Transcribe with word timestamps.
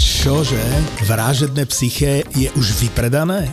Čože? 0.00 0.64
Vražedné 1.04 1.68
psyché 1.68 2.24
je 2.32 2.48
už 2.56 2.80
vypredané? 2.80 3.52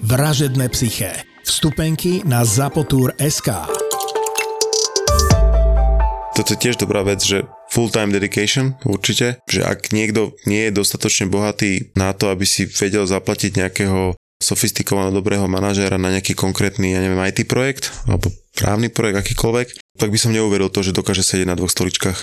Vražedné 0.00 0.72
psyché. 0.72 1.28
Vstupenky 1.44 2.24
na 2.24 2.40
SK. 3.20 3.48
Toto 6.32 6.50
je 6.56 6.62
tiež 6.62 6.80
dobrá 6.80 7.04
vec, 7.04 7.20
že 7.20 7.44
full-time 7.68 8.08
dedication 8.08 8.80
určite, 8.88 9.44
že 9.44 9.60
ak 9.60 9.92
niekto 9.92 10.32
nie 10.48 10.72
je 10.72 10.72
dostatočne 10.72 11.28
bohatý 11.28 11.92
na 12.00 12.16
to, 12.16 12.32
aby 12.32 12.48
si 12.48 12.64
vedel 12.64 13.04
zaplatiť 13.04 13.60
nejakého 13.60 14.16
sofistikovaného 14.40 15.12
dobrého 15.12 15.44
manažéra 15.44 16.00
na 16.00 16.08
nejaký 16.16 16.32
konkrétny, 16.32 16.96
ja 16.96 17.04
neviem, 17.04 17.20
IT 17.20 17.44
projekt 17.44 17.92
alebo 18.08 18.32
právny 18.56 18.88
projekt, 18.88 19.20
akýkoľvek, 19.20 20.00
tak 20.00 20.08
by 20.08 20.16
som 20.16 20.32
neuveril 20.32 20.72
to, 20.72 20.80
že 20.80 20.96
dokáže 20.96 21.20
sedieť 21.20 21.52
na 21.52 21.60
dvoch 21.60 21.68
stoličkách. 21.68 22.18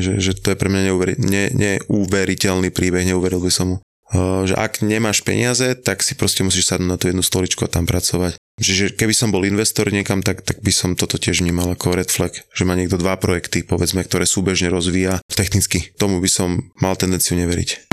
Že, 0.00 0.12
že 0.24 0.32
to 0.40 0.56
je 0.56 0.56
pre 0.56 0.72
mňa 0.72 0.82
neuveri, 0.88 1.14
ne, 1.20 1.52
neuveriteľný 1.52 2.72
príbeh, 2.72 3.04
neuveril 3.04 3.44
by 3.44 3.52
som 3.52 3.76
mu 3.76 3.78
že 4.14 4.54
ak 4.58 4.82
nemáš 4.82 5.22
peniaze, 5.22 5.74
tak 5.78 6.02
si 6.02 6.18
proste 6.18 6.42
musíš 6.42 6.70
sadnúť 6.70 6.90
na 6.90 6.98
tú 6.98 7.10
jednu 7.10 7.22
stoličku 7.22 7.62
a 7.66 7.72
tam 7.72 7.86
pracovať. 7.86 8.36
Čiže 8.60 8.92
keby 8.92 9.14
som 9.16 9.32
bol 9.32 9.48
investor 9.48 9.88
niekam, 9.88 10.20
tak, 10.20 10.44
tak 10.44 10.60
by 10.60 10.68
som 10.68 10.92
toto 10.92 11.16
tiež 11.16 11.40
vnímal 11.40 11.72
ako 11.72 11.96
red 11.96 12.12
flag, 12.12 12.44
že 12.52 12.68
má 12.68 12.76
niekto 12.76 13.00
dva 13.00 13.16
projekty, 13.16 13.64
povedzme, 13.64 14.04
ktoré 14.04 14.28
súbežne 14.28 14.68
rozvíja 14.68 15.24
technicky. 15.32 15.96
Tomu 15.96 16.20
by 16.20 16.28
som 16.28 16.68
mal 16.76 16.92
tendenciu 16.92 17.40
neveriť. 17.40 17.89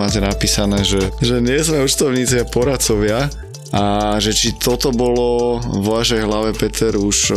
Máte 0.00 0.24
napísané, 0.24 0.80
že, 0.80 1.12
že 1.20 1.44
nie 1.44 1.60
sme 1.60 1.84
účtovníci 1.84 2.40
a 2.40 2.48
poradcovia, 2.48 3.28
a 3.70 4.18
že 4.18 4.34
či 4.34 4.58
toto 4.58 4.90
bolo 4.90 5.62
v 5.62 5.86
vašej 5.86 6.26
hlave, 6.26 6.50
Peter, 6.58 6.90
už 6.98 7.18
e, 7.30 7.34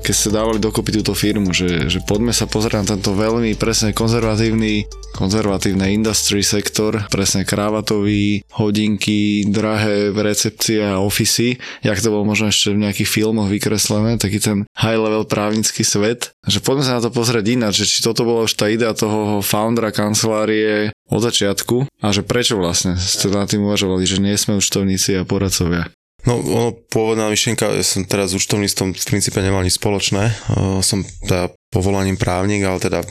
keď 0.00 0.14
ste 0.16 0.32
dávali 0.32 0.56
dokopy 0.56 0.96
túto 0.96 1.12
firmu, 1.12 1.52
že, 1.52 1.92
že 1.92 2.00
poďme 2.00 2.32
sa 2.32 2.48
pozrieť 2.48 2.80
na 2.80 2.96
tento 2.96 3.12
veľmi 3.12 3.52
presne 3.60 3.92
konzervatívny 3.92 4.88
konzervatívny 5.14 5.94
industry 5.94 6.42
sektor, 6.42 7.06
presne 7.06 7.46
kravatový, 7.46 8.42
hodinky, 8.50 9.46
drahé 9.46 10.10
recepcie 10.10 10.82
a 10.82 10.98
ofisy, 10.98 11.54
jak 11.86 12.02
to 12.02 12.10
bolo 12.10 12.26
možno 12.26 12.50
ešte 12.50 12.74
v 12.74 12.82
nejakých 12.82 13.08
filmoch 13.22 13.46
vykreslené, 13.46 14.18
taký 14.18 14.42
ten 14.42 14.66
high 14.74 14.98
level 14.98 15.22
právnický 15.22 15.86
svet. 15.86 16.34
Že 16.50 16.58
poďme 16.66 16.84
sa 16.84 16.98
na 16.98 17.04
to 17.06 17.14
pozrieť 17.14 17.46
ináč, 17.46 17.86
že 17.86 17.90
či 17.94 17.98
toto 18.02 18.26
bola 18.26 18.50
už 18.50 18.58
tá 18.58 18.66
idea 18.66 18.90
toho 18.90 19.38
foundera 19.38 19.94
kancelárie 19.94 20.90
od 21.12 21.20
začiatku 21.20 21.88
a 22.00 22.06
že 22.12 22.24
prečo 22.24 22.56
vlastne 22.56 22.96
ste 22.96 23.28
na 23.28 23.44
tým 23.44 23.64
uvažovali, 23.64 24.04
že 24.08 24.22
nie 24.22 24.36
sme 24.40 24.56
účtovníci 24.56 25.16
a 25.20 25.28
poradcovia. 25.28 25.92
No, 26.24 26.40
ono, 26.40 26.72
pôvodná 26.72 27.28
myšlienka, 27.28 27.68
ja 27.68 27.84
som 27.84 28.08
teraz 28.08 28.32
s 28.32 28.38
účtovníctvom 28.40 28.96
v 28.96 29.04
princípe 29.04 29.44
nemal 29.44 29.60
nič 29.60 29.76
spoločné. 29.76 30.32
Som 30.80 31.04
teda 31.04 31.52
povolaním 31.68 32.16
právnik, 32.16 32.64
ale 32.64 32.80
teda 32.80 33.04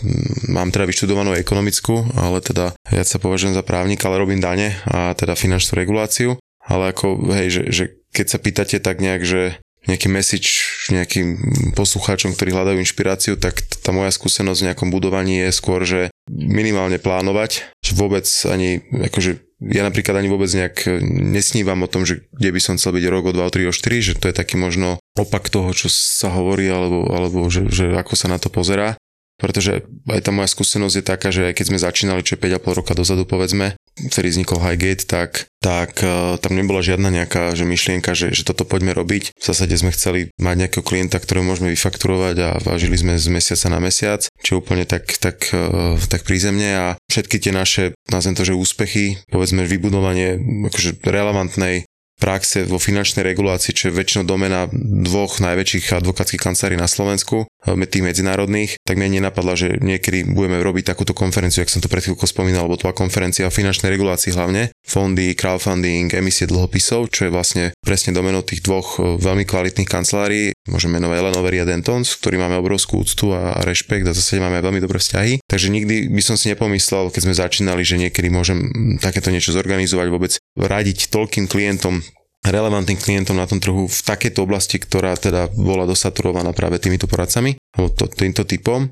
mám 0.50 0.74
teda 0.74 0.90
vyštudovanú 0.90 1.38
ekonomickú, 1.38 2.10
ale 2.18 2.42
teda 2.42 2.74
ja 2.90 3.04
sa 3.06 3.22
považujem 3.22 3.54
za 3.54 3.62
právnik, 3.62 4.02
ale 4.02 4.18
robím 4.18 4.42
dane 4.42 4.74
a 4.90 5.14
teda 5.14 5.38
finančnú 5.38 5.78
reguláciu. 5.78 6.42
Ale 6.66 6.90
ako, 6.90 7.30
hej, 7.38 7.48
že, 7.54 7.64
že 7.70 7.84
keď 8.18 8.26
sa 8.34 8.42
pýtate 8.42 8.82
tak 8.82 8.98
nejak, 8.98 9.22
že 9.22 9.62
nejaký 9.84 10.08
message 10.08 10.64
nejakým 10.96 11.38
poslucháčom, 11.76 12.34
ktorí 12.34 12.56
hľadajú 12.56 12.80
inšpiráciu, 12.80 13.36
tak 13.36 13.60
tá 13.84 13.92
moja 13.92 14.16
skúsenosť 14.16 14.60
v 14.64 14.68
nejakom 14.72 14.90
budovaní 14.90 15.44
je 15.44 15.52
skôr, 15.52 15.84
že 15.84 16.08
minimálne 16.32 17.00
plánovať, 17.00 17.68
že 17.84 17.92
vôbec 18.00 18.24
ani, 18.48 18.80
akože 18.92 19.44
ja 19.64 19.84
napríklad 19.88 20.20
ani 20.20 20.28
vôbec 20.28 20.52
nejak 20.52 21.04
nesnívam 21.04 21.80
o 21.84 21.92
tom, 21.92 22.04
že 22.04 22.28
kde 22.36 22.52
by 22.52 22.60
som 22.60 22.76
chcel 22.76 23.00
byť 23.00 23.06
rok 23.08 23.32
o 23.32 23.36
2, 23.36 23.48
o 23.48 23.52
3, 23.52 23.72
o 23.72 23.74
4, 23.76 24.08
že 24.12 24.14
to 24.20 24.28
je 24.28 24.36
taký 24.36 24.60
možno 24.60 25.00
opak 25.16 25.48
toho, 25.48 25.72
čo 25.72 25.88
sa 25.88 26.32
hovorí, 26.36 26.68
alebo, 26.68 27.08
alebo 27.12 27.48
že, 27.48 27.72
že 27.72 27.96
ako 27.96 28.14
sa 28.20 28.28
na 28.28 28.40
to 28.40 28.52
pozerá. 28.52 29.00
Pretože 29.44 29.84
aj 30.08 30.24
tá 30.24 30.32
moja 30.32 30.48
skúsenosť 30.48 30.96
je 30.96 31.04
taká, 31.04 31.28
že 31.36 31.52
aj 31.52 31.60
keď 31.60 31.66
sme 31.68 31.84
začínali, 31.84 32.24
čo 32.24 32.40
5,5 32.40 32.80
roka 32.80 32.96
dozadu 32.96 33.28
povedzme, 33.28 33.76
ktorý 34.00 34.32
vznikol 34.32 34.64
Highgate, 34.64 35.04
tak, 35.04 35.52
tak 35.60 36.00
uh, 36.00 36.40
tam 36.40 36.56
nebola 36.56 36.80
žiadna 36.80 37.12
nejaká 37.12 37.52
že 37.52 37.68
myšlienka, 37.68 38.16
že, 38.16 38.32
že 38.32 38.48
toto 38.48 38.64
poďme 38.64 38.96
robiť. 38.96 39.36
V 39.36 39.44
zásade 39.44 39.76
sme 39.76 39.92
chceli 39.92 40.32
mať 40.40 40.56
nejakého 40.64 40.88
klienta, 40.88 41.20
ktorého 41.20 41.44
môžeme 41.44 41.76
vyfakturovať 41.76 42.36
a 42.40 42.50
vážili 42.64 42.96
sme 42.96 43.20
z 43.20 43.28
mesiaca 43.28 43.68
na 43.68 43.84
mesiac, 43.84 44.24
čo 44.40 44.64
úplne 44.64 44.88
tak, 44.88 45.12
tak, 45.20 45.52
uh, 45.52 46.00
tak 46.08 46.24
prízemne 46.24 46.70
a 46.72 46.86
všetky 47.12 47.44
tie 47.44 47.52
naše, 47.52 47.84
nazvem 48.08 48.40
to, 48.40 48.48
že 48.48 48.56
úspechy, 48.56 49.20
povedzme 49.28 49.68
vybudovanie 49.68 50.40
akože 50.72 51.04
relevantnej 51.04 51.84
praxe 52.24 52.64
vo 52.64 52.80
finančnej 52.80 53.28
regulácii, 53.28 53.76
čo 53.76 53.92
je 53.92 53.98
väčšinou 54.00 54.24
domena 54.24 54.72
dvoch 54.72 55.44
najväčších 55.44 56.00
advokátskych 56.00 56.40
kancelárií 56.40 56.80
na 56.80 56.88
Slovensku, 56.88 57.44
eh, 57.44 57.76
tých 57.84 58.08
medzinárodných, 58.08 58.80
tak 58.88 58.96
mi 58.96 59.12
nenapadla, 59.12 59.60
že 59.60 59.76
niekedy 59.84 60.32
budeme 60.32 60.64
robiť 60.64 60.96
takúto 60.96 61.12
konferenciu, 61.12 61.68
ak 61.68 61.70
som 61.70 61.84
to 61.84 61.92
pred 61.92 62.08
chvíľkou 62.08 62.24
spomínal, 62.24 62.64
lebo 62.72 62.80
to 62.80 62.88
bola 62.88 62.96
konferencia 62.96 63.44
o 63.44 63.52
finančnej 63.52 63.92
regulácii 63.92 64.32
hlavne, 64.32 64.72
fondy, 64.88 65.36
crowdfunding, 65.36 66.16
emisie 66.16 66.48
dlhopisov, 66.48 67.12
čo 67.12 67.28
je 67.28 67.36
vlastne 67.36 67.66
presne 67.84 68.16
domenou 68.16 68.40
tých 68.48 68.64
dvoch 68.64 69.04
eh, 69.04 69.20
veľmi 69.20 69.44
kvalitných 69.44 69.92
kancelárií, 69.92 70.53
môžeme 70.68 71.00
menovať 71.00 71.18
Ellen 71.20 71.38
Overy 71.40 71.58
a 71.60 71.68
Dentons, 71.68 72.08
ktorý 72.20 72.40
máme 72.40 72.56
obrovskú 72.60 73.04
úctu 73.04 73.36
a 73.36 73.60
rešpekt 73.64 74.08
a 74.08 74.16
zase 74.16 74.40
máme 74.40 74.64
veľmi 74.64 74.80
dobré 74.80 75.00
vzťahy. 75.00 75.44
Takže 75.44 75.68
nikdy 75.68 76.08
by 76.08 76.22
som 76.24 76.40
si 76.40 76.52
nepomyslel, 76.52 77.12
keď 77.12 77.22
sme 77.28 77.36
začínali, 77.36 77.84
že 77.84 78.00
niekedy 78.00 78.32
môžem 78.32 78.72
takéto 79.04 79.28
niečo 79.28 79.52
zorganizovať, 79.52 80.08
vôbec 80.08 80.34
radiť 80.56 81.12
toľkým 81.12 81.52
klientom 81.52 82.00
relevantným 82.44 83.00
klientom 83.00 83.40
na 83.40 83.48
tom 83.48 83.64
trhu 83.64 83.88
v 83.88 84.02
takejto 84.04 84.44
oblasti, 84.44 84.76
ktorá 84.76 85.16
teda 85.16 85.48
bola 85.56 85.88
dosaturovaná 85.88 86.52
práve 86.52 86.76
týmito 86.78 87.08
poradcami, 87.08 87.56
alebo 87.74 87.88
to, 87.96 88.06
týmto 88.12 88.44
typom, 88.44 88.92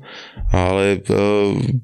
ale 0.50 1.04
e, 1.04 1.18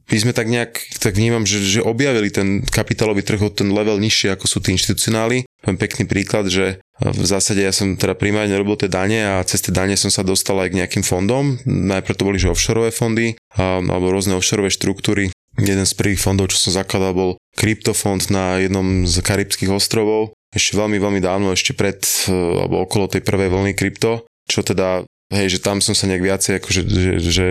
my 0.00 0.18
sme 0.18 0.32
tak 0.32 0.48
nejak, 0.48 0.80
tak 0.96 1.20
vnímam, 1.20 1.44
že, 1.44 1.60
že 1.60 1.80
objavili 1.84 2.32
ten 2.32 2.64
kapitálový 2.64 3.20
trh 3.20 3.40
od 3.44 3.54
ten 3.54 3.68
level 3.68 4.00
nižšie, 4.00 4.32
ako 4.32 4.48
sú 4.48 4.58
tí 4.64 4.72
inštitucionáli. 4.72 5.44
Poviem 5.60 5.78
pekný 5.78 6.08
príklad, 6.08 6.48
že 6.48 6.80
v 6.98 7.26
zásade 7.26 7.62
ja 7.62 7.70
som 7.70 7.94
teda 7.94 8.18
primárne 8.18 8.56
robil 8.58 8.74
tie 8.74 8.90
dane 8.90 9.22
a 9.22 9.44
cez 9.46 9.62
tie 9.62 9.70
dane 9.70 9.94
som 9.94 10.10
sa 10.10 10.26
dostal 10.26 10.58
aj 10.58 10.74
k 10.74 10.78
nejakým 10.82 11.04
fondom. 11.06 11.60
Najprv 11.68 12.16
to 12.18 12.26
boli 12.26 12.42
že 12.42 12.50
offshore 12.50 12.90
fondy 12.90 13.38
a, 13.54 13.78
alebo 13.78 14.10
rôzne 14.10 14.34
offshore 14.34 14.66
štruktúry. 14.66 15.30
Jeden 15.58 15.86
z 15.86 15.94
prvých 15.98 16.22
fondov, 16.22 16.54
čo 16.54 16.58
som 16.58 16.74
zakladal, 16.74 17.14
bol 17.14 17.30
kryptofond 17.58 18.30
na 18.30 18.62
jednom 18.62 19.06
z 19.10 19.18
karibských 19.18 19.74
ostrovov, 19.74 20.30
ešte 20.54 20.76
veľmi, 20.76 20.96
veľmi 20.96 21.20
dávno, 21.20 21.52
ešte 21.52 21.76
pred 21.76 22.00
eh, 22.00 22.32
alebo 22.32 22.84
okolo 22.84 23.10
tej 23.10 23.22
prvej 23.24 23.48
vlny 23.52 23.72
krypto, 23.76 24.24
čo 24.48 24.64
teda 24.64 25.04
Hej, 25.28 25.60
že 25.60 25.64
tam 25.64 25.84
som 25.84 25.92
sa 25.92 26.08
nejak 26.08 26.24
viacej, 26.24 26.52
akože, 26.56 26.80
že, 26.88 27.12
že 27.20 27.46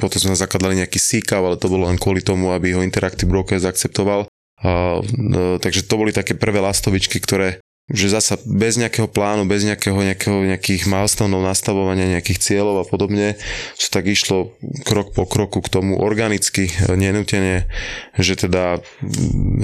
potom 0.00 0.16
sme 0.16 0.32
zakladali 0.32 0.80
nejaký 0.80 0.96
SICAV, 0.96 1.52
ale 1.52 1.60
to 1.60 1.68
bolo 1.68 1.84
len 1.84 2.00
kvôli 2.00 2.24
tomu, 2.24 2.48
aby 2.56 2.72
ho 2.72 2.80
Interactive 2.80 3.28
Broker 3.28 3.60
zaakceptoval. 3.60 4.24
A, 4.64 4.70
no, 5.04 5.60
takže 5.60 5.84
to 5.84 6.00
boli 6.00 6.16
také 6.16 6.32
prvé 6.32 6.64
lastovičky, 6.64 7.20
ktoré 7.20 7.60
že 7.90 8.06
zasa 8.06 8.38
bez 8.46 8.78
nejakého 8.78 9.10
plánu, 9.10 9.50
bez 9.50 9.66
nejakého, 9.66 9.98
nejakého, 9.98 10.46
nejakých 10.46 10.86
milestoneov, 10.86 11.42
nastavovania 11.42 12.06
nejakých 12.18 12.38
cieľov 12.38 12.82
a 12.82 12.88
podobne, 12.88 13.34
že 13.74 13.86
tak 13.90 14.06
išlo 14.06 14.54
krok 14.86 15.10
po 15.12 15.26
kroku 15.26 15.58
k 15.58 15.68
tomu 15.68 15.98
organicky, 15.98 16.70
nenutene, 16.86 17.66
že 18.14 18.38
teda, 18.38 18.78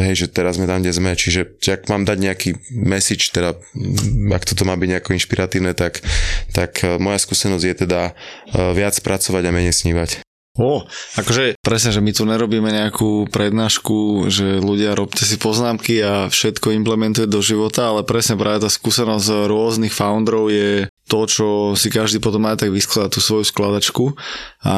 hej, 0.03 0.27
že 0.27 0.27
teraz 0.27 0.59
sme 0.59 0.67
tam, 0.67 0.83
kde 0.83 0.93
sme, 0.93 1.15
čiže 1.15 1.63
ak 1.63 1.87
mám 1.87 2.03
dať 2.03 2.19
nejaký 2.19 2.51
message, 2.75 3.31
teda 3.31 3.55
ak 4.35 4.43
toto 4.43 4.67
má 4.67 4.75
byť 4.75 4.89
nejako 4.99 5.15
inšpiratívne, 5.15 5.73
tak, 5.79 6.03
tak 6.51 6.83
moja 6.99 7.23
skúsenosť 7.23 7.65
je 7.65 7.75
teda 7.87 8.01
eh, 8.11 8.75
viac 8.75 8.99
pracovať 8.99 9.43
a 9.47 9.55
menej 9.55 9.75
snívať. 9.75 10.27
O, 10.57 10.89
akože 11.21 11.61
presne, 11.61 11.93
že 11.93 12.01
my 12.01 12.13
tu 12.17 12.25
nerobíme 12.25 12.73
nejakú 12.73 13.29
prednášku, 13.29 14.29
že 14.33 14.57
ľudia 14.57 14.97
robte 14.97 15.29
si 15.29 15.37
poznámky 15.37 16.01
a 16.01 16.33
všetko 16.33 16.73
implementuje 16.73 17.29
do 17.29 17.45
života, 17.45 17.93
ale 17.93 18.09
presne 18.09 18.41
práve 18.41 18.65
tá 18.65 18.71
skúsenosť 18.73 19.53
rôznych 19.53 19.93
founderov 19.93 20.49
je 20.49 20.89
to, 21.07 21.19
čo 21.31 21.47
si 21.79 21.87
každý 21.87 22.19
potom 22.19 22.43
aj 22.51 22.67
tak 22.67 22.75
vyskladá 22.75 23.07
tú 23.11 23.23
svoju 23.23 23.47
skladačku. 23.47 24.19
A 24.67 24.77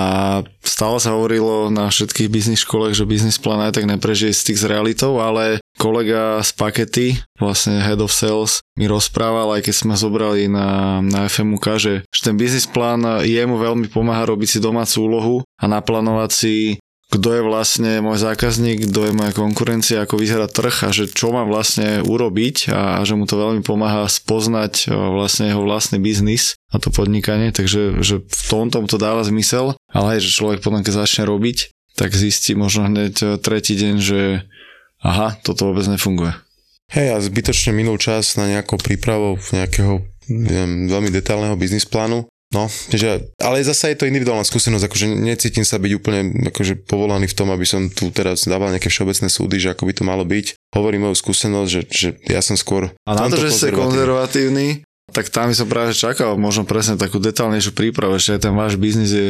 stále 0.61 0.97
sa 1.01 1.17
hovorilo 1.17 1.73
na 1.73 1.89
všetkých 1.89 2.29
biznis 2.29 2.63
školách, 2.63 2.93
že 2.93 3.09
biznis 3.09 3.41
plán 3.41 3.65
aj 3.65 3.81
tak 3.81 3.89
neprežije 3.89 4.37
styk 4.37 4.61
s 4.61 4.69
realitou, 4.69 5.17
ale 5.25 5.65
kolega 5.81 6.45
z 6.45 6.51
Pakety, 6.53 7.09
vlastne 7.41 7.81
head 7.81 8.05
of 8.05 8.13
sales, 8.13 8.61
mi 8.77 8.85
rozprával, 8.85 9.57
aj 9.57 9.65
keď 9.65 9.75
sme 9.75 9.95
zobrali 9.97 10.51
na, 10.53 11.01
na 11.01 11.31
FMUK, 11.31 11.67
že, 11.81 11.95
že 12.13 12.21
ten 12.21 12.37
biznis 12.37 12.69
plán 12.69 13.25
jemu 13.25 13.57
veľmi 13.57 13.89
pomáha 13.89 14.29
robiť 14.29 14.59
si 14.59 14.59
domácu 14.61 14.97
úlohu 15.01 15.37
a 15.57 15.65
naplánovať 15.65 16.31
si 16.35 16.55
kto 17.09 17.41
je 17.41 17.43
vlastne 17.43 18.05
môj 18.05 18.21
zákazník, 18.21 18.93
kto 18.93 19.09
je 19.09 19.17
moja 19.17 19.33
konkurencia, 19.33 20.05
ako 20.05 20.21
vyzerá 20.21 20.45
trh 20.45 20.89
a 20.89 20.91
že 20.93 21.09
čo 21.09 21.33
má 21.33 21.49
vlastne 21.49 22.05
urobiť 22.05 22.69
a, 22.69 23.01
a 23.01 23.03
že 23.09 23.17
mu 23.17 23.25
to 23.25 23.41
veľmi 23.41 23.65
pomáha 23.65 24.05
spoznať 24.05 24.93
vlastne 24.93 25.49
jeho 25.49 25.65
vlastný 25.65 25.97
biznis 25.97 26.61
a 26.69 26.77
to 26.77 26.93
podnikanie, 26.93 27.49
takže 27.49 28.05
že 28.05 28.29
v 28.29 28.43
tomto 28.53 28.85
to 28.85 29.01
dáva 29.01 29.25
zmysel, 29.25 29.73
ale 29.89 30.21
aj, 30.21 30.29
že 30.29 30.37
človek 30.37 30.61
potom 30.61 30.85
keď 30.85 31.09
začne 31.09 31.25
robiť, 31.25 31.73
tak 31.97 32.13
zistí 32.13 32.53
možno 32.53 32.93
hneď 32.93 33.41
tretí 33.41 33.73
deň, 33.73 33.95
že 33.99 34.21
aha, 35.01 35.41
toto 35.41 35.73
vôbec 35.73 35.89
nefunguje. 35.89 36.37
Hej, 36.93 37.09
a 37.13 37.17
zbytočne 37.21 37.73
minul 37.73 37.97
čas 38.01 38.37
na 38.37 38.49
nejakú 38.49 38.81
prípravu 38.81 39.41
nejakého 39.53 40.05
neviem, 40.29 40.89
veľmi 40.89 41.09
detailného 41.09 41.57
biznis 41.57 41.89
plánu 41.89 42.29
No, 42.49 42.65
že, 42.89 43.29
ale 43.45 43.61
zase 43.61 43.93
je 43.93 44.01
to 44.01 44.09
individuálna 44.09 44.41
skúsenosť, 44.41 44.89
akože 44.89 45.07
necítim 45.21 45.69
sa 45.69 45.77
byť 45.77 45.93
úplne 46.01 46.49
akože 46.49 46.81
povolaný 46.89 47.29
v 47.29 47.37
tom, 47.37 47.53
aby 47.53 47.69
som 47.69 47.93
tu 47.93 48.09
teraz 48.09 48.49
dával 48.49 48.73
nejaké 48.73 48.89
všeobecné 48.89 49.29
súdy, 49.29 49.61
že 49.61 49.77
ako 49.77 49.85
by 49.85 49.93
to 49.93 50.05
malo 50.09 50.25
byť. 50.25 50.57
Hovorím 50.73 51.09
moju 51.09 51.17
skúsenosť, 51.21 51.69
že, 51.69 51.83
že 51.93 52.09
ja 52.25 52.41
som 52.41 52.57
skôr... 52.57 52.89
A 53.05 53.13
na 53.13 53.29
to, 53.29 53.37
že 53.37 53.53
ste 53.53 53.77
konzervatívny, 53.77 54.81
tak 55.13 55.33
tam 55.33 55.53
som 55.57 55.69
práve 55.69 55.97
čakal 55.97 56.37
možno 56.37 56.69
presne 56.69 57.01
takú 57.01 57.17
detálnejšiu 57.17 57.73
prípravu, 57.73 58.21
že 58.21 58.37
ten 58.37 58.53
váš 58.53 58.77
biznis 58.77 59.13
je 59.13 59.29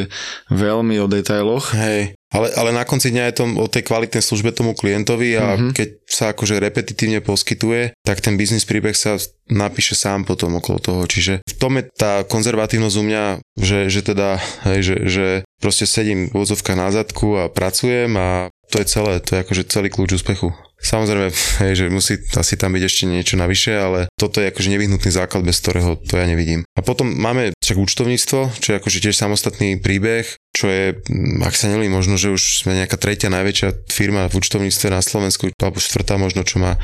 veľmi 0.51 0.99
o 0.99 1.07
detailoch. 1.07 1.71
Hej, 1.71 2.18
ale, 2.29 2.53
ale 2.53 2.69
na 2.69 2.85
konci 2.85 3.09
dňa 3.09 3.23
je 3.29 3.35
to 3.41 3.43
o 3.57 3.65
tej 3.65 3.83
kvalitnej 3.89 4.21
službe 4.21 4.53
tomu 4.53 4.77
klientovi 4.77 5.33
a 5.33 5.57
mm-hmm. 5.57 5.71
keď 5.73 5.89
sa 6.05 6.25
akože 6.31 6.61
repetitívne 6.61 7.25
poskytuje, 7.25 7.97
tak 8.05 8.21
ten 8.21 8.37
biznis 8.37 8.69
príbeh 8.69 8.93
sa 8.93 9.17
napíše 9.49 9.97
sám 9.97 10.29
potom 10.29 10.61
okolo 10.61 10.77
toho. 10.77 11.01
Čiže 11.09 11.41
v 11.41 11.53
tom 11.57 11.81
je 11.81 11.89
tá 11.89 12.21
konzervatívnosť 12.29 12.95
u 13.01 13.03
mňa, 13.03 13.23
že, 13.57 13.79
že 13.89 14.01
teda, 14.05 14.37
hej, 14.69 14.79
že, 14.85 14.95
že 15.09 15.27
proste 15.57 15.89
sedím 15.89 16.29
v 16.29 16.37
odzovkách 16.37 16.77
na 16.77 16.93
zadku 16.93 17.33
a 17.41 17.49
pracujem 17.49 18.13
a 18.13 18.53
to 18.69 18.75
je 18.81 18.85
celé, 18.85 19.19
to 19.19 19.35
je 19.35 19.41
akože 19.41 19.63
celý 19.69 19.89
kľúč 19.89 20.21
úspechu. 20.21 20.53
Samozrejme, 20.79 21.27
hej, 21.59 21.73
že 21.75 21.85
musí 21.91 22.15
asi 22.39 22.55
tam 22.55 22.71
byť 22.71 22.83
ešte 22.87 23.03
niečo 23.03 23.35
navyše, 23.35 23.75
ale 23.75 24.07
toto 24.15 24.39
je 24.39 24.47
akože 24.47 24.71
nevyhnutný 24.71 25.11
základ, 25.11 25.43
bez 25.43 25.59
ktorého 25.59 25.99
to 25.99 26.15
ja 26.15 26.23
nevidím. 26.23 26.63
A 26.79 26.79
potom 26.79 27.11
máme 27.11 27.51
však 27.59 27.75
účtovníctvo, 27.75 28.39
čo 28.63 28.67
je 28.71 28.79
akože 28.79 29.03
tiež 29.03 29.15
samostatný 29.19 29.83
príbeh, 29.83 30.23
čo 30.55 30.71
je, 30.71 30.95
mm, 30.95 31.43
ak 31.43 31.51
sa 31.59 31.67
nelí, 31.67 31.91
možno, 31.91 32.15
že 32.15 32.31
už 32.31 32.63
sme 32.63 32.79
nejaká 32.79 32.95
tretia 32.95 33.27
najväčšia 33.27 33.91
firma 33.91 34.31
v 34.31 34.39
účtovníctve 34.39 34.87
na 34.87 35.03
Slovensku, 35.03 35.51
alebo 35.59 35.83
štvrtá 35.83 36.15
možno, 36.15 36.47
čo 36.47 36.63
má 36.63 36.79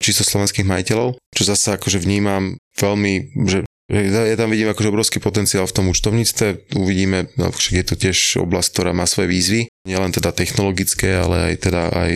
čisto 0.00 0.24
slovenských 0.24 0.64
majiteľov, 0.64 1.20
čo 1.36 1.42
zase 1.44 1.76
akože 1.76 2.00
vnímam 2.00 2.56
veľmi, 2.80 3.44
že 3.44 3.68
ja 3.92 4.36
tam 4.40 4.48
vidím 4.48 4.72
akože 4.72 4.88
obrovský 4.88 5.18
potenciál 5.20 5.68
v 5.68 5.76
tom 5.76 5.86
účtovníctve. 5.92 6.72
Uvidíme, 6.80 7.28
no 7.36 7.52
však 7.52 7.74
je 7.76 7.86
to 7.86 7.94
tiež 8.00 8.18
oblasť, 8.40 8.68
ktorá 8.72 8.90
má 8.96 9.04
svoje 9.04 9.28
výzvy, 9.28 9.60
nielen 9.84 10.08
teda 10.08 10.32
technologické, 10.32 11.20
ale 11.20 11.52
aj 11.52 11.54
teda 11.68 11.82
aj, 11.92 12.12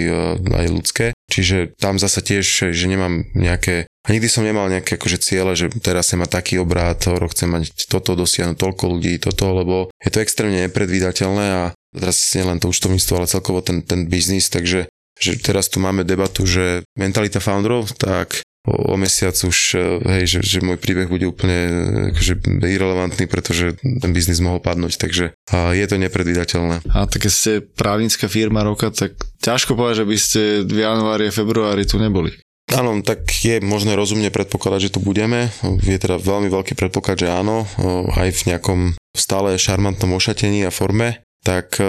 aj 0.49 0.67
ľudské. 0.73 1.06
Čiže 1.29 1.76
tam 1.76 2.00
zasa 2.00 2.25
tiež, 2.25 2.73
že 2.73 2.87
nemám 2.88 3.29
nejaké 3.37 3.85
a 4.09 4.17
nikdy 4.17 4.29
som 4.32 4.41
nemal 4.41 4.73
nejaké 4.73 4.97
akože 4.97 5.20
ciele, 5.20 5.53
že 5.53 5.69
teraz 5.85 6.09
chcem 6.09 6.25
mať 6.25 6.41
taký 6.41 6.55
obrát, 6.56 6.97
rok 7.05 7.37
chcem 7.37 7.53
mať 7.53 7.76
toto, 7.93 8.17
dosiahnuť 8.17 8.56
toľko 8.56 8.85
ľudí, 8.97 9.20
toto, 9.20 9.53
lebo 9.53 9.93
je 10.00 10.09
to 10.09 10.25
extrémne 10.25 10.65
nepredvídateľné 10.65 11.47
a 11.53 11.62
teraz 11.93 12.17
nie 12.32 12.49
len 12.49 12.56
to 12.56 12.73
účtovníctvo, 12.73 13.20
ale 13.20 13.29
celkovo 13.29 13.61
ten, 13.61 13.85
ten 13.85 14.09
biznis, 14.09 14.49
takže 14.49 14.88
že 15.19 15.31
teraz 15.44 15.69
tu 15.69 15.82
máme 15.82 16.09
debatu, 16.09 16.49
že 16.49 16.88
mentalita 16.97 17.37
founderov, 17.43 17.93
tak 18.00 18.41
o, 18.69 18.93
o 18.93 18.94
mesiac 19.00 19.32
už, 19.32 19.59
e, 19.75 19.81
hej, 20.20 20.25
že, 20.29 20.38
že 20.44 20.59
môj 20.61 20.76
príbeh 20.76 21.09
bude 21.09 21.25
úplne 21.25 21.59
e, 21.59 21.73
akože 22.12 22.61
irrelevantný, 22.61 23.25
pretože 23.25 23.81
ten 23.81 24.12
biznis 24.12 24.44
mohol 24.44 24.61
padnúť, 24.61 25.00
takže 25.00 25.32
a 25.49 25.73
je 25.73 25.87
to 25.88 25.97
nepredvídateľné. 25.97 26.85
A 26.93 27.09
tak 27.09 27.25
keď 27.25 27.32
ste 27.32 27.53
právnická 27.65 28.29
firma 28.29 28.61
roka, 28.61 28.93
tak 28.93 29.17
ťažko 29.41 29.73
povedať, 29.73 30.05
že 30.05 30.06
by 30.06 30.17
ste 30.20 30.41
v 30.69 30.79
januári 30.85 31.32
a 31.32 31.35
februári 31.35 31.88
tu 31.88 31.97
neboli. 31.97 32.37
Áno, 32.69 33.00
tak 33.00 33.25
je 33.41 33.65
možné 33.65 33.97
rozumne 33.97 34.29
predpokladať, 34.29 34.93
že 34.93 34.93
tu 34.93 35.00
budeme. 35.00 35.49
Je 35.65 35.97
teda 35.97 36.20
veľmi 36.20 36.53
veľký 36.53 36.76
predpoklad, 36.76 37.25
že 37.25 37.32
áno, 37.32 37.65
aj 38.12 38.29
v 38.29 38.43
nejakom 38.53 38.81
stále 39.17 39.56
šarmantnom 39.56 40.12
ošatení 40.12 40.69
a 40.69 40.70
forme. 40.70 41.25
Tak 41.49 41.81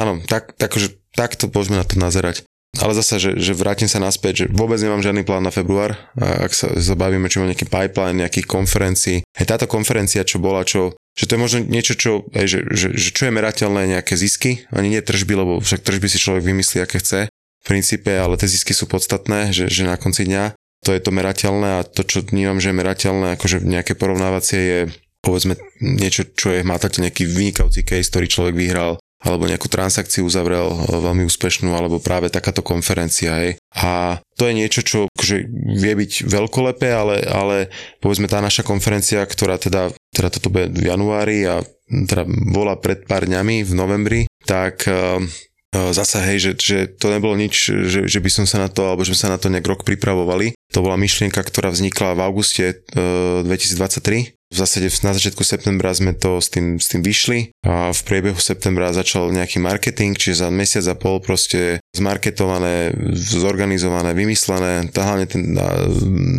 áno, 0.00 0.12
tak, 0.24 0.56
tak, 0.56 0.72
že, 0.80 0.96
takto 1.12 1.52
poďme 1.52 1.82
na 1.82 1.84
to 1.84 2.00
nazerať. 2.00 2.48
Ale 2.80 2.96
zase, 2.96 3.20
že, 3.20 3.30
že 3.36 3.52
vrátim 3.52 3.86
sa 3.86 4.00
naspäť, 4.00 4.44
že 4.44 4.46
vôbec 4.48 4.80
nemám 4.80 5.04
žiadny 5.04 5.22
plán 5.22 5.44
na 5.44 5.52
február. 5.52 6.00
Ak 6.16 6.56
sa 6.56 6.72
zabavíme, 6.72 7.28
či 7.28 7.38
mám 7.38 7.52
nejaký 7.52 7.68
pipeline, 7.68 8.24
nejakých 8.24 8.48
konferencií. 8.48 9.16
Hej, 9.36 9.46
táto 9.46 9.68
konferencia, 9.68 10.24
čo 10.24 10.40
bola, 10.40 10.64
čo 10.64 10.96
že 11.18 11.26
to 11.26 11.36
je 11.36 11.42
možno 11.42 11.58
niečo, 11.66 11.98
čo, 11.98 12.24
hej, 12.32 12.46
že, 12.48 12.58
že, 12.70 12.88
že 12.96 13.08
čo 13.12 13.28
je 13.28 13.34
merateľné, 13.34 13.98
nejaké 13.98 14.14
zisky, 14.16 14.64
ani 14.72 14.94
nie 14.94 15.02
tržby, 15.04 15.36
lebo 15.36 15.52
však 15.60 15.82
tržby 15.84 16.06
si 16.08 16.22
človek 16.22 16.46
vymyslí, 16.46 16.80
aké 16.80 17.02
chce 17.02 17.26
v 17.28 17.64
princípe, 17.66 18.08
ale 18.08 18.40
tie 18.40 18.48
zisky 18.48 18.72
sú 18.72 18.88
podstatné, 18.88 19.52
že, 19.52 19.68
že 19.68 19.84
na 19.84 20.00
konci 20.00 20.24
dňa 20.24 20.56
to 20.80 20.96
je 20.96 21.00
to 21.02 21.12
merateľné 21.12 21.82
a 21.82 21.84
to, 21.84 22.08
čo 22.08 22.24
vnímam, 22.24 22.56
že 22.56 22.72
je 22.72 22.78
merateľné, 22.80 23.36
akože 23.36 23.60
nejaké 23.60 23.92
porovnávacie 24.00 24.60
je 24.60 24.80
povedzme 25.20 25.60
niečo, 25.84 26.24
čo 26.32 26.56
je 26.56 26.64
mátate 26.64 27.04
nejaký 27.04 27.28
vynikajúci 27.28 27.84
case, 27.84 28.08
ktorý 28.08 28.26
človek 28.28 28.54
vyhral 28.56 28.96
alebo 29.20 29.44
nejakú 29.44 29.68
transakciu 29.68 30.24
uzavrel 30.24 30.72
eh, 30.72 30.76
veľmi 30.96 31.28
úspešnú, 31.28 31.72
alebo 31.76 32.00
práve 32.00 32.32
takáto 32.32 32.64
konferencia. 32.64 33.36
Hej. 33.36 33.60
A 33.76 34.18
to 34.40 34.48
je 34.48 34.56
niečo, 34.56 34.80
čo 34.80 34.98
že 35.20 35.44
vie 35.52 35.92
byť 35.92 36.26
veľkolepé, 36.26 36.88
ale, 36.90 37.22
ale 37.28 37.56
povedzme 38.00 38.26
tá 38.26 38.40
naša 38.40 38.64
konferencia, 38.64 39.20
ktorá 39.22 39.60
teda, 39.60 39.92
teda 40.10 40.28
toto 40.32 40.48
bude 40.48 40.72
v 40.72 40.88
januári 40.88 41.44
a 41.44 41.60
teda 41.90 42.24
bola 42.26 42.80
pred 42.80 43.04
pár 43.04 43.28
dňami 43.28 43.66
v 43.66 43.72
novembri, 43.74 44.20
tak 44.46 44.86
uh, 44.86 45.18
zase 45.70 46.22
hej, 46.22 46.38
že, 46.38 46.52
že 46.56 46.78
to 46.86 47.10
nebolo 47.10 47.34
nič, 47.34 47.68
že, 47.68 48.00
že 48.06 48.18
by 48.22 48.30
som 48.30 48.46
sa 48.46 48.62
na 48.62 48.70
to, 48.70 48.86
alebo 48.86 49.02
že 49.02 49.12
sme 49.12 49.20
sa 49.26 49.32
na 49.34 49.38
to 49.42 49.50
nejak 49.50 49.66
rok 49.66 49.82
pripravovali. 49.82 50.54
To 50.70 50.86
bola 50.86 50.94
myšlienka, 50.94 51.42
ktorá 51.42 51.74
vznikla 51.74 52.14
v 52.14 52.20
auguste 52.22 52.64
uh, 52.94 53.42
2023 53.42 54.39
v 54.50 54.56
zásade 54.58 54.90
na 55.06 55.14
začiatku 55.14 55.46
septembra 55.46 55.94
sme 55.94 56.10
to 56.10 56.42
s 56.42 56.50
tým, 56.50 56.82
s 56.82 56.90
tým 56.90 57.06
vyšli 57.06 57.54
a 57.62 57.94
v 57.94 58.00
priebehu 58.02 58.36
septembra 58.42 58.90
začal 58.90 59.30
nejaký 59.30 59.62
marketing, 59.62 60.18
čiže 60.18 60.42
za 60.42 60.48
mesiac 60.50 60.84
a 60.90 60.98
pol 60.98 61.22
proste 61.22 61.78
zmarketované, 61.94 62.90
zorganizované, 63.14 64.10
vymyslené, 64.10 64.90
hlavne 64.90 65.26
ten, 65.30 65.54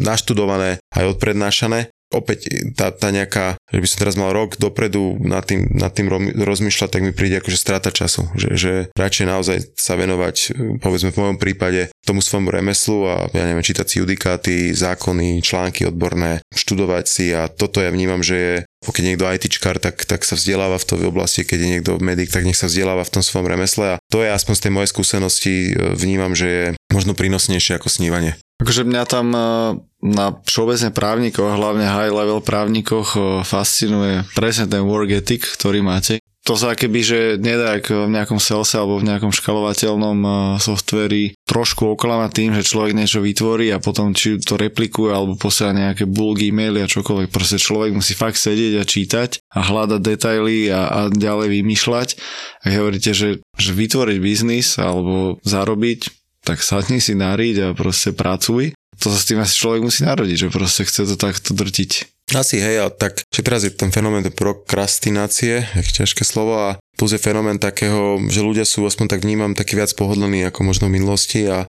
naštudované 0.03 0.84
aj 0.91 1.15
odprednášané 1.15 1.88
opäť 2.12 2.51
tá, 2.75 2.91
tá 2.91 3.10
nejaká, 3.10 3.58
že 3.72 3.80
by 3.80 3.88
som 3.88 4.00
teraz 4.03 4.15
mal 4.20 4.36
rok 4.36 4.60
dopredu 4.60 5.18
nad 5.24 5.44
tým, 5.48 5.68
nad 5.72 5.91
tým 5.91 6.12
rozmýšľať, 6.36 6.89
tak 6.91 7.01
mi 7.01 7.15
príde 7.15 7.39
akože 7.39 7.58
strata 7.58 7.89
času, 7.89 8.27
že, 8.36 8.50
že 8.56 8.74
radšej 8.94 9.25
naozaj 9.25 9.58
sa 9.80 9.96
venovať, 9.96 10.36
povedzme 10.84 11.15
v 11.15 11.20
mojom 11.20 11.38
prípade, 11.39 11.89
tomu 12.03 12.20
svojmu 12.20 12.51
remeslu 12.51 13.08
a 13.08 13.32
ja 13.32 13.48
neviem, 13.48 13.63
čítať 13.63 13.88
si 13.88 13.96
judikáty, 14.03 14.56
zákony, 14.75 15.39
články 15.39 15.88
odborné, 15.88 16.44
študovať 16.51 17.06
si 17.08 17.32
a 17.32 17.48
toto 17.48 17.80
ja 17.80 17.89
vnímam, 17.89 18.22
že 18.22 18.36
je 18.36 18.56
keď 18.82 19.03
niekto 19.06 19.30
ITčkar, 19.30 19.77
tak, 19.77 20.10
tak 20.10 20.25
sa 20.25 20.34
vzdeláva 20.34 20.82
v 20.82 20.88
tej 20.89 21.06
oblasti, 21.06 21.46
keď 21.46 21.58
je 21.62 21.72
niekto 21.77 21.91
medic, 22.01 22.34
tak 22.34 22.50
nech 22.50 22.58
sa 22.58 22.65
vzdeláva 22.65 23.06
v 23.06 23.13
tom 23.13 23.22
svojom 23.22 23.46
remesle 23.46 23.98
a 23.98 24.00
to 24.10 24.25
je 24.25 24.34
aspoň 24.34 24.53
z 24.58 24.63
tej 24.65 24.72
mojej 24.74 24.89
skúsenosti 24.89 25.53
e, 25.70 25.94
vnímam, 25.94 26.34
že 26.34 26.48
je 26.50 26.65
možno 26.89 27.13
prínosnejšie 27.13 27.77
ako 27.77 27.94
snívanie. 27.94 28.41
Akože 28.62 28.86
mňa 28.86 29.03
tam 29.10 29.27
e, 29.34 29.41
na 30.06 30.25
všeobecne 30.46 30.94
právnikoch, 30.94 31.58
hlavne 31.58 31.86
high 31.89 32.13
level 32.13 32.46
právnikoch 32.46 33.18
e, 33.18 33.20
fascinuje 33.41 34.22
presne 34.38 34.70
ten 34.70 34.86
work 34.86 35.10
ethic, 35.10 35.44
ktorý 35.58 35.82
máte 35.82 36.22
to 36.41 36.58
sa 36.58 36.74
keby, 36.74 37.00
že 37.06 37.20
nedá 37.38 37.77
ako 37.77 38.10
v 38.10 38.13
nejakom 38.18 38.41
salese 38.41 38.74
alebo 38.74 38.98
v 38.98 39.13
nejakom 39.13 39.30
škalovateľnom 39.30 40.18
uh, 40.25 40.36
softveri 40.58 41.38
trošku 41.46 41.94
oklamať 41.94 42.30
tým, 42.34 42.51
že 42.58 42.65
človek 42.65 42.98
niečo 42.98 43.22
vytvorí 43.22 43.70
a 43.70 43.77
potom 43.77 44.18
či 44.18 44.41
to 44.41 44.58
replikuje 44.58 45.13
alebo 45.13 45.38
posiela 45.38 45.77
nejaké 45.77 46.10
bulk 46.10 46.41
e-maily 46.41 46.82
a 46.82 46.89
čokoľvek. 46.89 47.30
Proste 47.30 47.62
človek 47.62 47.94
musí 47.94 48.18
fakt 48.18 48.41
sedieť 48.41 48.82
a 48.82 48.89
čítať 48.89 49.30
a 49.53 49.60
hľadať 49.62 50.01
detaily 50.01 50.74
a, 50.74 50.82
a 50.89 51.00
ďalej 51.13 51.62
vymýšľať. 51.62 52.10
Ak 52.65 52.72
hovoríte, 52.74 53.13
že, 53.13 53.46
že 53.62 53.72
vytvoriť 53.77 54.18
biznis 54.18 54.82
alebo 54.82 55.38
zarobiť, 55.46 56.21
tak 56.41 56.62
sadni 56.65 57.01
si 57.01 57.13
nariť 57.13 57.55
a 57.62 57.67
proste 57.77 58.12
pracuj. 58.13 58.74
To 59.01 59.10
sa 59.10 59.17
s 59.17 59.27
tým 59.29 59.41
asi 59.41 59.57
človek 59.57 59.81
musí 59.81 60.05
narodiť, 60.05 60.38
že 60.45 60.53
proste 60.53 60.86
chce 60.86 61.10
to 61.10 61.15
takto 61.17 61.57
drtiť. 61.57 61.91
Asi 62.31 62.62
hej, 62.62 62.86
a 62.86 62.88
tak, 62.88 63.25
že 63.27 63.41
teraz 63.43 63.65
je 63.67 63.74
ten 63.74 63.91
fenomén 63.91 64.24
prokrastinácie, 64.24 65.67
je 65.67 65.91
ťažké 66.05 66.24
slovo, 66.24 66.55
a 66.55 66.69
plus 66.95 67.12
je 67.12 67.19
fenomén 67.19 67.60
takého, 67.60 68.21
že 68.31 68.45
ľudia 68.45 68.63
sú, 68.63 68.88
aspoň 68.88 69.17
tak 69.17 69.25
vnímam, 69.25 69.57
taký 69.57 69.75
viac 69.75 69.91
pohodlní 69.98 70.48
ako 70.48 70.63
možno 70.63 70.88
v 70.88 70.95
minulosti 71.01 71.43
a 71.50 71.67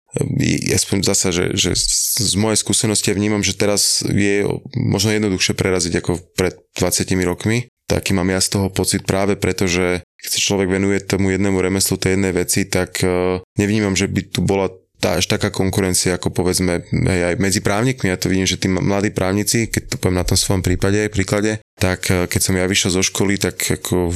aspoň 0.71 0.97
zasa, 1.03 1.35
že, 1.35 1.51
že 1.59 1.75
z 1.75 2.33
mojej 2.39 2.55
skúsenosti 2.55 3.11
ja 3.11 3.19
vnímam, 3.19 3.43
že 3.43 3.57
teraz 3.57 3.99
je 4.07 4.47
možno 4.79 5.11
jednoduchšie 5.11 5.53
preraziť 5.59 5.93
ako 5.99 6.23
pred 6.39 6.55
20 6.79 7.03
rokmi. 7.27 7.67
Taký 7.85 8.17
mám 8.17 8.33
ja 8.33 8.41
z 8.41 8.57
toho 8.57 8.67
pocit 8.73 9.05
práve 9.05 9.37
preto, 9.37 9.69
že 9.69 10.01
keď 10.17 10.29
sa 10.33 10.39
človek 10.41 10.67
venuje 10.73 11.05
tomu 11.05 11.29
jednému 11.29 11.61
remeslu, 11.61 12.01
tej 12.01 12.17
jednej 12.17 12.33
veci, 12.33 12.65
tak 12.65 12.97
e, 13.05 13.37
nevnímam, 13.61 13.93
že 13.93 14.09
by 14.09 14.21
tu 14.25 14.41
bola 14.41 14.73
tá 14.97 15.21
až 15.21 15.29
taká 15.29 15.53
konkurencia, 15.53 16.17
ako 16.17 16.33
povedzme 16.33 16.81
hej, 16.89 17.21
aj 17.29 17.35
medzi 17.37 17.61
právnikmi. 17.61 18.09
Ja 18.09 18.17
to 18.17 18.31
vidím, 18.31 18.49
že 18.49 18.57
tí 18.57 18.65
mladí 18.65 19.13
právnici, 19.13 19.69
keď 19.69 19.83
to 19.85 19.95
poviem 20.01 20.17
na 20.17 20.25
tom 20.25 20.33
svojom 20.33 20.65
prípade, 20.65 21.13
príklade, 21.13 21.61
tak 21.77 22.09
e, 22.09 22.25
keď 22.25 22.41
som 22.41 22.57
ja 22.57 22.65
vyšiel 22.65 22.89
zo 22.89 23.03
školy, 23.05 23.37
tak 23.37 23.61
ako 23.61 24.09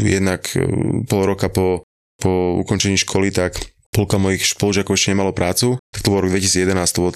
jednak 0.00 0.48
e, 0.56 0.64
pol 1.04 1.28
roka 1.28 1.52
po, 1.52 1.84
po 2.16 2.56
ukončení 2.64 2.96
školy, 2.96 3.34
tak 3.36 3.73
polka 3.94 4.18
mojich 4.18 4.42
spolužiakov 4.42 4.98
ešte 4.98 5.14
nemalo 5.14 5.30
prácu, 5.30 5.78
tak 5.94 6.02
to 6.02 6.10
bol 6.10 6.18
rok 6.18 6.34
2011, 6.34 6.74
to 6.90 6.98
bolo 6.98 7.12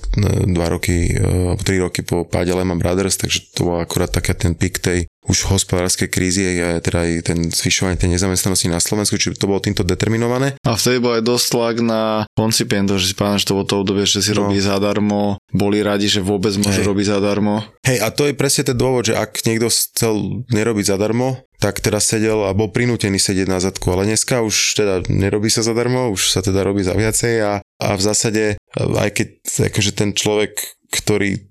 2 0.47 0.55
roky, 0.71 1.19
alebo 1.19 1.59
3 1.59 1.85
roky 1.85 2.01
po 2.07 2.23
páde 2.23 2.55
Lehman 2.55 2.79
Brothers, 2.79 3.19
takže 3.19 3.51
to 3.51 3.67
bol 3.67 3.83
akorát 3.83 4.15
taký 4.15 4.39
ten 4.39 4.55
pik 4.55 4.79
tej 4.79 5.11
už 5.29 5.45
hospodárskej 5.53 6.09
krízy 6.09 6.41
a 6.57 6.81
teda 6.81 7.05
aj 7.05 7.13
ten 7.21 7.39
zvyšovanie 7.53 8.01
tej 8.01 8.17
nezamestnanosti 8.17 8.73
na 8.73 8.81
Slovensku, 8.81 9.21
či 9.21 9.37
to 9.37 9.45
bolo 9.45 9.61
týmto 9.61 9.85
determinované. 9.85 10.57
A 10.65 10.73
vtedy 10.73 11.05
bol 11.05 11.21
aj 11.21 11.23
dosť 11.29 11.47
tlak 11.53 11.77
na 11.85 12.03
koncipientov, 12.33 12.97
že 12.97 13.13
si 13.13 13.15
že 13.15 13.45
to 13.45 13.55
bolo 13.61 13.67
to 13.69 13.77
obdobie, 13.85 14.09
že 14.09 14.25
si 14.25 14.33
no. 14.33 14.49
robí 14.49 14.57
zadarmo, 14.57 15.37
boli 15.53 15.85
radi, 15.85 16.09
že 16.09 16.25
vôbec 16.25 16.57
môže 16.57 16.81
robiť 16.81 17.13
zadarmo. 17.13 17.61
Hej, 17.85 18.01
a 18.01 18.09
to 18.09 18.25
je 18.25 18.33
presne 18.33 18.73
ten 18.73 18.77
dôvod, 18.79 19.13
že 19.13 19.15
ak 19.21 19.45
niekto 19.45 19.69
chcel 19.69 20.45
nerobiť 20.49 20.97
zadarmo, 20.97 21.45
tak 21.59 21.83
teraz 21.83 22.07
sedel 22.07 22.47
a 22.47 22.55
bol 22.55 22.71
prinútený 22.71 23.19
sedieť 23.19 23.49
na 23.51 23.59
zadku, 23.59 23.91
ale 23.91 24.07
dneska 24.07 24.47
už 24.47 24.79
teda 24.79 24.95
nerobí 25.11 25.51
sa 25.51 25.67
zadarmo, 25.67 26.15
už 26.15 26.31
sa 26.31 26.41
teda 26.41 26.63
robí 26.63 26.87
za 26.87 26.95
viacej 26.95 27.35
a, 27.43 27.53
a 27.61 27.89
v 27.99 28.03
zásade 28.03 28.45
aj 28.79 29.11
keď 29.11 29.29
akože 29.75 29.93
ten 29.93 30.15
človek, 30.15 30.55
ktorý 30.95 31.48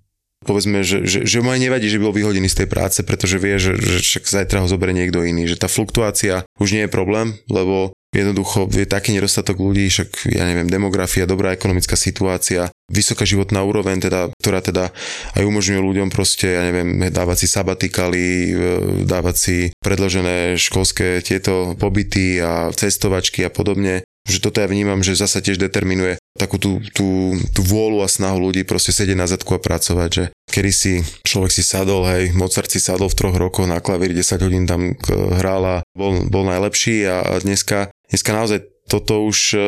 povedzme, 0.47 0.87
že, 0.87 1.03
že, 1.03 1.27
že 1.27 1.43
mu 1.43 1.51
aj 1.51 1.59
nevadí, 1.59 1.91
že 1.91 1.99
bol 1.99 2.15
vyhodený 2.15 2.47
z 2.47 2.63
tej 2.63 2.67
práce, 2.71 2.99
pretože 3.03 3.35
vie, 3.35 3.59
že, 3.59 3.75
že 3.75 3.99
však 3.99 4.23
zajtra 4.23 4.63
ho 4.63 4.71
zoberie 4.71 4.95
niekto 4.95 5.19
iný, 5.27 5.51
že 5.51 5.59
tá 5.59 5.67
fluktuácia 5.67 6.47
už 6.57 6.71
nie 6.71 6.87
je 6.87 6.95
problém, 6.95 7.35
lebo 7.51 7.91
jednoducho 8.15 8.71
je 8.71 8.87
taký 8.87 9.11
nedostatok 9.11 9.59
ľudí, 9.59 9.91
však 9.91 10.31
ja 10.31 10.47
neviem, 10.47 10.71
demografia, 10.71 11.27
dobrá 11.27 11.51
ekonomická 11.51 11.99
situácia, 11.99 12.71
vysoká 12.87 13.27
životná 13.27 13.61
úroveň, 13.67 13.99
teda, 13.99 14.31
ktorá 14.39 14.63
teda 14.63 14.95
aj 15.35 15.43
umožňuje 15.43 15.81
ľuďom 15.83 16.09
proste, 16.09 16.55
ja 16.55 16.63
neviem, 16.63 17.11
dávať 17.11 17.43
si 17.43 17.47
sabatikaly, 17.51 18.23
e, 18.23 18.51
dávať 19.03 19.35
si 19.35 19.57
predložené 19.83 20.55
školské 20.55 21.19
tieto 21.19 21.75
pobyty 21.75 22.39
a 22.39 22.71
cestovačky 22.71 23.43
a 23.43 23.51
podobne 23.51 24.06
že 24.27 24.43
toto 24.43 24.59
ja 24.59 24.67
vnímam, 24.67 24.99
že 24.99 25.15
zasa 25.15 25.39
tiež 25.39 25.57
determinuje 25.57 26.19
takú 26.35 26.59
tú, 26.59 26.83
tú, 26.93 27.33
tú 27.55 27.61
vôľu 27.63 28.03
a 28.03 28.11
snahu 28.11 28.37
ľudí 28.37 28.67
proste 28.67 28.93
sedieť 28.93 29.17
na 29.17 29.25
zadku 29.25 29.55
a 29.55 29.63
pracovať, 29.63 30.09
že 30.11 30.23
kedy 30.51 30.71
si 30.71 30.93
človek 31.23 31.51
si 31.55 31.63
sadol, 31.65 32.05
hej, 32.05 32.35
Mozart 32.35 32.69
si 32.69 32.83
sadol 32.83 33.09
v 33.09 33.17
troch 33.17 33.35
rokoch 33.39 33.65
na 33.65 33.81
klavíri, 33.81 34.13
10 34.13 34.45
hodín 34.45 34.69
tam 34.69 34.93
hral 35.09 35.63
a 35.65 35.77
bol, 35.95 36.27
bol 36.27 36.43
najlepší 36.45 37.07
a 37.07 37.41
dneska, 37.41 37.89
dneska 38.11 38.31
naozaj 38.35 38.59
toto 38.87 39.25
už 39.25 39.39
e, 39.55 39.59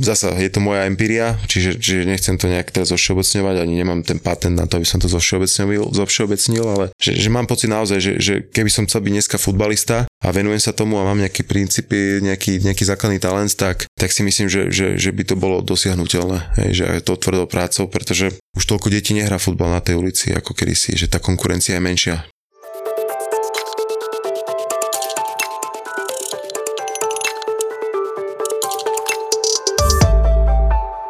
zasa 0.00 0.32
je 0.32 0.48
to 0.48 0.64
moja 0.64 0.88
empiria, 0.88 1.36
čiže, 1.44 1.76
čiže 1.76 2.08
nechcem 2.08 2.40
to 2.40 2.48
nejak 2.48 2.72
teraz 2.72 2.88
zošeobecňovať, 2.88 3.56
ani 3.60 3.74
nemám 3.76 4.00
ten 4.00 4.16
patent 4.16 4.56
na 4.56 4.64
to, 4.64 4.80
aby 4.80 4.88
som 4.88 4.96
to 4.96 5.12
zošeobecnil, 5.12 5.92
zošeobecnil 5.92 6.64
ale 6.64 6.84
že, 6.96 7.12
že 7.16 7.28
mám 7.28 7.44
pocit 7.44 7.68
naozaj, 7.68 7.98
že, 8.00 8.12
že 8.16 8.34
keby 8.48 8.70
som 8.72 8.88
chcel 8.88 9.04
byť 9.04 9.12
dneska 9.12 9.36
futbalista 9.36 10.08
a 10.08 10.28
venujem 10.32 10.60
sa 10.60 10.72
tomu 10.72 10.96
a 10.96 11.04
mám 11.04 11.20
nejaké 11.20 11.44
princípy, 11.44 12.24
nejaký, 12.24 12.64
nejaký 12.64 12.84
základný 12.88 13.20
talent, 13.20 13.52
tak, 13.54 13.84
tak 13.92 14.08
si 14.08 14.24
myslím, 14.24 14.48
že, 14.48 14.72
že, 14.72 14.96
že 14.96 15.10
by 15.12 15.22
to 15.28 15.34
bolo 15.36 15.60
dosiahnutelné, 15.60 16.38
hej, 16.64 16.70
že 16.72 16.84
je 16.88 17.02
to 17.04 17.20
tvrdou 17.20 17.44
prácou, 17.44 17.86
pretože 17.92 18.32
už 18.56 18.64
toľko 18.64 18.88
detí 18.88 19.12
nehrá 19.12 19.36
futbal 19.36 19.68
na 19.68 19.84
tej 19.84 20.00
ulici 20.00 20.32
ako 20.32 20.56
kedysi, 20.56 20.96
že 20.96 21.12
tá 21.12 21.20
konkurencia 21.20 21.76
je 21.76 21.82
menšia. 21.84 22.16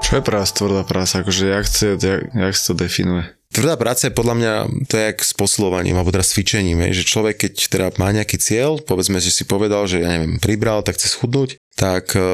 Čo 0.08 0.24
je 0.24 0.24
práca, 0.24 0.48
tvrdá 0.56 0.82
práca? 0.88 1.20
Akože 1.20 1.52
jak, 1.52 1.64
chce, 1.68 2.00
jak, 2.00 2.32
jak 2.32 2.54
sa 2.56 2.64
to 2.72 2.74
definuje? 2.80 3.28
Tvrdá 3.52 3.76
práca 3.76 4.08
je 4.08 4.16
podľa 4.16 4.34
mňa, 4.40 4.52
to 4.88 4.96
je 4.96 5.04
jak 5.04 5.18
s 5.20 5.36
posilovaním 5.36 6.00
alebo 6.00 6.16
s 6.16 6.32
cvičením, 6.32 6.80
že 6.96 7.04
človek 7.04 7.44
keď 7.44 7.52
teda 7.68 7.86
má 8.00 8.08
nejaký 8.16 8.40
cieľ, 8.40 8.80
povedzme, 8.80 9.20
že 9.20 9.28
si 9.28 9.44
povedal, 9.44 9.84
že 9.84 10.00
ja 10.00 10.08
neviem, 10.08 10.40
pribral, 10.40 10.80
tak 10.80 10.96
chce 10.96 11.12
schudnúť, 11.12 11.60
tak 11.76 12.16
e, 12.16 12.24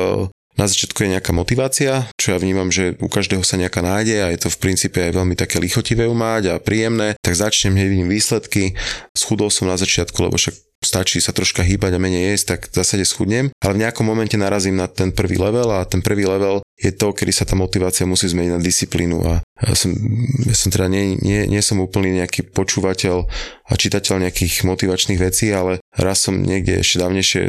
na 0.54 0.66
začiatku 0.70 1.02
je 1.02 1.18
nejaká 1.18 1.34
motivácia, 1.34 2.06
čo 2.14 2.34
ja 2.34 2.38
vnímam, 2.38 2.70
že 2.70 2.94
u 3.02 3.10
každého 3.10 3.42
sa 3.42 3.58
nejaká 3.58 3.82
nájde 3.82 4.22
a 4.22 4.30
je 4.30 4.38
to 4.46 4.54
v 4.54 4.60
princípe 4.62 4.98
aj 5.02 5.10
veľmi 5.10 5.34
také 5.34 5.58
lichotivé 5.58 6.06
umať 6.06 6.54
a 6.54 6.62
príjemné, 6.62 7.18
tak 7.26 7.34
začnem, 7.34 7.74
hneď 7.74 7.90
vidím 7.90 8.06
výsledky. 8.10 8.78
Schudol 9.18 9.50
som 9.50 9.66
na 9.66 9.74
začiatku, 9.74 10.14
lebo 10.22 10.38
však 10.38 10.54
stačí 10.84 11.18
sa 11.18 11.32
troška 11.32 11.64
hýbať 11.64 11.96
a 11.96 12.02
menej 12.02 12.36
jesť, 12.36 12.44
tak 12.54 12.60
v 12.70 12.74
zásade 12.78 13.04
schudnem, 13.08 13.50
ale 13.64 13.72
v 13.74 13.82
nejakom 13.82 14.04
momente 14.04 14.36
narazím 14.36 14.76
na 14.76 14.86
ten 14.86 15.10
prvý 15.10 15.40
level 15.40 15.72
a 15.72 15.88
ten 15.88 16.04
prvý 16.04 16.28
level 16.28 16.60
je 16.74 16.90
to, 16.90 17.14
kedy 17.14 17.32
sa 17.32 17.46
tá 17.46 17.54
motivácia 17.54 18.04
musí 18.04 18.26
zmeniť 18.26 18.52
na 18.52 18.60
disciplínu. 18.60 19.22
A 19.24 19.40
ja 19.62 19.74
som, 19.78 19.94
ja 20.42 20.54
som 20.58 20.74
teda 20.74 20.90
nie, 20.90 21.14
nie, 21.22 21.46
nie 21.46 21.62
som 21.62 21.78
úplný 21.78 22.18
nejaký 22.18 22.50
počúvateľ 22.50 23.30
a 23.64 23.72
čitateľ 23.78 24.26
nejakých 24.26 24.66
motivačných 24.66 25.22
vecí, 25.22 25.54
ale 25.54 25.78
raz 25.94 26.26
som 26.26 26.36
niekde 26.36 26.82
ešte 26.82 27.00
dávnejšie 27.00 27.40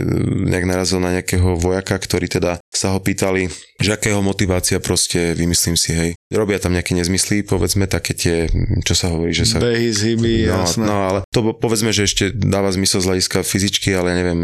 nejak 0.47 0.69
narazil 0.69 1.01
na 1.01 1.11
nejakého 1.17 1.57
vojaka, 1.57 1.97
ktorý 1.97 2.29
teda 2.29 2.61
sa 2.69 2.93
ho 2.93 3.01
pýtali, 3.01 3.49
že 3.81 3.97
akého 3.97 4.21
motivácia 4.21 4.77
proste, 4.79 5.33
vymyslím 5.33 5.75
si, 5.75 5.91
hej, 5.91 6.09
robia 6.31 6.61
tam 6.61 6.77
nejaké 6.77 6.93
nezmysly, 6.93 7.43
povedzme 7.43 7.89
také 7.89 8.13
tie, 8.15 8.47
čo 8.85 8.93
sa 8.93 9.11
hovorí, 9.11 9.33
že 9.35 9.49
sa... 9.49 9.59
Behy, 9.59 9.91
zhyby, 9.91 10.47
no, 10.47 10.63
jasné. 10.63 10.85
No, 10.85 10.95
ale 11.09 11.19
to 11.33 11.51
povedzme, 11.57 11.89
že 11.91 12.07
ešte 12.07 12.29
dáva 12.31 12.69
zmysel 12.71 13.01
z 13.03 13.09
hľadiska 13.25 13.41
fyzičky, 13.41 13.89
ale 13.97 14.13
ja 14.13 14.15
neviem, 14.21 14.41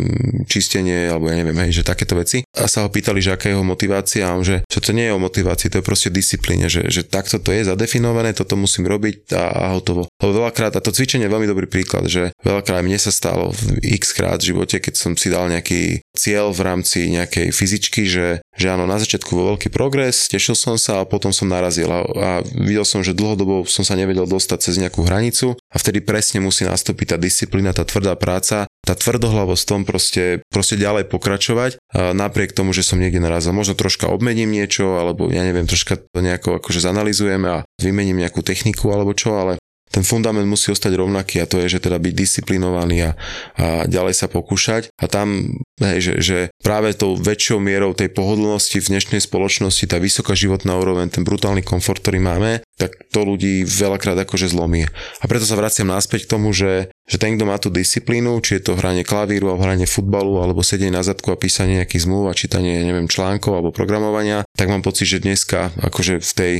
čistenie, 0.50 1.14
alebo 1.14 1.30
ja 1.30 1.38
neviem, 1.38 1.54
hej, 1.62 1.82
že 1.82 1.84
takéto 1.86 2.18
veci. 2.18 2.42
A 2.58 2.66
sa 2.66 2.82
ho 2.82 2.90
pýtali, 2.90 3.22
že 3.22 3.38
aká 3.38 3.50
je 3.50 3.54
jeho 3.54 3.66
motivácia 3.66 4.26
a 4.26 4.34
on, 4.34 4.42
že 4.42 4.66
čo 4.66 4.82
to 4.82 4.92
nie 4.98 5.06
je 5.06 5.14
o 5.14 5.22
motivácii, 5.22 5.70
to 5.70 5.80
je 5.80 5.86
proste 5.86 6.10
disciplíne, 6.10 6.66
že, 6.66 6.90
že 6.90 7.06
takto 7.06 7.38
to 7.38 7.54
je 7.54 7.70
zadefinované, 7.70 8.34
toto 8.34 8.58
musím 8.58 8.90
robiť 8.90 9.38
a, 9.38 9.46
a 9.54 9.66
hotovo. 9.78 10.10
Lebo 10.18 10.42
veľakrát, 10.42 10.74
a 10.74 10.82
to 10.82 10.90
cvičenie 10.90 11.30
je 11.30 11.34
veľmi 11.34 11.46
dobrý 11.46 11.70
príklad, 11.70 12.10
že 12.10 12.34
veľakrát 12.42 12.82
mne 12.82 12.98
sa 12.98 13.14
stalo 13.14 13.54
v 13.54 13.78
x 14.02 14.18
krát 14.18 14.42
v 14.42 14.58
živote, 14.58 14.82
keď 14.82 14.94
som 14.98 15.14
si 15.14 15.30
dal 15.30 15.46
nejaký 15.46 16.02
cieľ 16.18 16.50
v 16.50 16.62
rámci 16.66 17.14
nejakej 17.14 17.54
fyzičky, 17.54 18.10
že, 18.10 18.42
že 18.58 18.68
áno, 18.68 18.90
na 18.90 18.98
začiatku 18.98 19.30
bol 19.38 19.56
veľký 19.56 19.70
progres, 19.70 20.26
tešil 20.26 20.58
som 20.58 20.76
sa 20.82 21.06
a 21.06 21.08
potom 21.08 21.30
som 21.30 21.46
narazil 21.46 21.88
a, 21.88 22.02
a 22.02 22.30
videl 22.58 22.84
som, 22.84 23.06
že 23.06 23.14
dlhodobo 23.14 23.64
som 23.70 23.86
sa 23.86 23.94
nevedel 23.94 24.26
dostať 24.26 24.58
cez 24.60 24.76
nejakú 24.82 25.06
hranicu 25.06 25.54
a 25.72 25.76
vtedy 25.80 26.04
presne 26.04 26.44
musí 26.44 26.68
nastúpiť 26.68 27.16
tá 27.16 27.18
disciplína, 27.18 27.72
tá 27.72 27.88
tvrdá 27.88 28.20
práca, 28.20 28.68
tá 28.84 28.94
tvrdohlavosť 28.94 29.64
v 29.64 29.70
tom 29.72 29.82
proste, 29.88 30.24
proste 30.52 30.76
ďalej 30.76 31.08
pokračovať 31.08 31.80
napriek 31.96 32.52
tomu, 32.52 32.76
že 32.76 32.84
som 32.84 33.00
niekde 33.00 33.24
narazil. 33.24 33.56
Možno 33.56 33.80
troška 33.80 34.12
obmením 34.12 34.52
niečo, 34.52 35.00
alebo 35.00 35.32
ja 35.32 35.48
neviem, 35.48 35.64
troška 35.64 35.96
to 35.96 36.20
nejako 36.20 36.60
akože 36.60 36.84
zanalizujeme 36.84 37.48
a 37.48 37.64
vymením 37.80 38.20
nejakú 38.20 38.44
techniku 38.44 38.92
alebo 38.92 39.16
čo, 39.16 39.40
ale 39.40 39.64
ten 39.92 40.08
fundament 40.08 40.48
musí 40.48 40.72
ostať 40.72 40.96
rovnaký 40.96 41.44
a 41.44 41.50
to 41.50 41.60
je, 41.60 41.78
že 41.78 41.84
teda 41.84 42.00
byť 42.00 42.14
disciplinovaný 42.16 42.98
a, 43.04 43.12
a 43.60 43.86
ďalej 43.86 44.16
sa 44.16 44.32
pokúšať 44.32 44.96
a 44.96 45.06
tam, 45.12 45.60
hej, 45.84 46.00
že, 46.00 46.14
že 46.24 46.38
práve 46.64 46.96
tou 46.96 47.20
väčšou 47.20 47.60
mierou 47.60 47.92
tej 47.92 48.08
pohodlnosti 48.16 48.80
v 48.80 48.98
dnešnej 48.98 49.20
spoločnosti, 49.20 49.84
tá 49.92 50.00
vysoká 50.00 50.32
životná 50.32 50.80
úroveň, 50.80 51.12
ten 51.12 51.28
brutálny 51.28 51.62
komfort, 51.62 52.00
ktorý 52.00 52.24
máme, 52.24 52.64
tak 52.80 52.96
to 53.12 53.28
ľudí 53.28 53.68
veľakrát 53.68 54.18
akože 54.24 54.50
zlomí. 54.50 54.88
A 55.22 55.26
preto 55.28 55.44
sa 55.46 55.60
vraciam 55.60 55.92
naspäť 55.92 56.26
k 56.26 56.32
tomu, 56.34 56.56
že, 56.56 56.90
že 57.06 57.20
ten, 57.20 57.36
kto 57.36 57.46
má 57.46 57.60
tú 57.60 57.70
disciplínu, 57.70 58.40
či 58.42 58.58
je 58.58 58.72
to 58.72 58.80
hranie 58.80 59.04
klavíru 59.04 59.52
alebo 59.52 59.68
hranie 59.68 59.86
futbalu, 59.86 60.42
alebo 60.42 60.66
sedenie 60.66 60.96
na 60.96 61.06
zadku 61.06 61.30
a 61.30 61.38
písanie 61.38 61.84
nejakých 61.84 62.08
zmluv 62.08 62.32
a 62.32 62.38
čítanie, 62.38 62.82
neviem, 62.82 63.12
článkov 63.12 63.54
alebo 63.60 63.76
programovania, 63.76 64.48
tak 64.56 64.72
mám 64.72 64.82
pocit, 64.82 65.06
že 65.06 65.22
dneska 65.22 65.70
akože 65.78 66.24
v 66.24 66.32
tej 66.34 66.54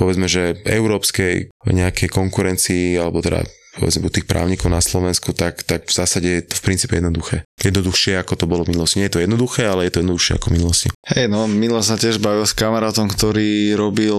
povedzme, 0.00 0.24
že 0.24 0.56
európskej 0.64 1.52
nejakej 1.68 2.08
konkurencii, 2.08 2.96
alebo 2.96 3.20
teda 3.20 3.44
povedzme 3.76 4.08
tých 4.10 4.26
právnikov 4.26 4.72
na 4.72 4.82
Slovensku, 4.82 5.36
tak, 5.36 5.62
tak 5.62 5.86
v 5.86 5.92
zásade 5.92 6.26
je 6.26 6.42
to 6.42 6.54
v 6.58 6.64
princípe 6.64 6.96
jednoduché. 6.96 7.46
Jednoduchšie 7.60 8.18
ako 8.18 8.34
to 8.34 8.48
bolo 8.48 8.64
v 8.64 8.74
minulosti. 8.74 8.98
Nie 8.98 9.12
je 9.12 9.20
to 9.20 9.24
jednoduché, 9.24 9.68
ale 9.68 9.86
je 9.86 9.92
to 9.94 10.00
jednoduchšie 10.02 10.32
ako 10.40 10.46
v 10.50 10.54
minulosti. 10.58 10.88
Hej, 11.12 11.30
no 11.30 11.46
Milo 11.46 11.84
sa 11.84 12.00
tiež 12.00 12.18
bavil 12.18 12.48
s 12.48 12.56
kamarátom, 12.56 13.06
ktorý 13.06 13.76
robil 13.78 14.16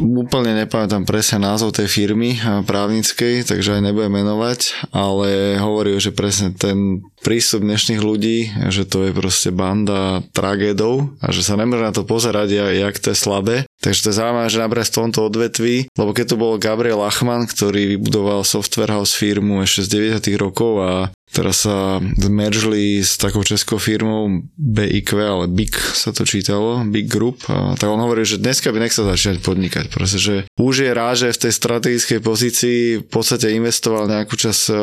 Úplne 0.00 0.64
nepamätám 0.64 1.04
presne 1.04 1.44
názov 1.44 1.76
tej 1.76 1.84
firmy 1.84 2.40
právnickej, 2.40 3.44
takže 3.44 3.76
aj 3.76 3.84
nebudem 3.84 4.24
menovať, 4.24 4.88
ale 4.96 5.60
hovoril, 5.60 6.00
že 6.00 6.16
presne 6.16 6.56
ten 6.56 7.04
prístup 7.20 7.60
dnešných 7.60 8.00
ľudí, 8.00 8.38
že 8.72 8.88
to 8.88 9.04
je 9.04 9.12
proste 9.12 9.52
banda 9.52 10.24
tragédov 10.32 11.12
a 11.20 11.28
že 11.28 11.44
sa 11.44 11.60
nemôže 11.60 11.84
na 11.84 11.92
to 11.92 12.08
pozerať, 12.08 12.48
jak 12.80 12.96
to 12.96 13.12
je 13.12 13.18
slabé. 13.18 13.56
Takže 13.84 14.00
to 14.00 14.08
je 14.12 14.18
zaujímavé, 14.20 14.48
že 14.48 14.62
napríklad 14.64 14.88
v 14.88 14.98
tomto 15.04 15.20
odvetví, 15.28 15.76
lebo 15.92 16.10
keď 16.16 16.26
tu 16.32 16.36
bol 16.40 16.56
Gabriel 16.56 17.04
Achman, 17.04 17.44
ktorý 17.44 17.96
vybudoval 17.96 18.40
software 18.44 18.96
house 18.96 19.12
firmu 19.12 19.60
ešte 19.60 19.84
z 19.84 20.16
90 20.24 20.36
rokov 20.40 20.72
a 20.80 20.92
teraz 21.30 21.64
sa 21.64 22.02
zmeržli 22.18 23.00
s 23.00 23.16
takou 23.16 23.46
českou 23.46 23.78
firmou 23.78 24.44
BIQ, 24.58 25.08
ale 25.18 25.44
BIG 25.46 25.74
sa 25.74 26.10
to 26.10 26.26
čítalo, 26.26 26.82
Big 26.86 27.06
Group, 27.06 27.46
a 27.46 27.78
tak 27.78 27.88
on 27.88 28.02
hovorí, 28.02 28.26
že 28.26 28.42
dneska 28.42 28.74
by 28.74 28.82
nechcel 28.82 29.06
začať 29.06 29.40
podnikať, 29.40 29.90
proste, 29.90 30.18
že 30.18 30.34
už 30.58 30.74
je 30.84 30.90
rád, 30.90 31.16
že 31.16 31.34
v 31.34 31.42
tej 31.48 31.52
strategickej 31.54 32.20
pozícii 32.20 32.80
v 33.02 33.08
podstate 33.08 33.54
investoval 33.54 34.10
nejakú 34.10 34.34
časť 34.34 34.62
e, 34.70 34.74